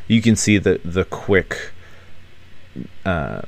You 0.08 0.22
can 0.22 0.36
see 0.36 0.56
the 0.58 0.80
the 0.84 1.04
quick 1.04 1.72
uh, 3.04 3.42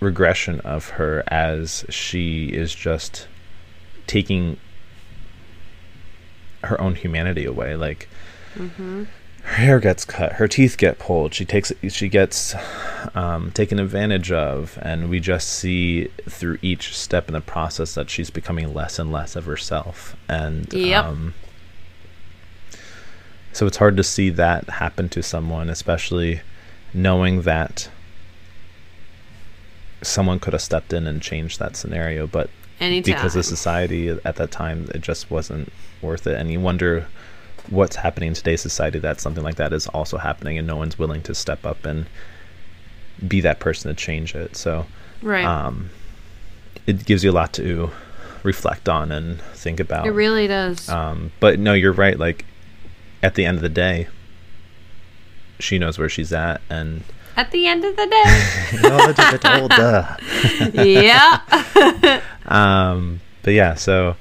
regression 0.00 0.60
of 0.60 0.90
her 0.90 1.24
as 1.28 1.84
she 1.88 2.46
is 2.46 2.74
just 2.74 3.28
taking 4.06 4.56
her 6.64 6.80
own 6.80 6.94
humanity 6.94 7.44
away. 7.44 7.76
Like 7.76 8.08
her 8.56 9.54
hair 9.54 9.78
gets 9.80 10.04
cut, 10.04 10.32
her 10.34 10.48
teeth 10.48 10.76
get 10.76 10.98
pulled. 10.98 11.32
She 11.34 11.44
takes 11.44 11.72
she 11.88 12.08
gets 12.08 12.54
um, 13.14 13.50
taken 13.52 13.78
advantage 13.78 14.32
of, 14.32 14.78
and 14.82 15.08
we 15.08 15.20
just 15.20 15.48
see 15.48 16.08
through 16.28 16.58
each 16.62 16.96
step 16.96 17.28
in 17.28 17.34
the 17.34 17.40
process 17.40 17.94
that 17.94 18.10
she's 18.10 18.30
becoming 18.30 18.74
less 18.74 18.98
and 18.98 19.12
less 19.12 19.36
of 19.36 19.44
herself. 19.44 20.16
And 20.28 20.72
Yep. 20.72 21.04
um, 21.04 21.34
so 23.52 23.66
it's 23.66 23.78
hard 23.78 23.96
to 23.96 24.04
see 24.04 24.28
that 24.30 24.68
happen 24.68 25.08
to 25.10 25.22
someone, 25.22 25.70
especially 25.70 26.40
knowing 26.96 27.42
that 27.42 27.90
someone 30.02 30.40
could 30.40 30.54
have 30.54 30.62
stepped 30.62 30.92
in 30.92 31.06
and 31.06 31.20
changed 31.20 31.58
that 31.58 31.76
scenario, 31.76 32.26
but 32.26 32.48
Anytime. 32.80 33.14
because 33.14 33.36
of 33.36 33.44
society 33.44 34.08
at 34.08 34.36
that 34.36 34.50
time, 34.50 34.88
it 34.94 35.02
just 35.02 35.30
wasn't 35.30 35.72
worth 36.00 36.26
it. 36.26 36.36
And 36.36 36.50
you 36.50 36.58
wonder 36.58 37.06
what's 37.68 37.96
happening 37.96 38.28
in 38.28 38.34
today's 38.34 38.60
society 38.62 38.98
that 38.98 39.20
something 39.20 39.44
like 39.44 39.56
that 39.56 39.72
is 39.72 39.86
also 39.88 40.16
happening, 40.16 40.56
and 40.56 40.66
no 40.66 40.76
one's 40.76 40.98
willing 40.98 41.22
to 41.22 41.34
step 41.34 41.66
up 41.66 41.84
and 41.84 42.06
be 43.26 43.40
that 43.42 43.60
person 43.60 43.94
to 43.94 43.94
change 43.94 44.34
it. 44.34 44.56
So, 44.56 44.86
right. 45.22 45.44
um, 45.44 45.90
it 46.86 47.04
gives 47.04 47.22
you 47.24 47.30
a 47.30 47.32
lot 47.32 47.52
to 47.54 47.90
reflect 48.42 48.88
on 48.88 49.12
and 49.12 49.40
think 49.54 49.80
about. 49.80 50.06
it 50.06 50.12
really 50.12 50.46
does. 50.46 50.88
Um, 50.88 51.32
but 51.40 51.58
no, 51.58 51.74
you're 51.74 51.92
right. 51.92 52.18
Like 52.18 52.44
at 53.22 53.34
the 53.34 53.44
end 53.44 53.56
of 53.56 53.62
the 53.62 53.68
day, 53.68 54.08
she 55.58 55.78
knows 55.78 55.98
where 55.98 56.08
she's 56.08 56.32
at, 56.32 56.60
and 56.70 57.02
At 57.36 57.50
the 57.50 57.66
end 57.66 57.84
of 57.84 57.96
the 57.96 58.06
day. 58.06 58.78
a 58.88 59.06
little 59.06 59.30
bit 59.30 59.44
older. 59.44 60.16
yeah. 60.82 62.20
Um, 62.46 63.20
but 63.42 63.54
yeah, 63.54 63.74
so 63.74 64.14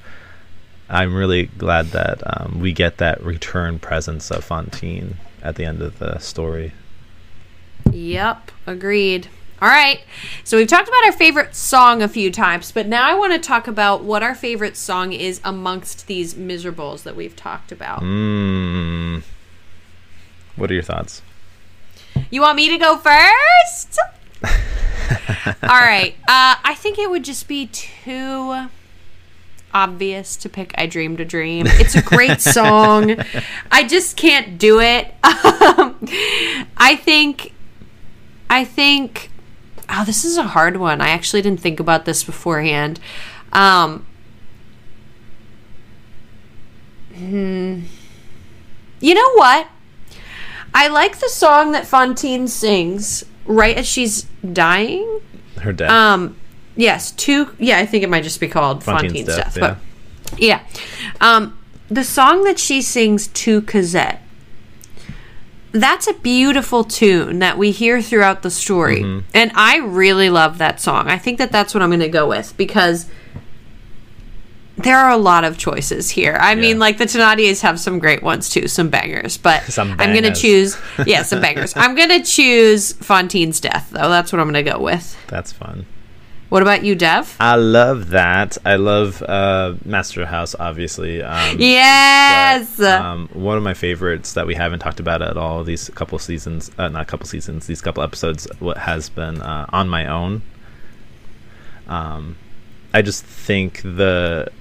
I'm 0.89 1.13
really 1.13 1.43
glad 1.43 1.87
that 1.89 2.23
um, 2.25 2.59
we 2.59 2.73
get 2.73 2.97
that 2.97 3.23
return 3.23 3.77
presence 3.77 4.31
of 4.31 4.43
Fantine 4.43 5.17
at 5.43 5.57
the 5.57 5.63
end 5.65 5.83
of 5.83 5.99
the 5.99 6.17
story. 6.17 6.73
Yep, 7.91 8.51
agreed. 8.65 9.27
All 9.61 9.69
right. 9.69 10.01
So 10.43 10.57
we've 10.57 10.67
talked 10.67 10.87
about 10.87 11.05
our 11.05 11.11
favorite 11.11 11.55
song 11.55 12.01
a 12.01 12.07
few 12.07 12.29
times, 12.31 12.71
but 12.71 12.87
now 12.87 13.09
I 13.09 13.13
want 13.13 13.33
to 13.33 13.39
talk 13.39 13.67
about 13.67 14.03
what 14.03 14.21
our 14.21 14.35
favorite 14.35 14.75
song 14.75 15.13
is 15.13 15.39
amongst 15.43 16.07
these 16.07 16.35
miserables 16.35 17.03
that 17.03 17.15
we've 17.15 17.35
talked 17.35 17.71
about. 17.71 18.01
Mm. 18.01 19.23
What 20.55 20.69
are 20.69 20.73
your 20.73 20.83
thoughts? 20.83 21.21
You 22.29 22.41
want 22.41 22.55
me 22.55 22.69
to 22.69 22.77
go 22.77 22.97
first? 22.97 23.99
All 25.63 25.69
right. 25.69 26.15
Uh, 26.27 26.55
I 26.63 26.75
think 26.77 26.97
it 26.97 27.09
would 27.09 27.23
just 27.23 27.47
be 27.47 27.67
too 27.67 28.67
obvious 29.73 30.37
to 30.37 30.49
pick 30.49 30.73
I 30.77 30.87
Dreamed 30.87 31.19
a 31.19 31.25
Dream. 31.25 31.65
It's 31.67 31.95
a 31.95 32.01
great 32.01 32.41
song. 32.41 33.17
I 33.71 33.83
just 33.83 34.17
can't 34.17 34.57
do 34.57 34.79
it. 34.79 35.13
Um, 35.23 35.99
I 36.77 36.95
think 36.95 37.53
I 38.49 38.63
think 38.63 39.29
oh 39.89 40.03
this 40.05 40.23
is 40.23 40.37
a 40.37 40.43
hard 40.43 40.77
one. 40.77 41.01
I 41.01 41.09
actually 41.09 41.41
didn't 41.41 41.59
think 41.59 41.79
about 41.79 42.05
this 42.05 42.23
beforehand. 42.23 42.99
Um 43.51 44.05
hmm. 47.13 47.81
You 49.01 49.13
know 49.13 49.33
what? 49.33 49.67
I 50.75 50.89
like 50.89 51.19
the 51.19 51.29
song 51.29 51.71
that 51.71 51.87
Fantine 51.87 52.47
sings 52.47 53.23
right 53.45 53.75
as 53.77 53.87
she's 53.87 54.23
dying. 54.51 55.21
Her 55.61 55.71
death. 55.71 55.89
Um, 55.89 56.35
yes, 56.75 57.11
two. 57.11 57.55
Yeah, 57.57 57.79
I 57.79 57.85
think 57.85 58.03
it 58.03 58.09
might 58.09 58.23
just 58.23 58.39
be 58.41 58.47
called 58.49 58.83
Fantine's 58.83 59.13
Fantine's, 59.13 59.35
Death, 59.37 59.55
Death. 59.55 59.79
But 60.31 60.39
yeah, 60.39 60.61
um, 61.21 61.57
the 61.89 62.03
song 62.03 62.43
that 62.43 62.59
she 62.59 62.81
sings 62.81 63.27
to 63.27 63.61
Cosette. 63.61 64.21
That's 65.71 66.07
a 66.07 66.13
beautiful 66.13 66.83
tune 66.85 67.39
that 67.39 67.57
we 67.57 67.71
hear 67.71 68.01
throughout 68.01 68.43
the 68.43 68.49
story, 68.49 69.01
Mm-hmm. 69.01 69.27
and 69.33 69.51
I 69.55 69.77
really 69.77 70.29
love 70.29 70.57
that 70.57 70.79
song. 70.79 71.09
I 71.09 71.17
think 71.17 71.37
that 71.37 71.51
that's 71.51 71.73
what 71.73 71.83
I'm 71.83 71.89
going 71.89 71.99
to 71.99 72.07
go 72.07 72.27
with 72.29 72.55
because 72.55 73.07
there 74.77 74.97
are 74.97 75.09
a 75.11 75.17
lot 75.17 75.43
of 75.43 75.57
choices 75.57 76.09
here. 76.09 76.37
I 76.39 76.55
mean, 76.55 76.79
like 76.79 76.97
the 76.97 77.05
Thenardiers 77.05 77.61
have 77.61 77.79
some 77.79 77.97
great 77.99 78.21
ones 78.23 78.49
too, 78.49 78.67
some 78.67 78.89
bangers. 78.89 79.37
But 79.37 79.63
Some 79.71 79.91
I'm 79.99 80.11
going 80.11 80.23
to 80.23 80.33
choose, 80.33 80.77
yeah, 81.05 81.23
some 81.23 81.41
bangers. 81.41 81.73
I'm 81.75 81.95
going 81.95 82.09
to 82.09 82.21
choose 82.23 82.93
Fantine's 82.93 83.59
Death, 83.59 83.89
though. 83.91 84.09
That's 84.09 84.33
what 84.33 84.39
I'm 84.41 84.51
going 84.51 84.65
to 84.65 84.69
go 84.71 84.79
with. 84.79 85.17
That's 85.27 85.51
fun. 85.51 85.85
What 86.49 86.61
about 86.61 86.83
you, 86.83 86.93
Dev? 86.93 87.35
I 87.39 87.55
love 87.55 88.09
that. 88.09 88.57
I 88.63 88.75
love 88.75 89.21
uh, 89.23 89.73
Master 89.83 90.25
House, 90.27 90.55
obviously. 90.59 91.21
Um, 91.23 91.57
Yes. 91.59 92.77
but, 92.77 93.01
um, 93.01 93.29
one 93.33 93.57
of 93.57 93.63
my 93.63 93.73
favorites 93.73 94.33
that 94.33 94.45
we 94.45 94.53
haven't 94.55 94.79
talked 94.79 94.99
about 94.99 95.21
at 95.23 95.37
all 95.37 95.63
these 95.63 95.89
couple 95.95 96.19
seasons, 96.19 96.69
uh, 96.77 96.87
not 96.89 97.01
a 97.01 97.05
couple 97.05 97.25
seasons, 97.25 97.65
these 97.65 97.81
couple 97.81 98.03
episodes, 98.03 98.47
what 98.59 98.77
has 98.77 99.09
been 99.09 99.41
uh, 99.41 99.65
on 99.69 99.89
my 99.89 100.05
own. 100.05 100.43
Um, 101.87 102.35
I 102.93 103.01
just 103.01 103.23
think 103.25 103.81
the 103.81 104.51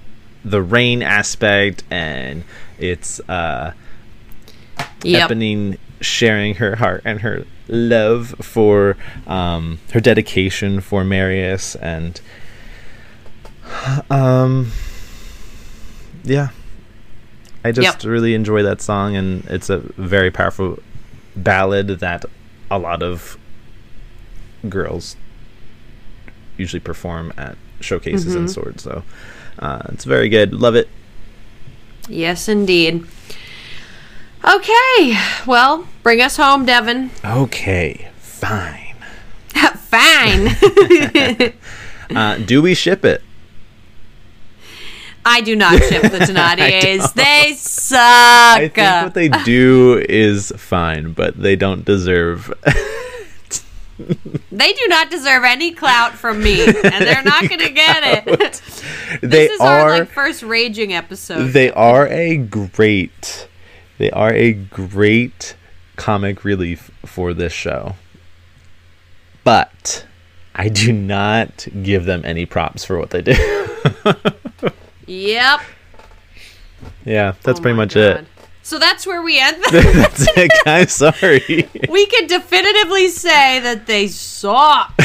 the 0.45 0.61
rain 0.61 1.01
aspect 1.01 1.83
and 1.91 2.43
it's 2.77 3.19
uh, 3.27 3.73
yep. 5.03 5.29
Eponine 5.29 5.77
sharing 6.01 6.55
her 6.55 6.75
heart 6.75 7.01
and 7.03 7.21
her 7.21 7.45
love 7.67 8.35
for 8.41 8.95
um, 9.27 9.79
her 9.93 9.99
dedication 9.99 10.79
for 10.79 11.03
Marius 11.03 11.75
and 11.75 12.21
um 14.11 14.71
yeah 16.23 16.49
I 17.63 17.71
just 17.71 18.03
Yep. 18.03 18.11
really 18.11 18.35
enjoy 18.35 18.61
that 18.61 18.79
song 18.81 19.15
and 19.15 19.43
it's 19.45 19.71
a 19.71 19.79
very 19.97 20.29
powerful 20.29 20.77
ballad 21.35 21.87
that 21.87 22.23
a 22.69 22.77
lot 22.77 23.01
of 23.01 23.37
girls 24.69 25.15
usually 26.57 26.79
perform 26.79 27.33
at 27.37 27.57
showcases 27.79 28.35
and 28.35 28.49
swords. 28.49 28.83
So 28.83 29.01
uh, 29.59 29.81
it's 29.89 30.03
very 30.05 30.29
good. 30.29 30.53
Love 30.53 30.75
it. 30.75 30.89
Yes, 32.07 32.47
indeed. 32.47 33.05
Okay, 34.43 35.17
well, 35.47 35.87
bring 36.03 36.21
us 36.21 36.37
home, 36.37 36.65
Devin. 36.65 37.09
Okay, 37.23 38.09
fine. 38.19 38.95
Fine. 39.89 40.49
Uh, 42.07 42.37
do 42.37 42.61
we 42.61 42.75
ship 42.75 43.03
it? 43.03 43.23
I 45.25 45.41
do 45.41 45.55
not 45.55 45.81
ship 45.81 46.03
the 46.03 46.07
Thenardiers. 46.19 47.13
They 47.15 47.53
suck. 47.57 47.99
I 47.99 48.67
think 48.67 48.77
what 48.77 49.13
they 49.15 49.29
do 49.43 50.05
is 50.07 50.53
fine, 50.55 51.13
but 51.13 51.35
they 51.41 51.55
don't 51.55 51.83
deserve. 51.83 52.53
They 53.97 54.73
do 54.73 54.87
not 54.87 55.09
deserve 55.09 55.43
any 55.43 55.71
clout 55.71 56.13
from 56.13 56.43
me, 56.43 56.65
and 56.65 56.75
they're 57.05 57.23
not 57.23 57.47
going 57.47 57.61
to 57.61 57.69
get 57.69 58.27
it. 58.27 58.61
they 59.21 59.27
this 59.27 59.51
is 59.51 59.61
are. 59.61 59.79
our 59.79 59.99
like 59.99 60.09
first 60.09 60.43
raging 60.43 60.93
episode. 60.93 61.47
they 61.49 61.71
are 61.71 62.07
a 62.07 62.37
great. 62.37 63.47
They 63.97 64.11
are 64.11 64.33
a 64.33 64.53
great 64.53 65.55
comic 65.95 66.43
relief 66.43 66.91
for 67.05 67.33
this 67.33 67.53
show. 67.53 67.95
But 69.45 70.05
I 70.53 70.69
do 70.69 70.91
not 70.91 71.67
give 71.83 72.05
them 72.05 72.21
any 72.25 72.45
props 72.45 72.83
for 72.83 72.97
what 72.97 73.11
they 73.11 73.21
do. 73.21 73.33
yep. 75.05 75.61
yeah, 77.05 77.33
that's 77.43 77.59
Oh 77.59 77.61
pretty 77.61 77.77
much 77.77 77.93
God. 77.93 78.25
So 78.65 78.79
that's 78.79 79.05
where 79.05 79.21
we 79.21 79.39
end. 79.39 79.63
that's 79.71 80.27
it, 80.35 80.51
guys. 80.65 80.91
Sorry. 80.91 81.69
we 81.87 82.07
can 82.07 82.25
definitively 82.25 83.09
say 83.09 83.59
that 83.59 83.85
they 83.85 84.07
suck. 84.07 84.91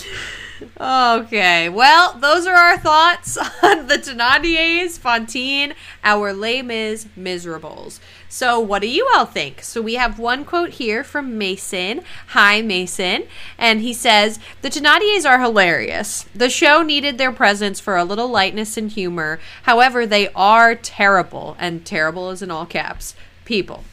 okay, 0.80 1.68
well, 1.68 2.14
those 2.18 2.46
are 2.46 2.54
our 2.54 2.78
thoughts 2.78 3.36
on 3.62 3.86
the 3.86 3.98
Thenardiers, 3.98 4.98
Fantine, 4.98 5.74
our 6.04 6.32
Les 6.32 6.62
Mis 6.62 7.06
miserables. 7.16 8.00
So, 8.28 8.60
what 8.60 8.82
do 8.82 8.88
you 8.88 9.08
all 9.14 9.24
think? 9.24 9.62
So, 9.62 9.80
we 9.80 9.94
have 9.94 10.18
one 10.18 10.44
quote 10.44 10.70
here 10.70 11.02
from 11.04 11.38
Mason. 11.38 12.02
Hi, 12.28 12.62
Mason. 12.62 13.24
And 13.56 13.80
he 13.80 13.92
says 13.92 14.38
The 14.62 14.70
Thenardiers 14.70 15.28
are 15.28 15.40
hilarious. 15.40 16.24
The 16.34 16.50
show 16.50 16.82
needed 16.82 17.18
their 17.18 17.32
presence 17.32 17.80
for 17.80 17.96
a 17.96 18.04
little 18.04 18.28
lightness 18.28 18.76
and 18.76 18.90
humor. 18.90 19.40
However, 19.62 20.06
they 20.06 20.28
are 20.34 20.74
terrible, 20.74 21.56
and 21.58 21.84
terrible 21.84 22.30
is 22.30 22.42
in 22.42 22.50
all 22.50 22.66
caps, 22.66 23.14
people 23.44 23.84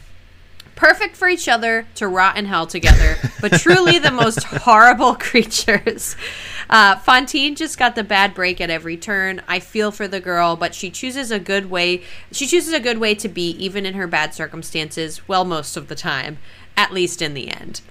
perfect 0.76 1.16
for 1.16 1.28
each 1.28 1.48
other 1.48 1.88
to 1.96 2.08
rot 2.08 2.38
in 2.38 2.46
hell 2.46 2.68
together, 2.68 3.18
but 3.42 3.54
truly 3.54 3.98
the 3.98 4.12
most 4.12 4.44
horrible 4.44 5.16
creatures. 5.16 6.16
Uh, 6.70 6.98
Fantine 6.98 7.56
just 7.56 7.78
got 7.78 7.96
the 7.96 8.04
bad 8.04 8.34
break 8.34 8.60
at 8.60 8.70
every 8.70 8.98
turn. 8.98 9.42
I 9.48 9.60
feel 9.60 9.92
for 9.92 10.08
the 10.08 10.20
girl, 10.20 10.56
but 10.56 10.74
she 10.74 10.90
chooses 10.90 11.32
a 11.32 11.40
good 11.40 11.70
way. 11.70 12.02
She 12.32 12.48
chooses 12.48 12.74
a 12.74 12.80
good 12.80 12.98
way 12.98 13.16
to 13.16 13.28
be, 13.28 13.52
even 13.52 13.86
in 13.86 13.94
her 13.94 14.08
bad 14.08 14.34
circumstances. 14.34 15.28
Well, 15.28 15.46
most 15.46 15.78
of 15.78 15.88
the 15.88 15.96
time, 15.96 16.38
at 16.76 16.94
least 16.94 17.22
in 17.22 17.34
the 17.34 17.50
end. 17.50 17.82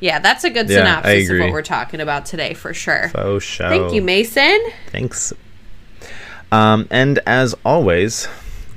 Yeah, 0.00 0.18
that's 0.18 0.44
a 0.44 0.50
good 0.50 0.68
Yeah, 0.68 0.78
synopsis 0.78 1.30
of 1.30 1.38
what 1.40 1.52
we're 1.52 1.62
talking 1.62 2.00
about 2.00 2.24
today, 2.24 2.54
for 2.54 2.72
sure. 2.72 3.10
Faux 3.10 3.44
show. 3.44 3.68
Thank 3.68 3.92
you, 3.92 4.02
Mason. 4.02 4.58
Thanks. 4.88 5.32
Um, 6.50 6.88
and 6.90 7.20
as 7.26 7.54
always, 7.64 8.26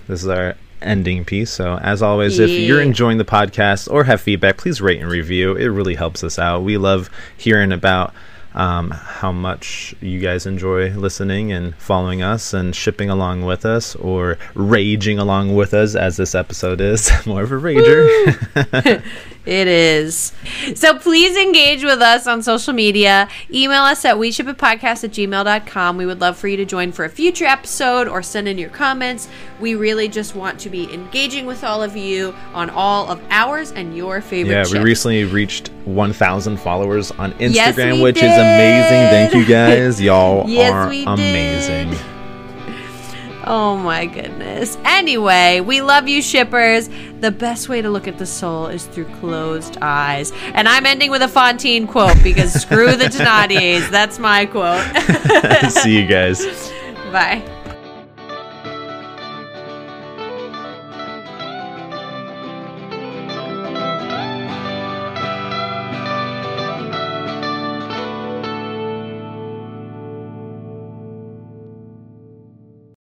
this 0.08 0.22
is 0.22 0.28
our 0.28 0.56
ending 0.82 1.24
piece. 1.24 1.50
So, 1.50 1.78
as 1.78 2.02
always, 2.02 2.40
if 2.40 2.50
you're 2.50 2.82
enjoying 2.82 3.18
the 3.18 3.26
podcast 3.26 3.90
or 3.90 4.04
have 4.04 4.22
feedback, 4.22 4.58
please 4.58 4.82
rate 4.82 5.02
and 5.02 5.10
review. 5.10 5.56
It 5.56 5.68
really 5.68 5.96
helps 5.96 6.24
us 6.24 6.38
out. 6.38 6.64
We 6.64 6.78
love 6.78 7.10
hearing 7.38 7.72
about 7.72 8.14
um, 8.54 8.92
how 8.92 9.32
much 9.32 9.96
you 10.02 10.20
guys 10.20 10.46
enjoy 10.46 10.92
listening 10.92 11.52
and 11.52 11.76
following 11.76 12.22
us 12.22 12.54
and 12.54 12.76
shipping 12.76 13.10
along 13.10 13.44
with 13.46 13.66
us 13.66 13.96
or 13.96 14.38
raging 14.54 15.20
along 15.20 15.56
with 15.56 15.74
us, 15.74 15.96
as 15.96 16.18
this 16.18 16.36
episode 16.36 16.82
is. 16.82 17.12
More 17.26 17.44
of 17.44 17.52
a 17.52 17.56
rager. 17.56 19.04
It 19.46 19.68
is. 19.68 20.32
So 20.76 20.98
please 20.98 21.36
engage 21.36 21.84
with 21.84 22.00
us 22.00 22.28
on 22.28 22.42
social 22.42 22.72
media. 22.72 23.28
Email 23.52 23.82
us 23.82 24.06
at 24.06 24.16
weshipitpodcast 24.16 25.04
at 25.04 25.12
gmail.com. 25.12 25.98
We 25.98 26.06
would 26.06 26.22
love 26.22 26.38
for 26.38 26.48
you 26.48 26.56
to 26.58 26.66
join 26.66 26.94
for 26.94 27.04
a 27.04 27.10
future 27.10 27.46
episode 27.46 28.08
or 28.08 28.24
send 28.24 28.48
in 28.48 28.58
your 28.58 28.70
comments. 28.70 29.28
We 29.60 29.76
really 29.76 30.08
just 30.08 30.34
want 30.34 30.60
to 30.62 30.70
be 30.70 30.92
engaging 30.94 31.46
with 31.46 31.66
all 31.66 31.84
of 31.84 31.98
you 31.98 32.34
on 32.54 32.70
all 32.70 33.10
of 33.10 33.22
ours 33.30 33.72
and 33.72 33.98
your 33.98 34.22
favorite 34.22 34.54
yeah, 34.54 34.72
we 34.72 34.80
recently 34.80 35.26
reached 35.26 35.70
1,000 35.84 36.58
followers 36.58 37.12
on 37.12 37.34
Instagram, 37.34 37.52
Yes, 37.54 38.02
which 38.02 38.16
is 38.18 38.22
did. 38.22 38.30
Amazing. 38.44 39.10
Thank 39.10 39.34
you 39.34 39.46
guys. 39.48 40.02
Y'all 40.02 40.48
Yes, 40.50 40.72
are 40.74 40.88
amazing. 41.14 41.90
did. 41.92 42.00
Oh 43.46 43.76
my 43.76 44.06
goodness. 44.06 44.78
Anyway, 44.86 45.60
we 45.60 45.82
love 45.82 46.08
you, 46.08 46.22
shippers. 46.22 46.90
The 47.20 47.30
best 47.30 47.68
way 47.68 47.82
to 47.82 47.90
look 47.90 48.08
at 48.08 48.18
the 48.18 48.26
soul 48.26 48.68
is 48.68 48.86
through 48.86 49.06
closed 49.20 49.78
eyes. 49.82 50.32
And 50.54 50.68
I'm 50.68 50.86
ending 50.86 51.12
with 51.12 51.22
a 51.24 51.28
Fantine 51.28 51.86
quote 51.86 52.22
because 52.24 52.54
screw 52.54 52.96
the 52.96 53.06
Thenardiers. 53.10 53.90
That's 53.90 54.18
my 54.18 54.46
quote. 54.46 54.82
See 55.72 56.00
you 56.00 56.08
guys. 56.08 56.46
Bye. 57.12 57.44